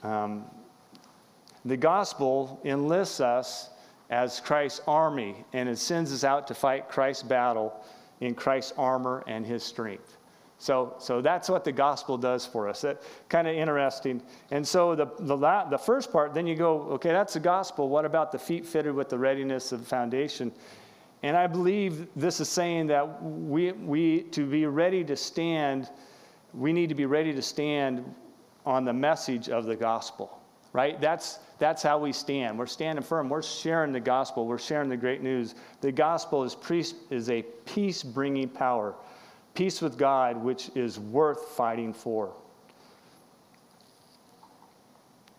Um, 0.03 0.45
the 1.69 1.77
gospel 1.77 2.59
enlists 2.63 3.19
us 3.19 3.69
as 4.09 4.39
Christ's 4.39 4.81
army 4.87 5.43
and 5.53 5.67
it 5.67 5.77
sends 5.77 6.13
us 6.13 6.23
out 6.23 6.47
to 6.47 6.53
fight 6.53 6.89
Christ's 6.89 7.23
battle 7.23 7.83
in 8.21 8.35
Christ's 8.35 8.73
armor 8.77 9.23
and 9.27 9.45
his 9.45 9.63
strength. 9.63 10.17
So, 10.59 10.95
so 10.97 11.21
that's 11.21 11.49
what 11.49 11.63
the 11.63 11.71
gospel 11.71 12.17
does 12.17 12.45
for 12.45 12.67
us. 12.67 12.81
That 12.81 13.03
kind 13.29 13.47
of 13.47 13.55
interesting. 13.55 14.23
And 14.49 14.67
so 14.67 14.95
the, 14.95 15.05
the, 15.19 15.37
the 15.69 15.77
first 15.77 16.11
part, 16.11 16.33
then 16.33 16.47
you 16.47 16.55
go, 16.55 16.81
okay, 16.93 17.11
that's 17.11 17.33
the 17.33 17.39
gospel. 17.39 17.89
What 17.89 18.05
about 18.05 18.31
the 18.31 18.39
feet 18.39 18.65
fitted 18.65 18.95
with 18.95 19.09
the 19.09 19.19
readiness 19.19 19.71
of 19.71 19.81
the 19.81 19.85
foundation? 19.85 20.51
And 21.23 21.37
I 21.37 21.47
believe 21.47 22.07
this 22.15 22.39
is 22.39 22.49
saying 22.49 22.87
that 22.87 23.21
we, 23.23 23.71
we 23.71 24.21
to 24.23 24.45
be 24.45 24.65
ready 24.65 25.03
to 25.03 25.15
stand, 25.15 25.89
we 26.53 26.73
need 26.73 26.89
to 26.89 26.95
be 26.95 27.05
ready 27.05 27.33
to 27.33 27.41
stand 27.41 28.03
on 28.65 28.83
the 28.83 28.93
message 28.93 29.49
of 29.49 29.65
the 29.65 29.75
gospel, 29.75 30.41
right? 30.73 30.99
That's, 30.99 31.39
that's 31.59 31.81
how 31.81 31.97
we 31.97 32.11
stand. 32.11 32.57
We're 32.57 32.65
standing 32.67 33.03
firm. 33.03 33.29
We're 33.29 33.41
sharing 33.41 33.91
the 33.91 33.99
gospel. 33.99 34.45
We're 34.45 34.59
sharing 34.59 34.89
the 34.89 34.97
great 34.97 35.21
news. 35.21 35.55
The 35.81 35.91
gospel 35.91 36.43
is, 36.43 36.55
pre- 36.55 36.85
is 37.09 37.29
a 37.29 37.41
peace 37.65 38.03
bringing 38.03 38.49
power, 38.49 38.95
peace 39.53 39.81
with 39.81 39.97
God, 39.97 40.37
which 40.37 40.69
is 40.75 40.99
worth 40.99 41.49
fighting 41.49 41.93
for. 41.93 42.33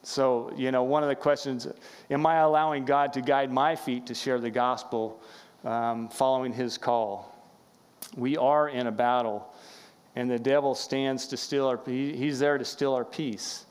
So, 0.03 0.51
you 0.57 0.73
know, 0.73 0.85
one 0.85 1.03
of 1.03 1.11
the 1.11 1.15
questions 1.15 1.69
am 2.11 2.25
I 2.25 2.37
allowing 2.37 2.87
God 2.87 3.13
to 3.13 3.21
guide 3.21 3.53
my 3.53 3.77
feet 3.77 4.07
to 4.07 4.15
share 4.15 4.41
the 4.41 4.51
gospel 4.51 5.21
um, 5.65 6.09
following 6.09 6.53
his 6.53 6.79
call? 6.79 7.35
We 8.17 8.37
are 8.39 8.71
in 8.71 8.87
a 8.87 8.93
battle, 8.93 9.53
and 10.17 10.31
the 10.31 10.39
devil 10.39 10.75
stands 10.75 11.27
to 11.29 11.37
steal 11.37 11.67
our, 11.67 11.79
he's 11.85 12.39
there 12.39 12.57
to 12.57 12.65
steal 12.65 12.95
our 12.95 13.05
peace. 13.05 13.67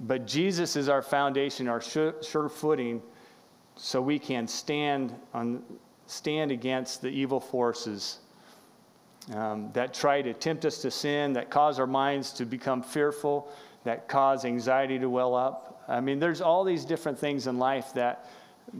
But 0.00 0.26
Jesus 0.26 0.76
is 0.76 0.88
our 0.88 1.02
foundation, 1.02 1.68
our 1.68 1.80
sure, 1.80 2.48
footing, 2.48 3.02
so 3.76 4.00
we 4.00 4.18
can 4.18 4.48
stand, 4.48 5.14
on, 5.34 5.62
stand 6.06 6.50
against 6.50 7.02
the 7.02 7.08
evil 7.08 7.40
forces 7.40 8.20
um, 9.34 9.70
that 9.74 9.92
try 9.92 10.22
to 10.22 10.32
tempt 10.32 10.64
us 10.64 10.78
to 10.82 10.90
sin, 10.90 11.34
that 11.34 11.50
cause 11.50 11.78
our 11.78 11.86
minds 11.86 12.32
to 12.32 12.46
become 12.46 12.82
fearful, 12.82 13.52
that 13.84 14.08
cause 14.08 14.44
anxiety 14.44 14.98
to 14.98 15.08
well 15.08 15.34
up. 15.34 15.84
I 15.88 16.00
mean, 16.00 16.18
there's 16.18 16.40
all 16.40 16.64
these 16.64 16.84
different 16.84 17.18
things 17.18 17.46
in 17.46 17.58
life 17.58 17.92
that, 17.94 18.30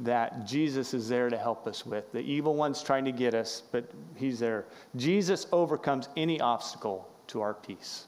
that 0.03 0.47
Jesus 0.47 0.95
is 0.95 1.09
there 1.09 1.29
to 1.29 1.37
help 1.37 1.67
us 1.67 1.85
with. 1.85 2.11
The 2.13 2.21
evil 2.21 2.55
one's 2.55 2.83
trying 2.83 3.05
to 3.05 3.13
get 3.13 3.35
us, 3.35 3.63
but 3.73 3.91
he's 4.17 4.39
there. 4.39 4.67
Jesus 4.97 5.47
overcomes 5.53 6.09
any 6.17 6.41
obstacle 6.41 7.09
to 7.29 7.41
our 7.41 7.55
peace. 7.55 8.07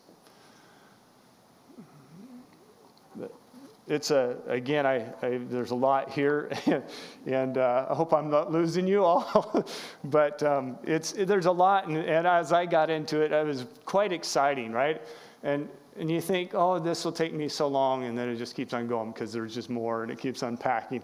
It's 3.88 4.10
a 4.10 4.36
again 4.46 4.86
I, 4.86 5.06
I, 5.22 5.40
there's 5.48 5.72
a 5.72 5.74
lot 5.74 6.10
here 6.10 6.50
and 7.26 7.58
uh, 7.58 7.86
i 7.90 7.94
hope 7.94 8.12
i'm 8.12 8.30
not 8.30 8.52
losing 8.52 8.86
you 8.86 9.04
all 9.04 9.66
but 10.04 10.42
um, 10.42 10.78
it's 10.84 11.12
it, 11.12 11.26
there's 11.26 11.46
a 11.46 11.52
lot 11.52 11.88
and, 11.88 11.96
and, 11.96 12.26
as 12.26 12.52
i 12.52 12.64
got 12.64 12.90
into 12.90 13.20
it 13.20 13.32
it 13.32 13.46
was 13.46 13.66
quite 13.84 14.12
exciting 14.12 14.72
right? 14.72 15.02
And 15.42 15.68
and 15.98 16.10
you 16.10 16.20
think 16.20 16.54
oh 16.54 16.78
this 16.78 17.04
will 17.04 17.12
take 17.12 17.34
me 17.34 17.48
so 17.48 17.68
long 17.68 18.04
and 18.04 18.16
then 18.16 18.28
it 18.28 18.36
just 18.36 18.54
keeps 18.54 18.72
on 18.72 18.86
going 18.86 19.12
because 19.12 19.32
there's 19.32 19.54
just 19.54 19.70
more 19.70 20.02
and 20.02 20.10
it 20.10 20.18
keeps 20.18 20.42
unpacking. 20.42 21.02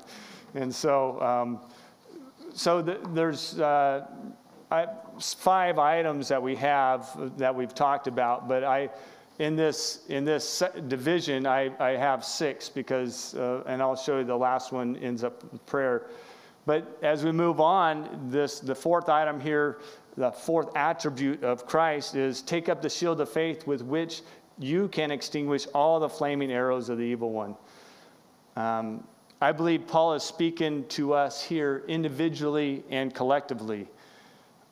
And 0.54 0.74
so 0.74 1.20
um, 1.20 1.60
so 2.54 2.80
the, 2.80 2.98
there's 3.12 3.58
uh, 3.60 4.06
I, 4.70 4.86
five 5.20 5.78
items 5.78 6.28
that 6.28 6.42
we 6.42 6.56
have 6.56 7.38
that 7.38 7.54
we've 7.54 7.74
talked 7.74 8.06
about 8.06 8.48
but 8.48 8.64
i 8.64 8.90
in 9.38 9.54
this 9.54 10.00
in 10.08 10.24
this 10.24 10.62
division 10.88 11.46
I, 11.46 11.70
I 11.78 11.90
have 11.90 12.24
six 12.24 12.68
because 12.68 13.34
uh, 13.34 13.62
and 13.66 13.80
i'll 13.80 13.96
show 13.96 14.18
you 14.18 14.24
the 14.24 14.36
last 14.36 14.72
one 14.72 14.96
ends 14.96 15.24
up 15.24 15.42
with 15.52 15.64
prayer. 15.66 16.06
But 16.66 16.98
as 17.02 17.24
we 17.24 17.32
move 17.32 17.60
on 17.60 18.28
this 18.30 18.60
the 18.60 18.74
fourth 18.74 19.08
item 19.08 19.40
here 19.40 19.78
the 20.16 20.32
fourth 20.32 20.74
attribute 20.76 21.44
of 21.44 21.66
christ 21.66 22.16
is 22.16 22.42
take 22.42 22.68
up 22.68 22.82
the 22.82 22.90
shield 22.90 23.20
of 23.20 23.28
faith 23.28 23.66
with 23.66 23.82
which 23.82 24.22
you 24.58 24.88
can 24.88 25.12
extinguish 25.12 25.66
all 25.72 26.00
the 26.00 26.08
flaming 26.08 26.50
arrows 26.50 26.88
of 26.88 26.98
the 26.98 27.04
evil 27.04 27.30
one. 27.30 27.54
Um, 28.56 29.06
i 29.40 29.52
believe 29.52 29.86
paul 29.86 30.14
is 30.14 30.24
speaking 30.24 30.84
to 30.88 31.14
us 31.14 31.42
here 31.42 31.84
individually 31.86 32.82
and 32.90 33.14
collectively. 33.14 33.86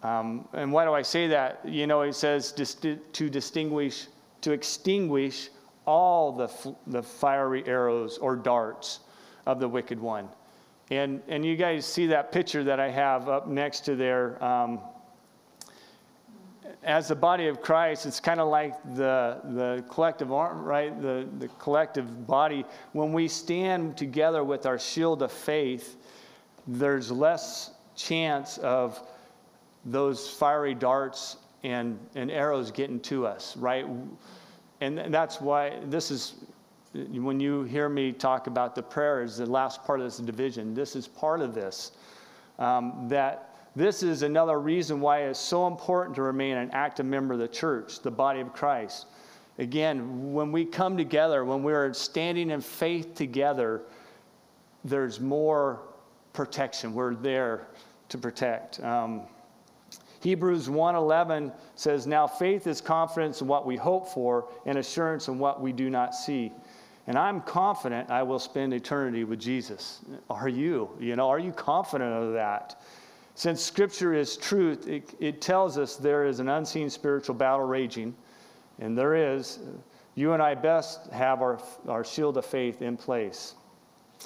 Um, 0.02 0.48
and 0.54 0.72
why 0.72 0.84
do 0.84 0.92
i 0.92 1.02
say 1.02 1.28
that? 1.28 1.60
You 1.64 1.86
know 1.86 2.02
he 2.02 2.10
says 2.10 2.50
to 2.50 3.30
distinguish 3.30 4.08
to 4.46 4.52
extinguish 4.52 5.50
all 5.86 6.30
the, 6.30 6.48
the 6.86 7.02
fiery 7.02 7.64
arrows 7.66 8.16
or 8.16 8.36
darts 8.36 9.00
of 9.44 9.58
the 9.58 9.68
wicked 9.68 9.98
one. 9.98 10.28
And, 10.92 11.20
and 11.26 11.44
you 11.44 11.56
guys 11.56 11.84
see 11.84 12.06
that 12.06 12.30
picture 12.30 12.62
that 12.62 12.78
I 12.78 12.88
have 12.88 13.28
up 13.28 13.48
next 13.48 13.80
to 13.86 13.96
there. 13.96 14.42
Um, 14.42 14.78
as 16.84 17.08
the 17.08 17.16
body 17.16 17.48
of 17.48 17.60
Christ, 17.60 18.06
it's 18.06 18.20
kind 18.20 18.38
of 18.38 18.46
like 18.46 18.80
the, 18.94 19.40
the 19.42 19.84
collective 19.90 20.32
arm, 20.32 20.62
right? 20.62 21.02
The, 21.02 21.26
the 21.40 21.48
collective 21.58 22.24
body. 22.24 22.64
When 22.92 23.12
we 23.12 23.26
stand 23.26 23.96
together 23.96 24.44
with 24.44 24.64
our 24.64 24.78
shield 24.78 25.22
of 25.22 25.32
faith, 25.32 25.96
there's 26.68 27.10
less 27.10 27.72
chance 27.96 28.58
of 28.58 29.00
those 29.84 30.30
fiery 30.30 30.74
darts 30.74 31.38
and, 31.66 31.98
and 32.14 32.30
arrows 32.30 32.70
getting 32.70 33.00
to 33.00 33.26
us, 33.26 33.56
right? 33.56 33.86
And 34.80 35.12
that's 35.12 35.40
why 35.40 35.80
this 35.86 36.12
is, 36.12 36.34
when 36.92 37.40
you 37.40 37.64
hear 37.64 37.88
me 37.88 38.12
talk 38.12 38.46
about 38.46 38.76
the 38.76 38.82
prayers, 38.82 39.38
the 39.38 39.46
last 39.46 39.82
part 39.82 39.98
of 39.98 40.06
this 40.06 40.18
division, 40.18 40.74
this 40.74 40.94
is 40.94 41.08
part 41.08 41.40
of 41.40 41.54
this. 41.54 41.92
Um, 42.60 43.08
that 43.08 43.56
this 43.74 44.04
is 44.04 44.22
another 44.22 44.60
reason 44.60 45.00
why 45.00 45.22
it's 45.22 45.40
so 45.40 45.66
important 45.66 46.14
to 46.16 46.22
remain 46.22 46.56
an 46.56 46.70
active 46.72 47.04
member 47.04 47.34
of 47.34 47.40
the 47.40 47.48
church, 47.48 48.00
the 48.00 48.12
body 48.12 48.40
of 48.40 48.52
Christ. 48.52 49.06
again, 49.58 50.32
when 50.32 50.52
we 50.52 50.64
come 50.64 50.96
together, 50.96 51.44
when 51.44 51.62
we're 51.62 51.92
standing 51.92 52.50
in 52.50 52.60
faith 52.60 53.14
together, 53.14 53.82
there's 54.84 55.18
more 55.18 55.80
protection. 56.32 56.94
We're 56.94 57.14
there 57.14 57.66
to 58.10 58.18
protect. 58.18 58.80
Um, 58.84 59.22
Hebrews 60.26 60.68
1:11 60.68 61.52
says, 61.76 62.04
"Now 62.04 62.26
faith 62.26 62.66
is 62.66 62.80
confidence 62.80 63.42
in 63.42 63.46
what 63.46 63.64
we 63.64 63.76
hope 63.76 64.08
for 64.08 64.48
and 64.64 64.76
assurance 64.76 65.28
in 65.28 65.38
what 65.38 65.60
we 65.60 65.72
do 65.72 65.88
not 65.88 66.16
see." 66.16 66.52
And 67.06 67.16
I'm 67.16 67.42
confident 67.42 68.10
I 68.10 68.24
will 68.24 68.40
spend 68.40 68.74
eternity 68.74 69.22
with 69.22 69.38
Jesus. 69.38 70.00
Are 70.28 70.48
you? 70.48 70.90
You 70.98 71.14
know, 71.14 71.28
are 71.28 71.38
you 71.38 71.52
confident 71.52 72.12
of 72.12 72.32
that? 72.32 72.74
Since 73.36 73.62
Scripture 73.62 74.14
is 74.14 74.36
truth, 74.36 74.88
it, 74.88 75.14
it 75.20 75.40
tells 75.40 75.78
us 75.78 75.94
there 75.94 76.24
is 76.24 76.40
an 76.40 76.48
unseen 76.48 76.90
spiritual 76.90 77.36
battle 77.36 77.64
raging, 77.64 78.12
and 78.80 78.98
there 78.98 79.14
is. 79.14 79.60
You 80.16 80.32
and 80.32 80.42
I 80.42 80.56
best 80.56 81.06
have 81.12 81.40
our, 81.40 81.60
our 81.86 82.02
shield 82.02 82.36
of 82.36 82.44
faith 82.44 82.82
in 82.82 82.96
place. 82.96 83.54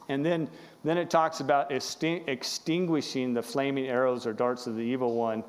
And 0.09 0.24
then, 0.24 0.48
then 0.82 0.96
it 0.96 1.11
talks 1.11 1.40
about 1.40 1.70
extinguishing 1.70 3.34
the 3.34 3.42
flaming 3.42 3.88
arrows 3.88 4.26
or 4.26 4.32
darts 4.32 4.66
of 4.66 4.76
the 4.76 4.82
evil 4.82 5.14
one. 5.14 5.44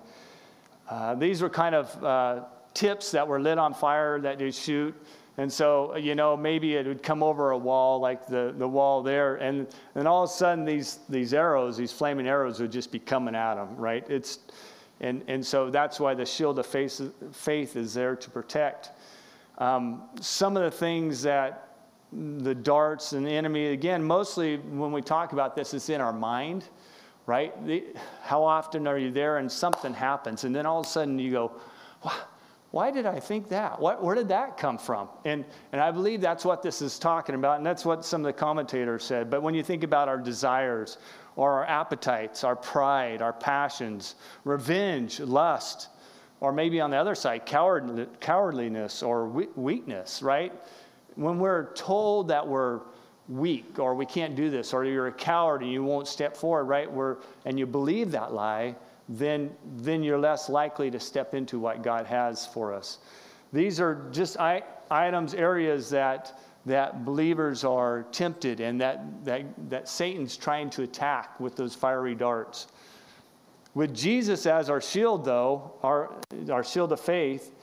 Uh, 0.92 1.16
these 1.16 1.42
were 1.42 1.50
kind 1.50 1.74
of 1.74 2.04
uh, 2.04 2.44
tips 2.74 3.12
that 3.12 3.26
were 3.26 3.40
lit 3.40 3.58
on 3.58 3.74
fire 3.74 4.20
that 4.20 4.38
they 4.38 4.52
shoot. 4.52 4.94
And 5.38 5.52
so, 5.52 5.96
you 5.96 6.16
know, 6.16 6.36
maybe 6.36 6.76
it 6.76 6.86
would 6.86 7.02
come 7.02 7.24
over 7.24 7.52
a 7.52 7.58
wall 7.58 8.02
like 8.02 8.28
the, 8.28 8.54
the 8.58 8.68
wall 8.68 9.02
there, 9.02 9.38
and, 9.38 9.68
and 9.96 10.06
all 10.06 10.26
of 10.26 10.30
a 10.30 10.34
sudden 10.34 10.66
these, 10.66 11.00
these 11.08 11.34
arrows, 11.34 11.78
these 11.78 11.94
flaming 11.94 12.28
arrows, 12.28 12.60
would 12.60 12.74
just 12.74 12.92
be 12.92 13.00
coming 13.00 13.36
at 13.36 13.56
them, 13.56 13.74
right? 13.78 14.08
It's, 14.10 14.40
and, 15.00 15.24
and 15.30 15.44
so 15.44 15.70
that's 15.70 15.98
why 15.98 16.14
the 16.14 16.26
shield 16.26 16.60
of 16.60 16.66
faith, 16.66 17.02
faith 17.32 17.78
is 17.78 17.94
there 17.94 18.18
to 18.18 18.30
protect. 18.30 18.90
Um, 19.60 20.10
some 20.20 20.58
of 20.58 20.64
the 20.64 20.72
things 20.72 21.22
that 21.24 21.70
the 22.12 22.54
darts 22.54 23.14
and 23.14 23.26
the 23.26 23.32
enemy, 23.32 23.68
again, 23.68 24.04
mostly 24.04 24.58
when 24.58 24.92
we 24.92 25.02
talk 25.02 25.32
about 25.32 25.56
this, 25.56 25.74
it's 25.74 25.88
in 25.88 26.02
our 26.02 26.12
mind, 26.12 26.66
right? 27.26 27.54
How 28.22 28.44
often 28.44 28.88
are 28.88 28.98
you 28.98 29.12
there 29.12 29.38
and 29.38 29.52
something 29.52 29.94
happens, 29.94 30.44
and 30.44 30.56
then 30.56 30.66
all 30.66 30.80
of 30.80 30.86
a 30.86 30.90
sudden 30.90 31.20
you 31.20 31.32
go, 31.32 31.52
why 32.72 32.90
did 32.90 33.06
I 33.06 33.20
think 33.20 33.50
that? 33.50 33.80
What, 33.80 34.02
where 34.02 34.16
did 34.16 34.30
that 34.30 34.58
come 34.58 34.78
from? 34.78 35.10
And, 35.26 35.44
and 35.74 35.82
I 35.82 35.92
believe 35.92 36.22
that's 36.22 36.46
what 36.46 36.62
this 36.62 36.82
is 36.82 36.98
talking 36.98 37.36
about, 37.36 37.58
and 37.58 37.66
that's 37.66 37.84
what 37.84 38.06
some 38.06 38.22
of 38.22 38.26
the 38.26 38.34
commentators 38.34 39.04
said. 39.04 39.30
But 39.30 39.44
when 39.44 39.54
you 39.54 39.62
think 39.62 39.84
about 39.84 40.08
our 40.08 40.18
desires, 40.18 40.98
or 41.36 41.52
our 41.52 41.66
appetites, 41.66 42.44
our 42.44 42.56
pride, 42.56 43.22
our 43.22 43.34
passions, 43.34 44.16
revenge, 44.44 45.20
lust, 45.20 45.88
or 46.40 46.52
maybe 46.52 46.82
on 46.82 46.92
the 46.92 46.98
other 46.98 47.16
side, 47.16 47.46
coward, 47.46 48.08
cowardliness 48.20 49.04
or 49.04 49.28
weakness, 49.28 50.22
right? 50.22 50.54
When 51.16 51.40
we're 51.40 51.74
told 51.74 52.28
that 52.30 52.48
we're 52.48 52.82
weak 53.32 53.80
or 53.80 53.96
we 53.96 54.06
can't 54.06 54.36
do 54.36 54.50
this 54.50 54.74
or 54.74 54.84
you're 54.84 55.08
a 55.08 55.12
coward 55.12 55.62
and 55.62 55.72
you 55.72 55.84
won't 55.84 56.08
step 56.08 56.36
forward, 56.36 56.66
right? 56.66 56.92
We're, 56.92 57.18
and 57.46 57.58
you 57.58 57.66
believe 57.66 58.12
that 58.12 58.34
lie, 58.34 58.76
then, 59.08 59.52
then 59.78 60.04
you're 60.04 60.20
less 60.20 60.50
likely 60.50 60.92
to 60.92 61.00
step 61.00 61.34
into 61.34 61.58
what 61.58 61.82
God 61.82 62.06
has 62.06 62.46
for 62.46 62.74
us. 62.74 63.00
These 63.54 63.80
are 63.80 64.06
just 64.12 64.40
I, 64.40 64.64
items, 64.90 65.34
areas 65.34 65.90
that, 65.90 66.40
that 66.66 67.06
believers 67.06 67.64
are 67.64 68.06
tempted 68.12 68.60
and 68.60 68.80
that, 68.82 69.26
that, 69.26 69.46
that 69.70 69.88
Satan's 69.88 70.38
trying 70.38 70.70
to 70.72 70.84
attack 70.84 71.40
with 71.40 71.56
those 71.56 71.74
fiery 71.74 72.16
darts. 72.16 72.68
With 73.74 73.96
Jesus 73.96 74.46
as 74.46 74.70
our 74.70 74.82
shield, 74.82 75.24
though, 75.24 75.72
our, 75.84 76.14
our 76.52 76.64
shield 76.64 76.92
of 76.92 77.00
faith, 77.00 77.56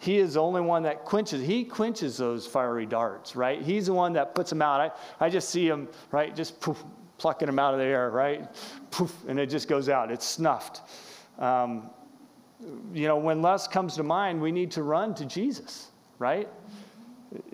he 0.00 0.16
is 0.16 0.32
the 0.34 0.40
only 0.40 0.62
one 0.62 0.82
that 0.84 1.04
quenches. 1.04 1.46
He 1.46 1.62
quenches 1.62 2.16
those 2.16 2.46
fiery 2.46 2.86
darts, 2.86 3.36
right? 3.36 3.60
He's 3.60 3.86
the 3.86 3.92
one 3.92 4.14
that 4.14 4.34
puts 4.34 4.48
them 4.48 4.62
out. 4.62 4.80
I, 4.80 5.26
I 5.26 5.28
just 5.28 5.50
see 5.50 5.68
him, 5.68 5.88
right, 6.10 6.34
just 6.34 6.58
poof, 6.58 6.82
plucking 7.18 7.44
them 7.44 7.58
out 7.58 7.74
of 7.74 7.80
the 7.80 7.86
air, 7.86 8.08
right? 8.08 8.48
Poof, 8.90 9.14
and 9.28 9.38
it 9.38 9.50
just 9.50 9.68
goes 9.68 9.90
out. 9.90 10.10
It's 10.10 10.24
snuffed. 10.24 10.80
Um, 11.38 11.90
you 12.94 13.08
know, 13.08 13.18
when 13.18 13.42
lust 13.42 13.70
comes 13.70 13.94
to 13.96 14.02
mind, 14.02 14.40
we 14.40 14.50
need 14.50 14.70
to 14.70 14.82
run 14.82 15.14
to 15.16 15.26
Jesus, 15.26 15.88
right? 16.18 16.48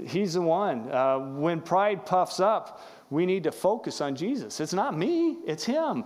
He's 0.07 0.35
the 0.35 0.41
one. 0.41 0.89
Uh, 0.89 1.19
when 1.19 1.61
pride 1.61 2.07
puffs 2.07 2.39
up, 2.39 2.81
we 3.11 3.27
need 3.27 3.43
to 3.43 3.51
focus 3.51 4.01
on 4.01 4.15
Jesus. 4.15 4.61
It's 4.61 4.73
not 4.73 4.97
me, 4.97 5.39
it's 5.47 5.65
Him, 5.65 6.05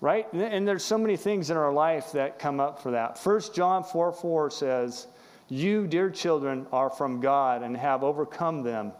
right? 0.00 0.32
And 0.32 0.66
there's 0.66 0.82
so 0.82 0.96
many 0.96 1.18
things 1.18 1.50
in 1.50 1.58
our 1.58 1.72
life 1.74 2.10
that 2.12 2.38
come 2.38 2.58
up 2.58 2.82
for 2.82 2.92
that. 2.92 3.18
First 3.18 3.54
John 3.54 3.84
4 3.84 4.12
4 4.12 4.50
says, 4.50 5.08
You, 5.52 5.86
dear 5.86 6.08
children, 6.08 6.66
are 6.72 6.88
from 6.88 7.20
God 7.20 7.62
and 7.62 7.76
have 7.76 8.02
overcome 8.02 8.62
them 8.62 8.92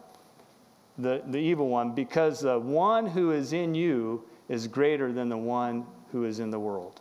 the, 0.98 1.22
the 1.26 1.38
evil 1.38 1.70
one, 1.70 1.94
because 1.94 2.40
the 2.40 2.58
one 2.58 3.06
who 3.06 3.30
is 3.30 3.54
in 3.54 3.74
you 3.74 4.22
is 4.50 4.66
greater 4.66 5.14
than 5.14 5.30
the 5.30 5.36
one 5.38 5.86
who 6.10 6.26
is 6.26 6.40
in 6.40 6.50
the 6.50 6.60
world. 6.60 7.00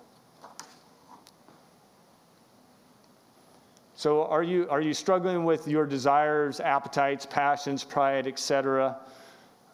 So, 3.93 4.23
are 4.27 4.41
you, 4.41 4.69
are 4.69 4.79
you 4.79 4.93
struggling 4.93 5.43
with 5.43 5.67
your 5.67 5.85
desires, 5.85 6.61
appetites, 6.61 7.25
passions, 7.25 7.83
pride, 7.83 8.27
etc.? 8.27 8.99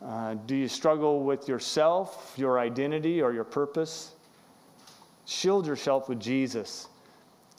Uh, 0.03 0.37
do 0.47 0.55
you 0.55 0.67
struggle 0.67 1.23
with 1.23 1.47
yourself, 1.47 2.33
your 2.35 2.57
identity, 2.57 3.21
or 3.21 3.31
your 3.31 3.43
purpose? 3.43 4.13
Shield 5.25 5.67
yourself 5.67 6.09
with 6.09 6.19
Jesus, 6.19 6.87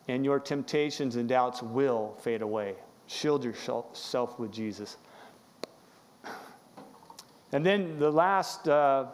and 0.08 0.24
your 0.24 0.40
temptations 0.40 1.16
and 1.16 1.28
doubts 1.28 1.62
will 1.62 2.16
fade 2.20 2.42
away. 2.42 2.74
Shield 3.06 3.44
yourself 3.44 4.38
with 4.38 4.50
Jesus. 4.50 4.96
And 7.52 7.64
then 7.64 7.98
the 7.98 8.10
last, 8.10 8.68
uh, 8.68 9.06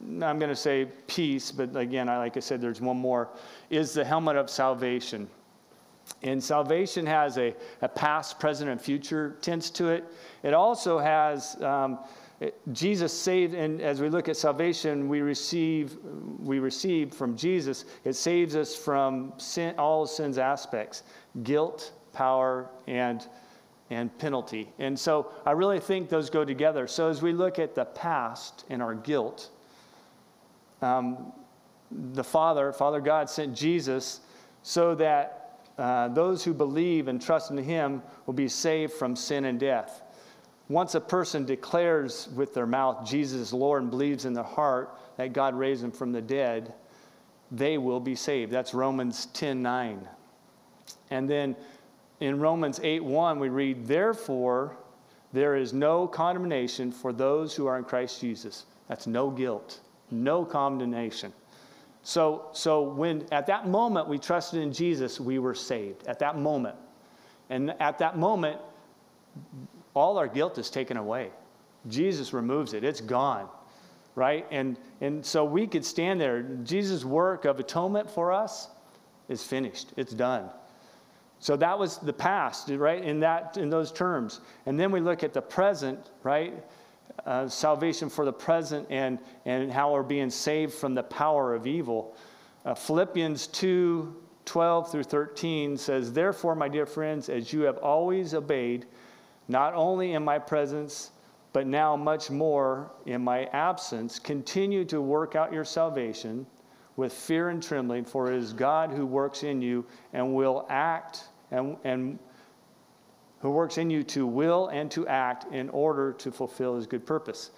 I'm 0.00 0.38
going 0.38 0.48
to 0.48 0.56
say 0.56 0.86
piece, 1.06 1.50
but 1.50 1.76
again, 1.76 2.06
like 2.06 2.36
I 2.36 2.40
said, 2.40 2.60
there's 2.60 2.80
one 2.80 2.96
more, 2.96 3.28
is 3.68 3.92
the 3.92 4.04
helmet 4.04 4.36
of 4.36 4.48
salvation. 4.48 5.28
And 6.22 6.42
salvation 6.42 7.06
has 7.06 7.38
a, 7.38 7.54
a 7.82 7.88
past, 7.88 8.38
present, 8.38 8.70
and 8.70 8.80
future 8.80 9.36
tense 9.40 9.70
to 9.70 9.88
it. 9.88 10.04
It 10.42 10.54
also 10.54 10.98
has 10.98 11.60
um, 11.62 11.98
Jesus 12.72 13.12
saved, 13.12 13.54
and 13.54 13.80
as 13.80 14.00
we 14.00 14.08
look 14.08 14.28
at 14.28 14.36
salvation, 14.36 15.08
we 15.08 15.20
receive 15.20 15.96
we 16.38 16.58
receive 16.58 17.12
from 17.14 17.36
Jesus. 17.36 17.84
It 18.04 18.14
saves 18.14 18.56
us 18.56 18.74
from 18.74 19.32
sin, 19.36 19.74
all 19.78 20.06
sin's 20.06 20.38
aspects: 20.38 21.02
guilt, 21.42 21.92
power, 22.12 22.68
and 22.86 23.26
and 23.90 24.16
penalty. 24.18 24.72
And 24.78 24.98
so 24.98 25.30
I 25.44 25.52
really 25.52 25.78
think 25.78 26.08
those 26.08 26.30
go 26.30 26.44
together. 26.44 26.86
So 26.86 27.08
as 27.08 27.22
we 27.22 27.32
look 27.32 27.58
at 27.58 27.74
the 27.74 27.84
past 27.84 28.64
and 28.70 28.82
our 28.82 28.94
guilt, 28.94 29.50
um, 30.80 31.32
the 31.90 32.24
Father, 32.24 32.72
Father 32.72 33.00
God, 33.00 33.28
sent 33.28 33.54
Jesus 33.54 34.20
so 34.62 34.94
that 34.94 35.60
uh, 35.78 36.08
those 36.08 36.42
who 36.42 36.54
believe 36.54 37.08
and 37.08 37.20
trust 37.20 37.50
in 37.50 37.58
Him 37.58 38.02
will 38.26 38.34
be 38.34 38.48
saved 38.48 38.92
from 38.92 39.14
sin 39.14 39.44
and 39.44 39.60
death. 39.60 40.01
Once 40.72 40.94
a 40.94 41.00
person 41.00 41.44
declares 41.44 42.30
with 42.34 42.54
their 42.54 42.66
mouth 42.66 43.06
Jesus 43.06 43.38
is 43.38 43.52
Lord 43.52 43.82
and 43.82 43.90
believes 43.90 44.24
in 44.24 44.32
their 44.32 44.42
heart 44.42 44.98
that 45.18 45.34
God 45.34 45.54
raised 45.54 45.84
him 45.84 45.90
from 45.90 46.12
the 46.12 46.22
dead, 46.22 46.72
they 47.50 47.76
will 47.76 48.00
be 48.00 48.14
saved. 48.14 48.50
That's 48.50 48.72
Romans 48.72 49.26
10 49.34 49.60
9. 49.60 50.08
And 51.10 51.28
then 51.28 51.54
in 52.20 52.40
Romans 52.40 52.80
8 52.82 53.04
1, 53.04 53.38
we 53.38 53.50
read, 53.50 53.86
Therefore, 53.86 54.74
there 55.34 55.56
is 55.56 55.74
no 55.74 56.06
condemnation 56.06 56.90
for 56.90 57.12
those 57.12 57.54
who 57.54 57.66
are 57.66 57.76
in 57.76 57.84
Christ 57.84 58.18
Jesus. 58.18 58.64
That's 58.88 59.06
no 59.06 59.28
guilt, 59.28 59.80
no 60.10 60.42
condemnation. 60.42 61.34
So, 62.02 62.46
so 62.52 62.80
when 62.80 63.26
at 63.30 63.46
that 63.46 63.68
moment 63.68 64.08
we 64.08 64.18
trusted 64.18 64.62
in 64.62 64.72
Jesus, 64.72 65.20
we 65.20 65.38
were 65.38 65.54
saved. 65.54 66.06
At 66.06 66.18
that 66.20 66.38
moment. 66.38 66.76
And 67.50 67.74
at 67.78 67.98
that 67.98 68.16
moment, 68.16 68.58
all 69.94 70.18
our 70.18 70.28
guilt 70.28 70.58
is 70.58 70.70
taken 70.70 70.96
away. 70.96 71.30
Jesus 71.88 72.32
removes 72.32 72.74
it, 72.74 72.84
it's 72.84 73.00
gone. 73.00 73.48
Right? 74.14 74.46
And, 74.50 74.76
and 75.00 75.24
so 75.24 75.44
we 75.44 75.66
could 75.66 75.84
stand 75.84 76.20
there. 76.20 76.42
Jesus' 76.42 77.04
work 77.04 77.46
of 77.46 77.58
atonement 77.58 78.10
for 78.10 78.30
us 78.30 78.68
is 79.28 79.42
finished, 79.42 79.92
it's 79.96 80.12
done. 80.12 80.50
So 81.40 81.56
that 81.56 81.78
was 81.78 81.98
the 81.98 82.12
past, 82.12 82.68
right? 82.68 83.02
In 83.02 83.18
that, 83.20 83.56
in 83.56 83.68
those 83.68 83.90
terms, 83.90 84.40
and 84.66 84.78
then 84.78 84.92
we 84.92 85.00
look 85.00 85.24
at 85.24 85.32
the 85.32 85.42
present, 85.42 86.10
right? 86.22 86.54
Uh, 87.26 87.48
salvation 87.48 88.08
for 88.08 88.24
the 88.24 88.32
present 88.32 88.86
and 88.90 89.18
and 89.44 89.70
how 89.70 89.92
we're 89.92 90.02
being 90.02 90.30
saved 90.30 90.72
from 90.72 90.94
the 90.94 91.02
power 91.02 91.54
of 91.54 91.66
evil. 91.66 92.16
Uh, 92.64 92.74
Philippians 92.74 93.48
2 93.48 94.22
12 94.44 94.90
through 94.90 95.04
13 95.04 95.76
says, 95.76 96.12
Therefore, 96.12 96.54
my 96.54 96.68
dear 96.68 96.86
friends, 96.86 97.28
as 97.28 97.52
you 97.52 97.62
have 97.62 97.78
always 97.78 98.34
obeyed, 98.34 98.86
not 99.48 99.74
only 99.74 100.12
in 100.12 100.24
my 100.24 100.38
presence, 100.38 101.10
but 101.52 101.66
now 101.66 101.96
much 101.96 102.30
more 102.30 102.90
in 103.06 103.22
my 103.22 103.44
absence, 103.46 104.18
continue 104.18 104.84
to 104.86 105.00
work 105.00 105.36
out 105.36 105.52
your 105.52 105.64
salvation 105.64 106.46
with 106.96 107.12
fear 107.12 107.48
and 107.48 107.62
trembling, 107.62 108.04
for 108.04 108.30
it 108.30 108.36
is 108.36 108.52
God 108.52 108.90
who 108.90 109.06
works 109.06 109.42
in 109.42 109.60
you 109.60 109.84
and 110.12 110.34
will 110.34 110.66
act 110.68 111.24
and, 111.50 111.76
and 111.84 112.18
who 113.40 113.50
works 113.50 113.78
in 113.78 113.90
you 113.90 114.02
to 114.04 114.26
will 114.26 114.68
and 114.68 114.90
to 114.90 115.06
act 115.08 115.52
in 115.52 115.68
order 115.70 116.12
to 116.12 116.30
fulfill 116.30 116.76
his 116.76 116.86
good 116.86 117.04
purpose. 117.04 117.50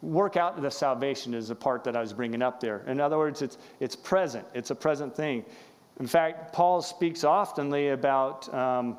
Work 0.00 0.36
out 0.36 0.60
the 0.60 0.70
salvation 0.70 1.32
is 1.32 1.48
the 1.48 1.54
part 1.54 1.84
that 1.84 1.96
I 1.96 2.00
was 2.00 2.12
bringing 2.12 2.42
up 2.42 2.60
there. 2.60 2.82
In 2.88 3.00
other 3.00 3.18
words, 3.18 3.40
it's, 3.40 3.56
it's 3.78 3.94
present, 3.94 4.44
it's 4.52 4.70
a 4.70 4.74
present 4.74 5.14
thing. 5.14 5.44
In 6.00 6.06
fact, 6.06 6.52
Paul 6.52 6.82
speaks 6.82 7.20
oftenly 7.20 7.92
about 7.92 8.52
um, 8.52 8.98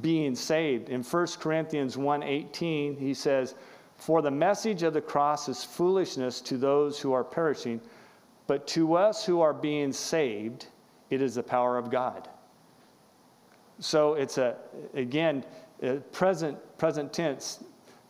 being 0.00 0.34
saved. 0.34 0.88
In 0.88 1.02
1 1.02 1.40
Corinthians 1.40 1.96
1:18, 1.96 2.96
he 2.96 3.14
says, 3.14 3.54
"For 3.96 4.22
the 4.22 4.30
message 4.30 4.82
of 4.82 4.94
the 4.94 5.00
cross 5.00 5.48
is 5.48 5.62
foolishness 5.62 6.40
to 6.42 6.56
those 6.56 7.00
who 7.00 7.12
are 7.12 7.24
perishing, 7.24 7.80
but 8.46 8.66
to 8.68 8.94
us 8.94 9.24
who 9.24 9.40
are 9.40 9.52
being 9.52 9.92
saved, 9.92 10.66
it 11.10 11.20
is 11.20 11.34
the 11.34 11.42
power 11.42 11.76
of 11.76 11.90
God." 11.90 12.28
So 13.78 14.14
it's 14.14 14.38
a 14.38 14.56
again 14.94 15.44
a 15.82 15.96
present 15.96 16.58
present 16.78 17.12
tense. 17.12 17.62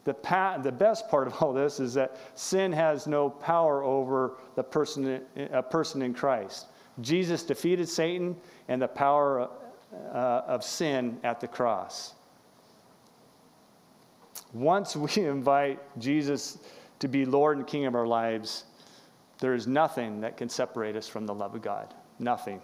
The, 0.04 0.12
pa- 0.12 0.58
the 0.58 0.70
best 0.70 1.08
part 1.08 1.26
of 1.26 1.42
all 1.42 1.54
this 1.54 1.80
is 1.80 1.94
that 1.94 2.18
sin 2.34 2.72
has 2.72 3.06
no 3.06 3.30
power 3.30 3.82
over 3.82 4.34
the 4.54 4.62
person, 4.62 5.22
a 5.34 5.62
person 5.62 6.02
in 6.02 6.12
Christ. 6.12 6.66
Jesus 7.00 7.42
defeated 7.42 7.88
Satan 7.88 8.36
and 8.68 8.82
the 8.82 8.88
power 8.88 9.48
uh, 10.12 10.42
of 10.46 10.64
sin 10.64 11.18
at 11.22 11.40
the 11.40 11.48
cross. 11.48 12.14
Once 14.52 14.96
we 14.96 15.10
invite 15.24 15.80
Jesus 15.98 16.58
to 17.00 17.08
be 17.08 17.24
Lord 17.24 17.58
and 17.58 17.66
King 17.66 17.86
of 17.86 17.94
our 17.94 18.06
lives, 18.06 18.64
there 19.38 19.54
is 19.54 19.66
nothing 19.66 20.20
that 20.20 20.36
can 20.36 20.48
separate 20.48 20.96
us 20.96 21.08
from 21.08 21.26
the 21.26 21.34
love 21.34 21.54
of 21.54 21.62
God. 21.62 21.92
Nothing. 22.18 22.60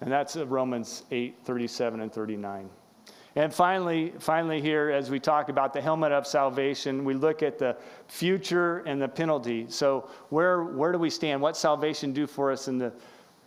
And 0.00 0.10
that's 0.10 0.36
Romans 0.36 1.04
8 1.10 1.38
37 1.44 2.00
and 2.00 2.12
39. 2.12 2.70
And 3.36 3.54
finally, 3.54 4.12
finally, 4.18 4.60
here, 4.60 4.90
as 4.90 5.08
we 5.08 5.20
talk 5.20 5.50
about 5.50 5.72
the 5.72 5.80
helmet 5.80 6.10
of 6.10 6.26
salvation, 6.26 7.04
we 7.04 7.14
look 7.14 7.44
at 7.44 7.58
the 7.58 7.76
future 8.08 8.78
and 8.78 9.00
the 9.00 9.08
penalty. 9.08 9.66
So, 9.68 10.08
where, 10.30 10.64
where 10.64 10.90
do 10.90 10.98
we 10.98 11.10
stand? 11.10 11.40
What 11.40 11.56
salvation 11.56 12.12
do 12.12 12.26
for 12.26 12.50
us 12.50 12.66
in 12.66 12.78
the 12.78 12.92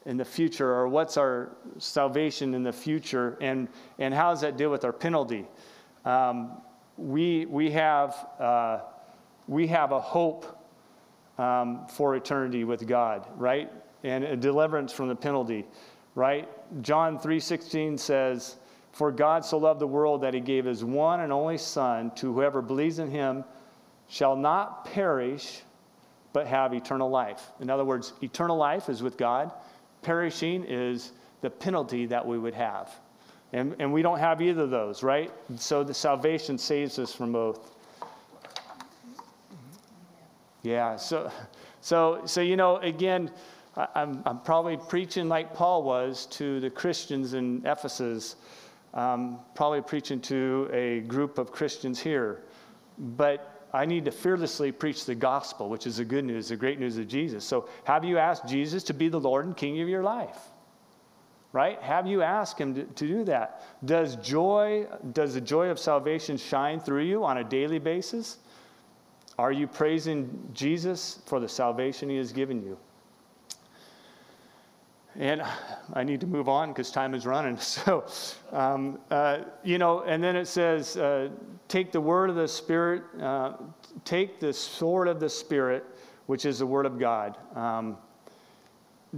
in 0.06 0.18
the 0.18 0.26
future, 0.26 0.70
or 0.70 0.88
what's 0.88 1.18
our 1.18 1.50
salvation 1.78 2.54
in 2.54 2.64
the 2.64 2.74
future, 2.74 3.38
and, 3.40 3.68
and 4.00 4.14
how 4.14 4.32
does 4.32 4.42
that 4.42 4.58
deal 4.58 4.70
with 4.70 4.84
our 4.84 4.92
penalty? 4.92 5.46
Um, 6.06 6.62
we, 6.98 7.46
we, 7.46 7.72
have, 7.72 8.28
uh, 8.40 8.80
we 9.48 9.68
have 9.68 9.92
a 9.92 10.00
hope 10.00 10.60
um, 11.38 11.88
for 11.88 12.16
eternity 12.16 12.64
with 12.66 12.86
God, 12.86 13.28
right? 13.38 13.72
And 14.04 14.24
a 14.24 14.36
deliverance 14.36 14.92
from 14.92 15.08
the 15.08 15.16
penalty, 15.16 15.66
right? 16.16 16.50
John 16.82 17.18
3.16 17.18 17.98
says, 17.98 18.58
For 18.92 19.12
God 19.12 19.46
so 19.46 19.58
loved 19.58 19.80
the 19.80 19.88
world 19.88 20.22
that 20.22 20.34
he 20.34 20.42
gave 20.42 20.66
his 20.66 20.84
one 20.84 21.22
and 21.22 21.32
only 21.32 21.58
Son 21.58 22.12
to 22.16 22.34
whoever 22.34 22.62
believes 22.62 23.00
in 23.00 23.10
him 23.10 23.46
shall 24.10 24.36
not 24.36 24.86
perish, 24.86 25.62
but 26.34 26.46
have 26.46 26.74
eternal 26.74 27.10
life. 27.10 27.52
In 27.62 27.70
other 27.70 27.86
words, 27.86 28.14
eternal 28.22 28.58
life 28.58 28.90
is 28.90 29.02
with 29.02 29.18
God 29.18 29.52
perishing 30.04 30.66
is 30.68 31.12
the 31.42 31.50
penalty 31.50 32.06
that 32.06 32.26
we 32.26 32.38
would 32.38 32.54
have. 32.54 32.92
And, 33.54 33.76
and 33.80 33.94
we 33.94 34.02
don't 34.02 34.20
have 34.20 34.42
either 34.42 34.64
of 34.64 34.70
those, 34.72 35.04
right? 35.04 35.32
So 35.58 35.84
the 35.84 35.94
salvation 35.94 36.58
saves 36.58 36.98
us 37.00 37.14
from 37.14 37.32
both. 37.32 37.72
Yeah, 40.64 40.96
so, 40.96 41.32
so, 41.82 42.22
so 42.26 42.42
you 42.42 42.56
know, 42.56 42.78
again, 42.78 43.30
I, 43.76 43.88
I'm, 43.96 44.24
I'm 44.26 44.40
probably 44.40 44.78
preaching 44.78 45.28
like 45.28 45.54
Paul 45.54 45.84
was 45.84 46.26
to 46.28 46.60
the 46.62 46.70
Christians 46.70 47.34
in 47.34 47.62
Ephesus, 47.66 48.38
um, 48.94 49.40
probably 49.56 49.82
preaching 49.82 50.22
to 50.22 50.70
a 50.72 51.02
group 51.02 51.38
of 51.38 51.52
Christians 51.52 52.00
here. 52.00 52.44
But 52.98 53.53
I 53.74 53.86
need 53.86 54.06
to 54.06 54.12
fearlessly 54.12 54.72
preach 54.72 55.06
the 55.06 55.16
gospel, 55.16 55.68
which 55.68 55.88
is 55.88 55.98
the 55.98 56.06
good 56.06 56.26
news, 56.26 56.50
the 56.50 56.56
great 56.56 56.80
news 56.80 56.98
of 56.98 57.08
Jesus. 57.08 57.44
So, 57.44 57.68
have 57.86 58.06
you 58.06 58.20
asked 58.20 58.48
Jesus 58.48 58.84
to 58.84 58.94
be 58.94 59.10
the 59.10 59.20
Lord 59.20 59.46
and 59.46 59.58
King 59.58 59.82
of 59.82 59.90
your 59.90 60.04
life? 60.04 60.38
Right? 61.54 61.82
Have 61.82 62.06
you 62.06 62.22
asked 62.22 62.60
him 62.60 62.76
to, 62.76 62.84
to 62.84 63.08
do 63.08 63.24
that? 63.26 63.64
Does 63.86 64.16
joy, 64.18 64.88
does 65.14 65.34
the 65.34 65.42
joy 65.42 65.70
of 65.70 65.80
salvation 65.80 66.38
shine 66.38 66.80
through 66.80 67.04
you 67.04 67.24
on 67.24 67.40
a 67.40 67.44
daily 67.44 67.80
basis? 67.80 68.38
Are 69.40 69.52
you 69.52 69.68
praising 69.68 70.50
Jesus 70.54 71.20
for 71.26 71.40
the 71.40 71.50
salvation 71.50 72.10
he 72.10 72.18
has 72.18 72.32
given 72.32 72.64
you? 72.64 72.78
And 75.20 75.44
I 75.94 76.04
need 76.04 76.22
to 76.22 76.28
move 76.28 76.50
on 76.50 76.70
because 76.70 76.92
time 76.92 77.14
is 77.14 77.26
running. 77.26 77.58
So, 77.62 78.06
um, 78.52 79.00
uh, 79.12 79.40
you 79.64 79.78
know, 79.78 80.02
and 80.02 80.24
then 80.24 80.36
it 80.36 80.48
says, 80.48 80.98
uh, 80.98 81.30
take 81.68 81.92
the 81.92 82.02
word 82.02 82.30
of 82.30 82.36
the 82.36 82.48
Spirit, 82.48 83.04
uh, 83.22 83.54
take 84.06 84.40
the 84.40 84.54
sword 84.54 85.08
of 85.08 85.20
the 85.20 85.30
Spirit, 85.30 85.86
which 86.26 86.46
is 86.46 86.60
the 86.60 86.66
word 86.66 86.86
of 86.86 87.00
God. 87.00 87.38
Um, 87.56 87.98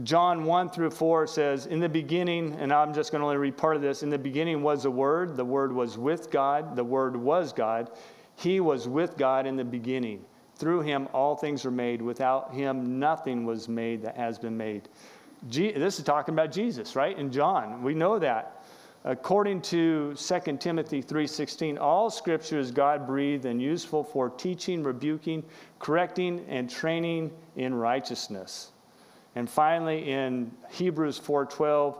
John 0.03 0.43
1 0.43 0.69
through 0.71 0.91
4 0.91 1.25
says, 1.25 1.67
In 1.67 1.79
the 1.79 1.87
beginning, 1.87 2.53
and 2.59 2.73
I'm 2.73 2.93
just 2.93 3.11
going 3.11 3.21
to 3.21 3.25
only 3.25 3.37
read 3.37 3.55
part 3.55 3.77
of 3.77 3.81
this, 3.81 4.03
in 4.03 4.09
the 4.09 4.17
beginning 4.17 4.61
was 4.61 4.83
the 4.83 4.91
Word, 4.91 5.37
the 5.37 5.45
Word 5.45 5.71
was 5.71 5.97
with 5.97 6.29
God, 6.29 6.75
the 6.75 6.83
Word 6.83 7.15
was 7.15 7.53
God. 7.53 7.91
He 8.35 8.59
was 8.59 8.89
with 8.89 9.15
God 9.15 9.47
in 9.47 9.55
the 9.55 9.63
beginning. 9.63 10.25
Through 10.57 10.81
him, 10.81 11.07
all 11.13 11.35
things 11.35 11.63
were 11.63 11.71
made. 11.71 12.01
Without 12.01 12.53
him, 12.53 12.99
nothing 12.99 13.45
was 13.45 13.69
made 13.69 14.01
that 14.01 14.17
has 14.17 14.37
been 14.37 14.57
made. 14.57 14.89
This 15.43 15.99
is 15.99 16.03
talking 16.03 16.33
about 16.33 16.51
Jesus, 16.51 16.95
right? 16.95 17.17
In 17.17 17.31
John, 17.31 17.83
we 17.83 17.93
know 17.93 18.19
that. 18.19 18.63
According 19.03 19.61
to 19.61 20.15
2 20.15 20.59
Timothy 20.59 20.99
3:16, 20.99 21.77
all 21.77 22.09
scripture 22.09 22.57
is 22.57 22.71
God-breathed 22.71 23.45
and 23.45 23.61
useful 23.61 24.03
for 24.03 24.31
teaching, 24.31 24.81
rebuking, 24.81 25.43
correcting 25.77 26.43
and 26.49 26.67
training 26.67 27.31
in 27.55 27.75
righteousness. 27.75 28.71
And 29.35 29.47
finally 29.47 30.11
in 30.11 30.51
Hebrews 30.71 31.19
4:12, 31.19 31.99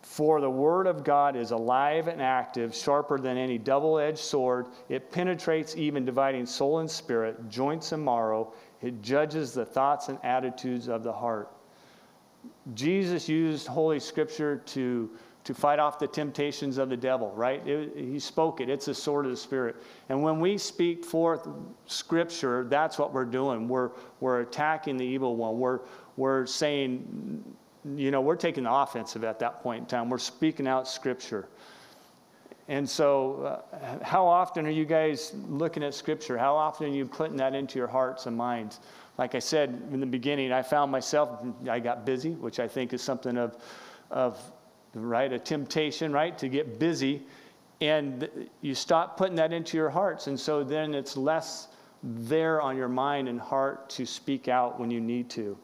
for 0.00 0.40
the 0.40 0.48
word 0.48 0.86
of 0.86 1.04
God 1.04 1.36
is 1.36 1.50
alive 1.50 2.08
and 2.08 2.22
active, 2.22 2.74
sharper 2.74 3.18
than 3.18 3.36
any 3.36 3.58
double-edged 3.58 4.16
sword. 4.16 4.68
It 4.88 5.10
penetrates 5.10 5.76
even 5.76 6.06
dividing 6.06 6.46
soul 6.46 6.78
and 6.78 6.90
spirit, 6.90 7.50
joints 7.50 7.92
and 7.92 8.02
marrow. 8.02 8.54
It 8.80 9.02
judges 9.02 9.52
the 9.52 9.66
thoughts 9.66 10.08
and 10.08 10.18
attitudes 10.24 10.88
of 10.88 11.02
the 11.02 11.12
heart. 11.12 11.50
Jesus 12.74 13.28
used 13.28 13.66
Holy 13.66 14.00
Scripture 14.00 14.58
to 14.66 15.10
to 15.48 15.54
fight 15.54 15.78
off 15.78 15.98
the 15.98 16.06
temptations 16.06 16.76
of 16.76 16.90
the 16.90 16.96
devil, 16.96 17.30
right? 17.30 17.66
It, 17.66 17.96
he 17.96 18.18
spoke 18.18 18.60
it. 18.60 18.68
It's 18.68 18.86
a 18.88 18.94
sword 18.94 19.24
of 19.24 19.30
the 19.30 19.36
Spirit. 19.38 19.76
And 20.10 20.22
when 20.22 20.40
we 20.40 20.58
speak 20.58 21.02
forth 21.06 21.48
Scripture, 21.86 22.66
that's 22.68 22.98
what 22.98 23.14
we're 23.14 23.24
doing. 23.24 23.66
We're, 23.66 23.92
we're 24.20 24.40
attacking 24.40 24.98
the 24.98 25.06
evil 25.06 25.36
one. 25.36 25.58
We're, 25.58 25.80
we're 26.18 26.44
saying, 26.44 27.42
you 27.96 28.10
know, 28.10 28.20
we're 28.20 28.36
taking 28.36 28.64
the 28.64 28.72
offensive 28.72 29.24
at 29.24 29.38
that 29.38 29.62
point 29.62 29.80
in 29.80 29.86
time. 29.86 30.10
We're 30.10 30.18
speaking 30.18 30.68
out 30.68 30.86
Scripture. 30.86 31.48
And 32.68 32.86
so, 32.86 33.62
uh, 33.72 34.04
how 34.04 34.26
often 34.26 34.66
are 34.66 34.70
you 34.70 34.84
guys 34.84 35.32
looking 35.48 35.82
at 35.82 35.94
Scripture? 35.94 36.36
How 36.36 36.54
often 36.54 36.88
are 36.88 36.94
you 36.94 37.06
putting 37.06 37.38
that 37.38 37.54
into 37.54 37.78
your 37.78 37.88
hearts 37.88 38.26
and 38.26 38.36
minds? 38.36 38.80
Like 39.18 39.34
I 39.34 39.40
said 39.40 39.82
in 39.92 39.98
the 39.98 40.06
beginning, 40.06 40.52
I 40.52 40.62
found 40.62 40.92
myself, 40.92 41.44
I 41.68 41.80
got 41.80 42.06
busy, 42.06 42.30
which 42.30 42.60
I 42.60 42.68
think 42.68 42.92
is 42.92 43.02
something 43.02 43.36
of, 43.36 43.56
of 44.10 44.40
right? 44.94 45.32
A 45.32 45.38
temptation, 45.38 46.12
right? 46.12 46.38
To 46.38 46.48
get 46.48 46.78
busy. 46.78 47.22
And 47.80 48.28
you 48.60 48.74
stop 48.74 49.16
putting 49.16 49.36
that 49.36 49.52
into 49.52 49.76
your 49.76 49.90
hearts. 49.90 50.28
And 50.28 50.38
so 50.38 50.62
then 50.62 50.94
it's 50.94 51.16
less 51.16 51.68
there 52.02 52.60
on 52.62 52.76
your 52.76 52.88
mind 52.88 53.28
and 53.28 53.40
heart 53.40 53.90
to 53.90 54.06
speak 54.06 54.46
out 54.46 54.78
when 54.78 54.90
you 54.90 55.00
need 55.00 55.28
to. 55.30 55.58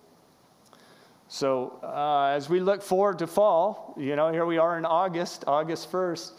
So 1.29 1.79
uh, 1.83 2.33
as 2.35 2.49
we 2.49 2.61
look 2.61 2.83
forward 2.83 3.19
to 3.21 3.27
fall, 3.27 3.95
you 3.97 4.15
know, 4.17 4.31
here 4.33 4.47
we 4.47 4.59
are 4.59 4.79
in 4.79 4.85
August, 4.85 5.45
August 5.47 5.91
1st. 5.91 6.33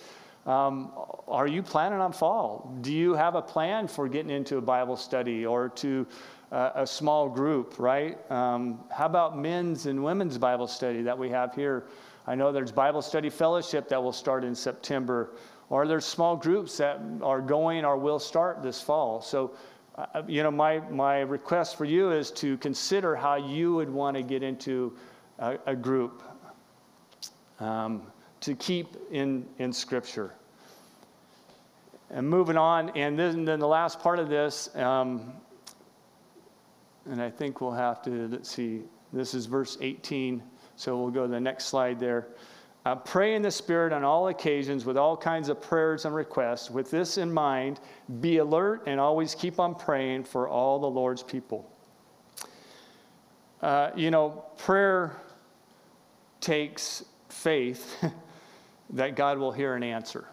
Um, 0.46 0.92
are 1.28 1.48
you 1.48 1.64
planning 1.64 2.00
on 2.00 2.14
fall? 2.14 2.78
Do 2.82 2.94
you 2.94 3.16
have 3.16 3.36
a 3.36 3.42
plan 3.42 3.88
for 3.88 4.08
getting 4.08 4.30
into 4.30 4.58
a 4.58 4.62
Bible 4.62 4.96
study 4.96 5.46
or 5.46 5.70
to 5.70 6.06
uh, 6.52 6.72
a 6.76 6.88
small 6.88 7.30
group, 7.30 7.80
right? 7.80 8.20
Um, 8.32 8.80
how 8.92 9.06
about 9.06 9.38
men's 9.38 9.86
and 9.86 10.04
women's 10.04 10.38
Bible 10.38 10.68
study 10.68 11.02
that 11.02 11.18
we 11.18 11.30
have 11.30 11.54
here? 11.56 11.86
I 12.28 12.36
know 12.36 12.52
there's 12.52 12.72
Bible 12.72 13.02
study 13.02 13.30
fellowship 13.30 13.88
that 13.90 14.02
will 14.02 14.14
start 14.14 14.44
in 14.44 14.56
September, 14.56 15.32
or 15.70 15.88
there's 15.88 16.06
small 16.06 16.36
groups 16.36 16.78
that 16.78 17.00
are 17.22 17.42
going 17.42 17.86
or 17.86 17.98
will 17.98 18.20
start 18.20 18.64
this 18.64 18.82
fall. 18.82 19.22
So, 19.22 19.52
uh, 19.96 20.24
you 20.28 20.44
know, 20.44 20.52
my, 20.52 20.80
my 20.90 21.20
request 21.22 21.78
for 21.78 21.86
you 21.86 22.12
is 22.12 22.32
to 22.32 22.58
consider 22.58 23.16
how 23.16 23.36
you 23.36 23.76
would 23.76 23.90
want 23.90 24.18
to 24.18 24.24
get 24.24 24.44
into 24.44 24.96
a, 25.40 25.58
a 25.68 25.76
group 25.76 26.24
um, 27.60 28.02
to 28.42 28.56
keep 28.56 28.96
in, 29.12 29.46
in 29.60 29.72
Scripture. 29.72 30.34
And 32.10 32.30
moving 32.30 32.58
on, 32.58 32.90
and 32.92 33.18
then, 33.18 33.46
then 33.46 33.60
the 33.60 33.68
last 33.68 34.00
part 34.00 34.20
of 34.20 34.30
this, 34.30 34.76
um, 34.76 35.34
and 37.10 37.22
I 37.22 37.30
think 37.30 37.62
we'll 37.62 37.72
have 37.72 38.02
to, 38.04 38.28
let's 38.28 38.50
see, 38.50 38.82
this 39.14 39.34
is 39.34 39.46
verse 39.46 39.78
18. 39.82 40.42
So 40.76 40.98
we'll 40.98 41.12
go 41.12 41.24
to 41.24 41.32
the 41.32 41.40
next 41.40 41.66
slide 41.66 42.00
there. 42.00 42.28
Uh, 42.86 42.96
pray 42.96 43.36
in 43.36 43.42
the 43.42 43.50
Spirit 43.50 43.94
on 43.94 44.04
all 44.04 44.28
occasions 44.28 44.86
with 44.86 44.98
all 44.98 45.18
kinds 45.18 45.50
of 45.50 45.60
prayers 45.60 46.06
and 46.06 46.14
requests. 46.14 46.70
With 46.70 46.92
this 46.92 47.18
in 47.18 47.32
mind, 47.32 47.80
be 48.22 48.38
alert 48.38 48.84
and 48.86 49.00
always 49.00 49.34
keep 49.34 49.60
on 49.60 49.74
praying 49.74 50.26
for 50.26 50.48
all 50.48 50.78
the 50.80 50.90
Lord's 50.90 51.24
people. 51.24 51.72
Uh, 53.62 53.90
you 53.96 54.12
know, 54.12 54.44
prayer 54.58 55.16
takes 56.42 57.06
faith 57.30 58.06
that 58.92 59.16
God 59.16 59.40
will 59.40 59.52
hear 59.52 59.74
and 59.74 59.84
answer. 59.84 60.28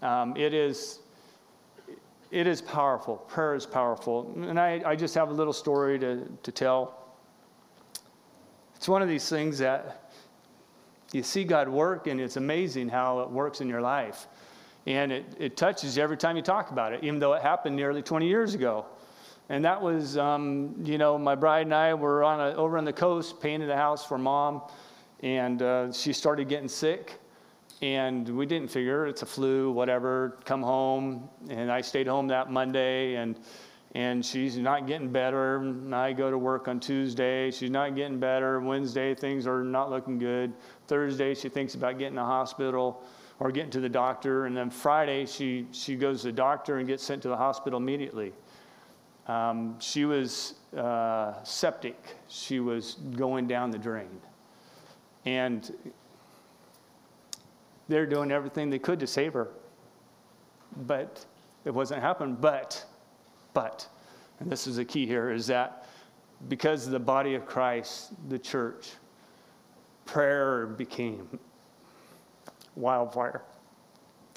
Um, 0.00 0.36
it 0.36 0.54
is 0.54 1.00
it 2.36 2.46
is 2.46 2.60
powerful. 2.60 3.16
Prayer 3.16 3.54
is 3.54 3.64
powerful. 3.64 4.30
And 4.36 4.60
I, 4.60 4.82
I 4.84 4.94
just 4.94 5.14
have 5.14 5.30
a 5.30 5.32
little 5.32 5.54
story 5.54 5.98
to, 6.00 6.28
to 6.42 6.52
tell. 6.52 7.14
It's 8.74 8.86
one 8.86 9.00
of 9.00 9.08
these 9.08 9.26
things 9.26 9.56
that 9.58 10.12
you 11.12 11.22
see 11.22 11.44
God 11.44 11.66
work, 11.66 12.08
and 12.08 12.20
it's 12.20 12.36
amazing 12.36 12.90
how 12.90 13.20
it 13.20 13.30
works 13.30 13.62
in 13.62 13.70
your 13.70 13.80
life. 13.80 14.26
And 14.84 15.12
it, 15.12 15.24
it 15.38 15.56
touches 15.56 15.96
you 15.96 16.02
every 16.02 16.18
time 16.18 16.36
you 16.36 16.42
talk 16.42 16.70
about 16.70 16.92
it, 16.92 17.02
even 17.02 17.18
though 17.18 17.32
it 17.32 17.40
happened 17.40 17.74
nearly 17.74 18.02
20 18.02 18.28
years 18.28 18.54
ago. 18.54 18.84
And 19.48 19.64
that 19.64 19.80
was, 19.80 20.18
um, 20.18 20.74
you 20.84 20.98
know, 20.98 21.16
my 21.16 21.36
bride 21.36 21.64
and 21.64 21.74
I 21.74 21.94
were 21.94 22.22
on 22.22 22.38
a, 22.38 22.54
over 22.54 22.76
on 22.76 22.84
the 22.84 22.92
coast 22.92 23.40
painting 23.40 23.70
a 23.70 23.76
house 23.76 24.04
for 24.04 24.18
mom, 24.18 24.60
and 25.20 25.62
uh, 25.62 25.90
she 25.90 26.12
started 26.12 26.50
getting 26.50 26.68
sick. 26.68 27.18
And 27.82 28.28
we 28.28 28.46
didn't 28.46 28.68
figure 28.68 29.06
it's 29.06 29.22
a 29.22 29.26
flu, 29.26 29.70
whatever, 29.70 30.38
come 30.44 30.62
home. 30.62 31.28
And 31.50 31.70
I 31.70 31.82
stayed 31.82 32.06
home 32.06 32.28
that 32.28 32.50
Monday, 32.50 33.16
and, 33.16 33.38
and 33.94 34.24
she's 34.24 34.56
not 34.56 34.86
getting 34.86 35.10
better. 35.10 35.58
And 35.58 35.94
I 35.94 36.14
go 36.14 36.30
to 36.30 36.38
work 36.38 36.68
on 36.68 36.80
Tuesday. 36.80 37.50
She's 37.50 37.70
not 37.70 37.94
getting 37.94 38.18
better. 38.18 38.60
Wednesday, 38.60 39.14
things 39.14 39.46
are 39.46 39.62
not 39.62 39.90
looking 39.90 40.18
good. 40.18 40.54
Thursday, 40.88 41.34
she 41.34 41.50
thinks 41.50 41.74
about 41.74 41.98
getting 41.98 42.14
to 42.14 42.20
the 42.20 42.24
hospital 42.24 43.04
or 43.40 43.50
getting 43.50 43.70
to 43.72 43.80
the 43.80 43.90
doctor. 43.90 44.46
And 44.46 44.56
then 44.56 44.70
Friday, 44.70 45.26
she, 45.26 45.66
she 45.72 45.96
goes 45.96 46.22
to 46.22 46.28
the 46.28 46.32
doctor 46.32 46.78
and 46.78 46.88
gets 46.88 47.02
sent 47.02 47.20
to 47.22 47.28
the 47.28 47.36
hospital 47.36 47.78
immediately. 47.78 48.32
Um, 49.28 49.78
she 49.80 50.04
was 50.04 50.54
uh, 50.76 51.42
septic, 51.42 52.16
she 52.28 52.60
was 52.60 52.94
going 53.16 53.48
down 53.48 53.70
the 53.70 53.78
drain. 53.78 54.20
And 55.24 55.72
they're 57.88 58.06
doing 58.06 58.30
everything 58.30 58.70
they 58.70 58.78
could 58.78 59.00
to 59.00 59.06
save 59.06 59.32
her. 59.34 59.48
But 60.86 61.24
it 61.64 61.70
wasn't 61.72 62.02
happening. 62.02 62.36
But, 62.40 62.84
but, 63.54 63.86
and 64.40 64.50
this 64.50 64.66
is 64.66 64.76
the 64.76 64.84
key 64.84 65.06
here, 65.06 65.30
is 65.30 65.46
that 65.46 65.86
because 66.48 66.86
of 66.86 66.92
the 66.92 66.98
body 66.98 67.34
of 67.34 67.46
Christ, 67.46 68.12
the 68.28 68.38
church, 68.38 68.90
prayer 70.04 70.66
became 70.66 71.38
wildfire. 72.74 73.42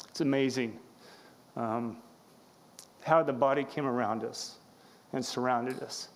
It's 0.10 0.22
amazing 0.22 0.80
um, 1.56 1.98
how 3.02 3.22
the 3.22 3.34
body 3.34 3.64
came 3.64 3.86
around 3.86 4.24
us 4.24 4.58
and 5.14 5.24
surrounded 5.24 5.82
us, 5.82 6.10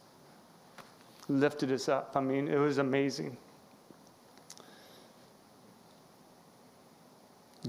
lifted 1.27 1.71
us 1.71 1.89
up. 1.89 2.11
I 2.15 2.21
mean, 2.21 2.47
it 2.47 2.57
was 2.57 2.77
amazing. 2.77 3.35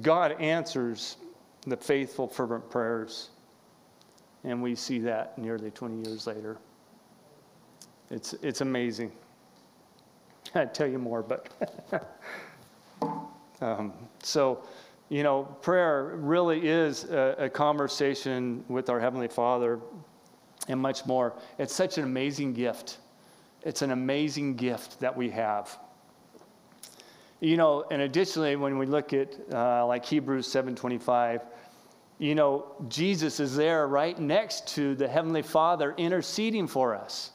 God 0.03 0.33
answers 0.41 1.17
the 1.67 1.77
faithful, 1.77 2.27
fervent 2.27 2.69
prayers. 2.71 3.31
And 4.45 4.63
we 4.63 4.75
see 4.75 4.99
that 5.01 5.39
nearly 5.39 5.71
20 5.71 6.09
years 6.09 6.27
later. 6.27 6.59
It's, 8.11 8.35
it's 8.35 8.61
amazing. 8.61 9.13
I'd 10.55 10.75
tell 10.75 10.87
you 10.87 10.99
more, 10.99 11.23
but. 11.23 11.49
um, 13.61 13.93
so, 14.23 14.63
you 15.09 15.23
know, 15.23 15.45
prayer 15.63 16.17
really 16.17 16.69
is 16.69 17.05
a, 17.05 17.37
a 17.39 17.49
conversation 17.49 18.65
with 18.69 18.91
our 18.91 19.01
Heavenly 19.01 19.29
Father 19.29 19.81
and 20.69 20.81
much 20.81 21.07
more. 21.07 21.35
It's 21.59 21.75
such 21.75 21.99
an 21.99 22.05
amazing 22.05 22.53
gift. 22.53 22.99
It's 23.63 23.83
an 23.83 23.91
amazing 23.91 24.57
gift 24.57 25.01
that 25.01 25.17
we 25.17 25.31
have. 25.31 25.79
You 27.45 27.59
know, 27.59 27.85
and 27.91 28.01
additionally, 28.01 28.57
when 28.57 28.79
we 28.79 28.87
look 28.87 29.13
at 29.13 29.37
uh, 29.53 29.87
like 29.87 30.03
Hebrews 30.03 30.49
7:25, 30.49 31.43
you 32.19 32.35
know, 32.35 32.73
Jesus 32.89 33.39
is 33.39 33.55
there 33.55 33.87
right 33.87 34.19
next 34.19 34.67
to 34.69 34.95
the 34.95 35.07
Heavenly 35.07 35.43
Father 35.43 35.95
interceding 35.99 36.67
for 36.67 36.95
us. 36.95 37.33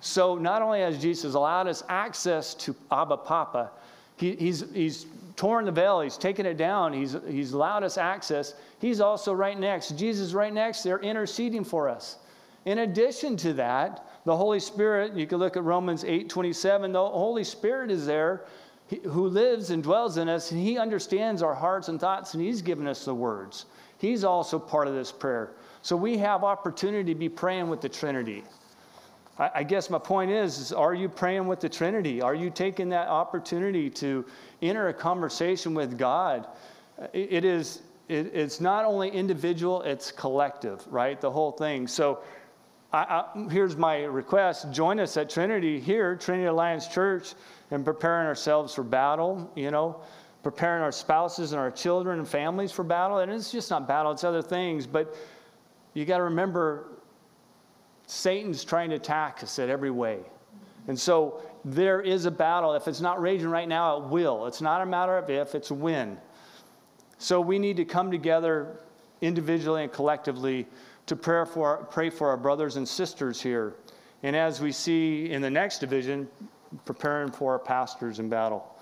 So 0.00 0.34
not 0.34 0.60
only 0.60 0.80
has 0.80 1.00
Jesus 1.00 1.34
allowed 1.34 1.68
us 1.68 1.84
access 1.88 2.54
to 2.54 2.74
Abba 2.90 3.18
Papa, 3.18 3.70
he, 4.16 4.34
he's, 4.34 4.64
he's 4.72 5.06
torn 5.36 5.66
the 5.66 5.72
veil, 5.72 6.00
he's 6.00 6.18
taken 6.18 6.46
it 6.46 6.56
down, 6.56 6.92
he's, 6.92 7.16
he's 7.28 7.52
allowed 7.52 7.84
us 7.84 7.96
access. 7.96 8.54
He's 8.80 9.00
also 9.00 9.32
right 9.32 9.58
next. 9.58 9.96
Jesus 9.96 10.32
right 10.32 10.52
next 10.52 10.82
there 10.82 10.98
interceding 10.98 11.62
for 11.62 11.88
us. 11.88 12.16
In 12.64 12.78
addition 12.78 13.36
to 13.36 13.52
that, 13.52 14.04
the 14.24 14.36
Holy 14.36 14.58
Spirit, 14.58 15.14
you 15.14 15.28
can 15.28 15.38
look 15.38 15.56
at 15.56 15.62
Romans 15.62 16.02
8 16.02 16.28
27, 16.28 16.90
the 16.90 16.98
Holy 16.98 17.44
Spirit 17.44 17.92
is 17.92 18.04
there 18.04 18.46
who 19.04 19.28
lives 19.28 19.70
and 19.70 19.82
dwells 19.82 20.18
in 20.18 20.28
us, 20.28 20.50
and 20.50 20.60
He 20.60 20.78
understands 20.78 21.42
our 21.42 21.54
hearts 21.54 21.88
and 21.88 22.00
thoughts, 22.00 22.34
and 22.34 22.42
He's 22.42 22.62
given 22.62 22.86
us 22.86 23.04
the 23.04 23.14
words. 23.14 23.66
He's 23.98 24.24
also 24.24 24.58
part 24.58 24.88
of 24.88 24.94
this 24.94 25.10
prayer. 25.10 25.52
So 25.82 25.96
we 25.96 26.18
have 26.18 26.44
opportunity 26.44 27.12
to 27.12 27.18
be 27.18 27.28
praying 27.28 27.68
with 27.68 27.80
the 27.80 27.88
Trinity. 27.88 28.44
I, 29.38 29.50
I 29.56 29.62
guess 29.62 29.90
my 29.90 29.98
point 29.98 30.30
is, 30.30 30.58
is, 30.58 30.72
are 30.72 30.94
you 30.94 31.08
praying 31.08 31.46
with 31.46 31.60
the 31.60 31.68
Trinity? 31.68 32.20
Are 32.20 32.34
you 32.34 32.50
taking 32.50 32.88
that 32.90 33.08
opportunity 33.08 33.88
to 33.90 34.24
enter 34.62 34.88
a 34.88 34.94
conversation 34.94 35.74
with 35.74 35.96
God? 35.98 36.46
it, 37.12 37.32
it 37.32 37.44
is, 37.44 37.82
it, 38.08 38.30
it's 38.34 38.60
not 38.60 38.84
only 38.84 39.08
individual, 39.10 39.82
it's 39.82 40.12
collective, 40.12 40.86
right? 40.90 41.20
The 41.20 41.30
whole 41.30 41.52
thing. 41.52 41.86
So 41.86 42.20
I, 42.92 43.24
I, 43.34 43.48
here's 43.50 43.76
my 43.76 44.04
request 44.04 44.70
join 44.70 45.00
us 45.00 45.16
at 45.16 45.30
Trinity 45.30 45.80
here, 45.80 46.16
Trinity 46.16 46.46
Alliance 46.46 46.86
Church 46.86 47.34
and 47.70 47.84
preparing 47.84 48.26
ourselves 48.26 48.74
for 48.74 48.82
battle, 48.82 49.50
you 49.54 49.70
know, 49.70 50.00
preparing 50.42 50.82
our 50.82 50.92
spouses 50.92 51.52
and 51.52 51.60
our 51.60 51.70
children 51.70 52.18
and 52.18 52.28
families 52.28 52.70
for 52.70 52.84
battle. 52.84 53.18
And 53.18 53.32
it's 53.32 53.50
just 53.50 53.70
not 53.70 53.88
battle, 53.88 54.12
it's 54.12 54.24
other 54.24 54.42
things. 54.42 54.86
But 54.86 55.16
you 55.94 56.04
got 56.04 56.18
to 56.18 56.24
remember, 56.24 56.92
Satan's 58.06 58.64
trying 58.64 58.90
to 58.90 58.96
attack 58.96 59.42
us 59.42 59.58
at 59.58 59.68
every 59.68 59.90
way. 59.90 60.20
And 60.86 60.98
so 60.98 61.42
there 61.64 62.02
is 62.02 62.26
a 62.26 62.30
battle. 62.30 62.74
If 62.74 62.88
it's 62.88 63.00
not 63.00 63.20
raging 63.20 63.48
right 63.48 63.68
now, 63.68 63.96
it 63.96 64.04
will. 64.10 64.46
It's 64.46 64.60
not 64.60 64.82
a 64.82 64.86
matter 64.86 65.16
of 65.16 65.30
if, 65.30 65.54
it's 65.54 65.70
when. 65.70 66.18
So 67.16 67.40
we 67.40 67.58
need 67.58 67.78
to 67.78 67.84
come 67.86 68.10
together 68.10 68.80
individually 69.22 69.84
and 69.84 69.92
collectively 69.92 70.66
to 71.06 71.16
pray 71.16 71.44
for, 71.46 71.86
pray 71.90 72.10
for 72.10 72.28
our 72.28 72.36
brothers 72.36 72.76
and 72.76 72.86
sisters 72.86 73.40
here. 73.40 73.74
And 74.22 74.36
as 74.36 74.60
we 74.60 74.72
see 74.72 75.30
in 75.30 75.40
the 75.40 75.50
next 75.50 75.78
division, 75.78 76.28
preparing 76.84 77.30
for 77.30 77.52
our 77.52 77.58
pastors 77.58 78.18
in 78.18 78.28
battle. 78.28 78.74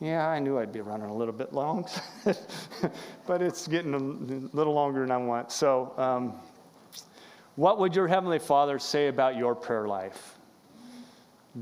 Yeah, 0.00 0.28
I 0.28 0.38
knew 0.38 0.58
I'd 0.58 0.72
be 0.72 0.80
running 0.80 1.08
a 1.08 1.14
little 1.14 1.32
bit 1.32 1.52
long, 1.52 1.88
but 3.26 3.40
it's 3.40 3.66
getting 3.68 3.94
a 3.94 3.98
little 4.56 4.74
longer 4.74 5.00
than 5.00 5.10
I 5.10 5.16
want. 5.16 5.52
So, 5.52 5.94
um, 5.96 6.34
what 7.56 7.78
would 7.78 7.94
your 7.94 8.08
Heavenly 8.08 8.40
Father 8.40 8.78
say 8.78 9.06
about 9.06 9.36
your 9.36 9.54
prayer 9.54 9.86
life? 9.86 10.36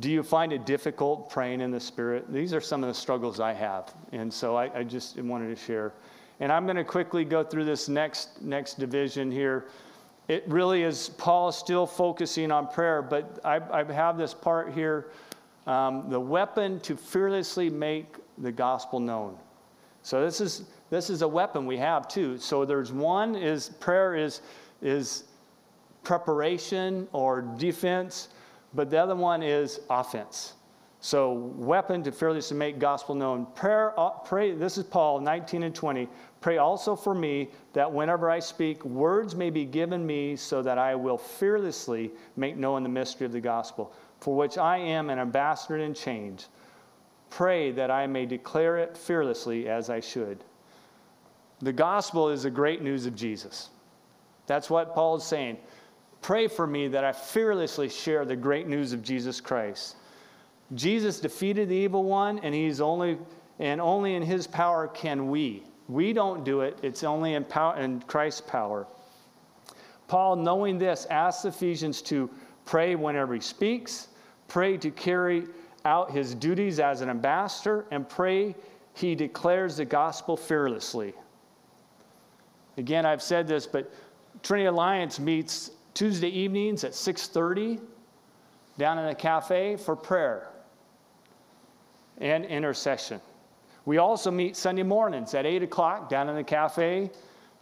Do 0.00 0.10
you 0.10 0.22
find 0.22 0.52
it 0.52 0.64
difficult 0.64 1.28
praying 1.28 1.60
in 1.60 1.70
the 1.70 1.78
Spirit? 1.78 2.32
These 2.32 2.54
are 2.54 2.62
some 2.62 2.82
of 2.82 2.88
the 2.88 2.94
struggles 2.94 3.40
I 3.40 3.52
have, 3.52 3.92
and 4.12 4.32
so 4.32 4.56
I, 4.56 4.78
I 4.78 4.82
just 4.84 5.18
wanted 5.18 5.54
to 5.54 5.62
share. 5.62 5.92
And 6.40 6.50
I'm 6.50 6.64
going 6.64 6.76
to 6.76 6.84
quickly 6.84 7.26
go 7.26 7.44
through 7.44 7.66
this 7.66 7.88
next 7.90 8.40
next 8.40 8.78
division 8.78 9.30
here. 9.30 9.66
It 10.28 10.44
really 10.48 10.82
is 10.82 11.10
Paul 11.10 11.52
still 11.52 11.86
focusing 11.86 12.50
on 12.50 12.68
prayer, 12.68 13.02
but 13.02 13.38
I, 13.44 13.60
I 13.70 13.92
have 13.92 14.16
this 14.16 14.32
part 14.32 14.72
here 14.72 15.10
um, 15.66 16.08
the 16.08 16.18
weapon 16.20 16.80
to 16.80 16.96
fearlessly 16.96 17.70
make 17.70 18.16
the 18.38 18.52
gospel 18.52 19.00
known. 19.00 19.36
So 20.02 20.24
this 20.24 20.40
is 20.40 20.64
this 20.90 21.08
is 21.08 21.22
a 21.22 21.28
weapon 21.28 21.66
we 21.66 21.76
have 21.78 22.08
too. 22.08 22.36
So 22.38 22.64
there's 22.64 22.92
one 22.92 23.36
is 23.36 23.68
prayer 23.68 24.14
is 24.14 24.42
is 24.80 25.24
preparation 26.02 27.06
or 27.12 27.42
defense, 27.42 28.28
but 28.74 28.90
the 28.90 28.98
other 28.98 29.14
one 29.14 29.42
is 29.42 29.80
offense. 29.88 30.54
So 31.00 31.32
weapon 31.32 32.04
to 32.04 32.12
fearlessly 32.12 32.56
make 32.56 32.78
gospel 32.78 33.16
known. 33.16 33.46
Prayer, 33.56 33.98
uh, 33.98 34.10
pray. 34.10 34.52
This 34.52 34.78
is 34.78 34.84
Paul 34.84 35.18
19 35.18 35.64
and 35.64 35.74
20. 35.74 36.08
Pray 36.40 36.58
also 36.58 36.94
for 36.94 37.12
me 37.12 37.50
that 37.72 37.90
whenever 37.90 38.30
I 38.30 38.38
speak, 38.38 38.84
words 38.84 39.34
may 39.34 39.50
be 39.50 39.64
given 39.64 40.06
me 40.06 40.36
so 40.36 40.62
that 40.62 40.78
I 40.78 40.94
will 40.94 41.18
fearlessly 41.18 42.12
make 42.36 42.56
known 42.56 42.84
the 42.84 42.88
mystery 42.88 43.26
of 43.26 43.32
the 43.32 43.40
gospel 43.40 43.92
for 44.23 44.37
which 44.37 44.57
I 44.57 44.79
am 44.79 45.11
an 45.11 45.18
ambassador 45.18 45.79
in 45.79 45.95
chains. 45.95 46.49
Pray 47.29 47.73
that 47.73 47.91
I 47.91 48.07
may 48.07 48.25
declare 48.25 48.79
it 48.79 48.97
fearlessly 48.97 49.68
as 49.68 49.91
I 49.91 49.99
should. 49.99 50.45
The 51.61 51.73
gospel 51.73 52.29
is 52.29 52.45
the 52.45 52.51
great 52.51 52.83
news 52.83 53.05
of 53.05 53.16
Jesus. 53.16 53.70
That's 54.47 54.70
what 54.70 54.95
Paul 54.95 55.16
is 55.16 55.25
saying. 55.25 55.57
Pray 56.20 56.47
for 56.47 56.68
me 56.68 56.87
that 56.87 57.03
I 57.03 57.11
fearlessly 57.11 57.89
share 57.89 58.25
the 58.25 58.37
great 58.37 58.68
news 58.68 58.93
of 58.93 59.03
Jesus 59.03 59.41
Christ. 59.41 59.97
Jesus 60.75 61.18
defeated 61.18 61.68
the 61.68 61.75
evil 61.75 62.05
one, 62.05 62.39
and 62.39 62.55
he's 62.55 62.81
only 62.81 63.18
and 63.59 63.81
only 63.81 64.14
in 64.14 64.23
His 64.23 64.47
power 64.47 64.89
can 64.89 65.31
we. 65.31 65.64
We 65.89 66.12
don't 66.12 66.45
do 66.45 66.61
it, 66.61 66.79
it's 66.83 67.03
only 67.03 67.35
in, 67.35 67.45
power, 67.45 67.77
in 67.77 68.01
Christ's 68.03 68.41
power. 68.43 68.87
Paul, 70.07 70.37
knowing 70.37 70.79
this, 70.79 71.07
asks 71.07 71.45
Ephesians 71.45 72.03
to 72.03 72.31
pray 72.64 72.95
whenever 72.95 73.35
he 73.35 73.41
speaks, 73.41 74.09
pray 74.53 74.76
to 74.76 74.90
carry 74.90 75.46
out 75.86 76.11
his 76.11 76.34
duties 76.34 76.78
as 76.78 77.00
an 77.00 77.09
ambassador, 77.09 77.86
and 77.90 78.07
pray 78.07 78.55
he 78.92 79.14
declares 79.14 79.78
the 79.78 79.84
gospel 79.84 80.36
fearlessly. 80.36 81.14
Again, 82.76 83.07
I've 83.07 83.22
said 83.22 83.48
this, 83.48 83.66
but 83.66 83.90
Trinity 84.42 84.66
Alliance 84.66 85.18
meets 85.18 85.70
Tuesday 85.94 86.28
evenings 86.28 86.84
at 86.84 86.92
6:30 86.92 87.80
down 88.76 88.98
in 88.98 89.07
the 89.07 89.14
cafe 89.14 89.76
for 89.76 89.96
prayer 89.96 90.50
and 92.18 92.44
intercession. 92.44 93.22
We 93.86 93.96
also 93.96 94.30
meet 94.30 94.55
Sunday 94.55 94.82
mornings 94.82 95.32
at 95.32 95.46
8 95.46 95.62
o'clock 95.62 96.11
down 96.11 96.28
in 96.28 96.36
the 96.36 96.44
cafe 96.44 97.11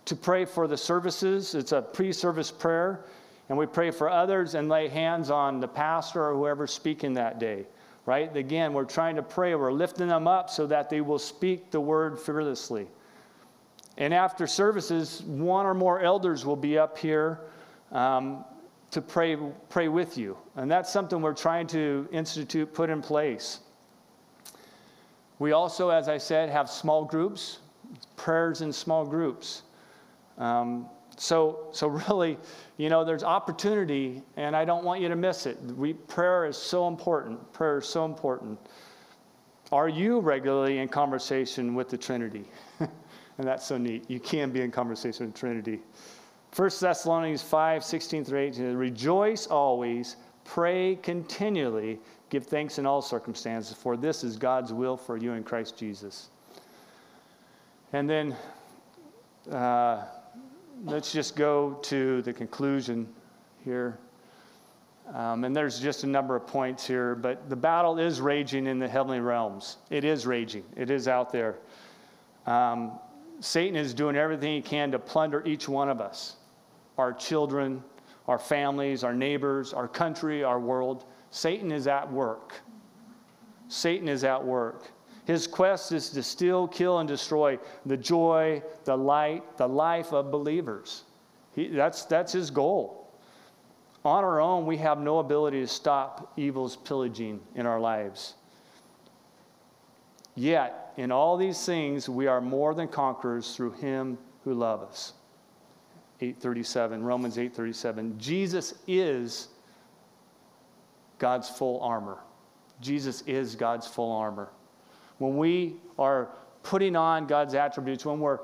to 0.06 0.16
pray 0.16 0.44
for 0.44 0.66
the 0.66 0.76
services. 0.76 1.54
It's 1.54 1.70
a 1.70 1.82
pre 1.82 2.12
service 2.12 2.50
prayer, 2.50 3.04
and 3.50 3.58
we 3.58 3.66
pray 3.66 3.90
for 3.90 4.08
others 4.08 4.54
and 4.54 4.68
lay 4.68 4.86
hands 4.86 5.28
on 5.28 5.58
the 5.58 5.66
pastor 5.66 6.24
or 6.24 6.34
whoever's 6.34 6.72
speaking 6.72 7.14
that 7.14 7.40
day. 7.40 7.66
Right? 8.06 8.34
Again, 8.36 8.72
we're 8.72 8.84
trying 8.84 9.16
to 9.16 9.22
pray, 9.22 9.56
we're 9.56 9.72
lifting 9.72 10.06
them 10.06 10.28
up 10.28 10.48
so 10.48 10.68
that 10.68 10.88
they 10.88 11.00
will 11.00 11.18
speak 11.18 11.72
the 11.72 11.80
word 11.80 12.18
fearlessly. 12.18 12.86
And 13.98 14.14
after 14.14 14.46
services, 14.46 15.22
one 15.22 15.66
or 15.66 15.74
more 15.74 16.00
elders 16.00 16.46
will 16.46 16.56
be 16.56 16.78
up 16.78 16.96
here 16.96 17.40
um, 17.90 18.44
to 18.92 19.02
pray, 19.02 19.36
pray 19.68 19.88
with 19.88 20.16
you. 20.16 20.38
And 20.54 20.70
that's 20.70 20.92
something 20.92 21.20
we're 21.20 21.34
trying 21.34 21.66
to 21.68 22.08
institute, 22.12 22.72
put 22.72 22.88
in 22.88 23.02
place. 23.02 23.58
We 25.40 25.52
also, 25.52 25.88
as 25.90 26.08
I 26.08 26.18
said, 26.18 26.50
have 26.50 26.70
small 26.70 27.04
groups, 27.04 27.58
prayers 28.16 28.60
in 28.60 28.72
small 28.72 29.04
groups. 29.04 29.62
Um, 30.38 30.86
so, 31.20 31.68
so 31.70 31.86
really, 31.86 32.38
you 32.78 32.88
know, 32.88 33.04
there's 33.04 33.22
opportunity, 33.22 34.22
and 34.38 34.56
I 34.56 34.64
don't 34.64 34.84
want 34.84 35.02
you 35.02 35.08
to 35.10 35.16
miss 35.16 35.44
it. 35.44 35.60
We, 35.76 35.92
prayer 35.92 36.46
is 36.46 36.56
so 36.56 36.88
important. 36.88 37.52
Prayer 37.52 37.76
is 37.76 37.86
so 37.86 38.06
important. 38.06 38.58
Are 39.70 39.90
you 39.90 40.20
regularly 40.20 40.78
in 40.78 40.88
conversation 40.88 41.74
with 41.74 41.90
the 41.90 41.98
Trinity? 41.98 42.46
and 42.80 42.88
that's 43.36 43.66
so 43.66 43.76
neat. 43.76 44.08
You 44.08 44.18
can 44.18 44.50
be 44.50 44.62
in 44.62 44.70
conversation 44.70 45.26
with 45.26 45.34
the 45.34 45.38
Trinity. 45.38 45.80
1 46.56 46.70
Thessalonians 46.80 47.42
5 47.42 47.84
16 47.84 48.24
through 48.24 48.38
18. 48.40 48.74
Rejoice 48.74 49.46
always, 49.46 50.16
pray 50.44 50.96
continually, 51.02 51.98
Give 52.30 52.46
thanks 52.46 52.78
in 52.78 52.86
all 52.86 53.02
circumstances, 53.02 53.76
for 53.76 53.94
this 53.94 54.24
is 54.24 54.38
God's 54.38 54.72
will 54.72 54.96
for 54.96 55.18
you 55.18 55.32
in 55.32 55.44
Christ 55.44 55.76
Jesus. 55.76 56.30
And 57.92 58.08
then 58.08 58.34
uh, 59.50 60.04
let's 60.84 61.12
just 61.12 61.36
go 61.36 61.78
to 61.82 62.22
the 62.22 62.32
conclusion 62.32 63.08
here. 63.64 63.98
Um, 65.14 65.44
and 65.44 65.54
there's 65.54 65.80
just 65.80 66.04
a 66.04 66.06
number 66.06 66.36
of 66.36 66.46
points 66.46 66.86
here, 66.86 67.14
but 67.14 67.48
the 67.50 67.56
battle 67.56 67.98
is 67.98 68.20
raging 68.20 68.66
in 68.66 68.78
the 68.78 68.88
heavenly 68.88 69.20
realms. 69.20 69.78
It 69.90 70.04
is 70.04 70.26
raging, 70.26 70.64
it 70.76 70.90
is 70.90 71.08
out 71.08 71.32
there. 71.32 71.56
Um, 72.46 72.92
Satan 73.40 73.76
is 73.76 73.94
doing 73.94 74.16
everything 74.16 74.54
he 74.54 74.62
can 74.62 74.92
to 74.92 74.98
plunder 74.98 75.42
each 75.46 75.68
one 75.68 75.88
of 75.88 76.00
us 76.00 76.36
our 76.98 77.12
children, 77.14 77.82
our 78.28 78.38
families, 78.38 79.02
our 79.04 79.14
neighbors, 79.14 79.72
our 79.72 79.88
country, 79.88 80.44
our 80.44 80.60
world. 80.60 81.06
Satan 81.30 81.72
is 81.72 81.86
at 81.86 82.10
work. 82.12 82.60
Satan 83.68 84.06
is 84.06 84.22
at 84.22 84.44
work. 84.44 84.90
His 85.26 85.46
quest 85.46 85.92
is 85.92 86.10
to 86.10 86.22
steal, 86.22 86.66
kill, 86.68 86.98
and 86.98 87.08
destroy 87.08 87.58
the 87.86 87.96
joy, 87.96 88.62
the 88.84 88.96
light, 88.96 89.56
the 89.56 89.68
life 89.68 90.12
of 90.12 90.30
believers. 90.30 91.04
He, 91.54 91.68
that's, 91.68 92.04
that's 92.04 92.32
his 92.32 92.50
goal. 92.50 93.08
On 94.04 94.24
our 94.24 94.40
own, 94.40 94.66
we 94.66 94.78
have 94.78 94.98
no 94.98 95.18
ability 95.18 95.60
to 95.60 95.68
stop 95.68 96.32
evil's 96.36 96.76
pillaging 96.76 97.40
in 97.54 97.66
our 97.66 97.78
lives. 97.78 98.34
Yet, 100.34 100.92
in 100.96 101.12
all 101.12 101.36
these 101.36 101.64
things, 101.66 102.08
we 102.08 102.26
are 102.26 102.40
more 102.40 102.74
than 102.74 102.88
conquerors 102.88 103.54
through 103.54 103.72
him 103.72 104.16
who 104.44 104.54
loves 104.54 104.84
us. 104.84 105.12
837, 106.22 107.02
Romans 107.02 107.38
837. 107.38 108.18
Jesus 108.18 108.74
is 108.86 109.48
God's 111.18 111.48
full 111.48 111.80
armor. 111.80 112.18
Jesus 112.80 113.22
is 113.22 113.54
God's 113.54 113.86
full 113.86 114.12
armor. 114.12 114.50
When 115.20 115.36
we 115.36 115.76
are 115.98 116.30
putting 116.62 116.96
on 116.96 117.26
God's 117.26 117.54
attributes, 117.54 118.06
when 118.06 118.20
we're 118.20 118.40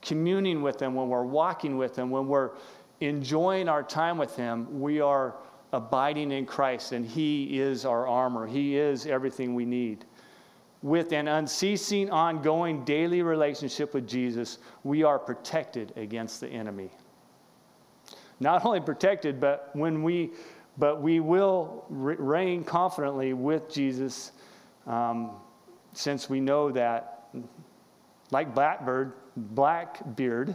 communing 0.00 0.62
with 0.62 0.80
Him, 0.80 0.94
when 0.94 1.08
we're 1.08 1.26
walking 1.26 1.76
with 1.76 1.94
Him, 1.94 2.08
when 2.10 2.26
we're 2.26 2.52
enjoying 3.00 3.68
our 3.68 3.82
time 3.82 4.16
with 4.16 4.34
Him, 4.34 4.80
we 4.80 4.98
are 4.98 5.34
abiding 5.74 6.32
in 6.32 6.46
Christ, 6.46 6.92
and 6.92 7.04
He 7.04 7.60
is 7.60 7.84
our 7.84 8.08
armor. 8.08 8.46
He 8.46 8.78
is 8.78 9.06
everything 9.06 9.54
we 9.54 9.66
need. 9.66 10.06
With 10.80 11.12
an 11.12 11.28
unceasing, 11.28 12.08
ongoing 12.08 12.82
daily 12.84 13.20
relationship 13.20 13.92
with 13.92 14.08
Jesus, 14.08 14.56
we 14.84 15.02
are 15.02 15.18
protected 15.18 15.92
against 15.96 16.40
the 16.40 16.48
enemy. 16.48 16.88
Not 18.40 18.64
only 18.64 18.80
protected, 18.80 19.38
but 19.38 19.68
when 19.74 20.02
we 20.02 20.32
but 20.78 21.00
we 21.00 21.20
will 21.20 21.84
reign 21.88 22.62
confidently 22.62 23.32
with 23.32 23.70
Jesus 23.70 24.32
um, 24.86 25.30
since 25.96 26.28
we 26.28 26.40
know 26.40 26.70
that, 26.72 27.28
like 28.30 28.54
Blackbird, 28.54 29.12
Blackbeard, 29.36 30.54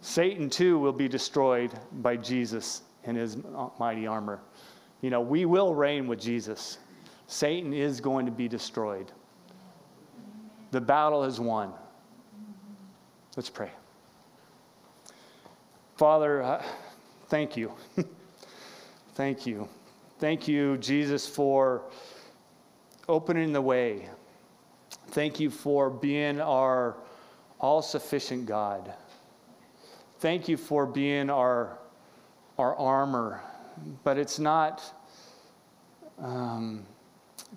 Satan 0.00 0.48
too 0.48 0.78
will 0.78 0.92
be 0.92 1.08
destroyed 1.08 1.72
by 2.00 2.16
Jesus 2.16 2.82
and 3.04 3.16
his 3.16 3.36
mighty 3.78 4.06
armor. 4.06 4.40
You 5.00 5.10
know, 5.10 5.20
we 5.20 5.44
will 5.44 5.74
reign 5.74 6.06
with 6.06 6.20
Jesus. 6.20 6.78
Satan 7.26 7.72
is 7.72 8.00
going 8.00 8.26
to 8.26 8.32
be 8.32 8.48
destroyed. 8.48 9.12
The 10.70 10.80
battle 10.80 11.24
is 11.24 11.38
won. 11.38 11.72
Let's 13.36 13.50
pray. 13.50 13.70
Father, 15.96 16.42
uh, 16.42 16.64
thank 17.28 17.56
you. 17.56 17.72
Thank 19.14 19.46
you. 19.46 19.68
Thank 20.20 20.46
you, 20.46 20.76
Jesus, 20.78 21.26
for 21.26 21.82
opening 23.08 23.52
the 23.52 23.60
way. 23.60 24.08
Thank 25.10 25.40
you 25.40 25.50
for 25.50 25.90
being 25.90 26.40
our 26.40 26.96
all 27.60 27.82
sufficient 27.82 28.46
God. 28.46 28.92
Thank 30.20 30.48
you 30.48 30.56
for 30.56 30.86
being 30.86 31.30
our, 31.30 31.78
our 32.58 32.76
armor. 32.76 33.40
But 34.04 34.18
it's 34.18 34.38
not 34.38 34.82
um, 36.18 36.84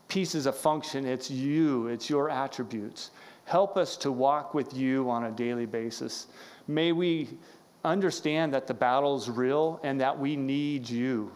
pieces 0.07 0.45
of 0.45 0.55
function, 0.55 1.05
it's 1.05 1.29
you, 1.29 1.87
it's 1.87 2.09
your 2.09 2.29
attributes. 2.29 3.11
Help 3.45 3.77
us 3.77 3.97
to 3.97 4.11
walk 4.11 4.53
with 4.53 4.73
you 4.73 5.09
on 5.09 5.25
a 5.25 5.31
daily 5.31 5.65
basis. 5.65 6.27
May 6.67 6.91
we 6.91 7.29
understand 7.83 8.53
that 8.53 8.67
the 8.67 8.73
battle 8.73 9.17
is 9.17 9.29
real 9.29 9.79
and 9.83 9.99
that 9.99 10.17
we 10.17 10.35
need 10.35 10.89
you 10.89 11.31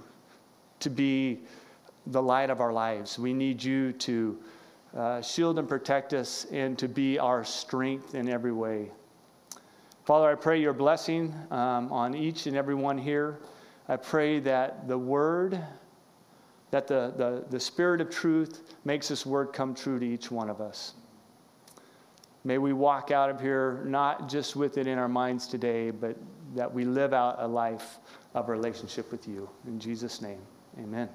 to 0.80 0.90
be 0.90 1.40
the 2.08 2.22
light 2.22 2.50
of 2.50 2.62
our 2.62 2.72
lives. 2.72 3.18
We 3.18 3.34
need 3.34 3.62
you 3.62 3.92
to 3.94 4.38
uh, 4.96 5.22
shield 5.22 5.60
and 5.60 5.68
protect 5.68 6.14
us 6.14 6.46
and 6.52 6.78
to 6.80 6.88
be 6.88 7.20
our 7.20 7.44
strength 7.44 8.16
in 8.16 8.30
every 8.30 8.52
way. 8.52 8.92
Father, 10.06 10.30
I 10.30 10.36
pray 10.36 10.62
your 10.62 10.74
blessing 10.74 11.34
um, 11.52 11.92
on 11.92 12.16
each 12.16 12.46
and 12.46 12.56
every 12.56 12.76
one 12.76 12.98
here. 12.98 13.40
I 13.88 13.98
pray 13.98 14.40
that 14.42 14.88
the 14.88 14.98
word, 14.98 15.60
that 16.72 16.88
the, 16.88 17.14
the, 17.18 17.46
the 17.50 17.60
spirit 17.60 18.02
of 18.02 18.10
truth 18.10 18.76
makes 18.86 19.08
this 19.08 19.26
word 19.26 19.52
come 19.52 19.74
true 19.74 20.00
to 20.00 20.06
each 20.06 20.32
one 20.32 20.50
of 20.50 20.62
us. 20.62 20.94
May 22.44 22.60
we 22.60 22.74
walk 22.74 23.10
out 23.10 23.32
of 23.32 23.42
here 23.42 23.82
not 23.86 24.30
just 24.30 24.56
with 24.56 24.78
it 24.78 24.86
in 24.86 25.00
our 25.00 25.10
minds 25.10 25.48
today, 25.48 25.90
but 25.90 26.16
that 26.54 26.72
we 26.72 26.86
live 26.86 27.12
out 27.12 27.38
a 27.40 27.48
life 27.48 27.98
of 28.36 28.50
relationship 28.50 29.12
with 29.12 29.28
you. 29.28 29.50
In 29.66 29.80
Jesus' 29.80 30.22
name. 30.22 30.42
Amen. 30.78 31.10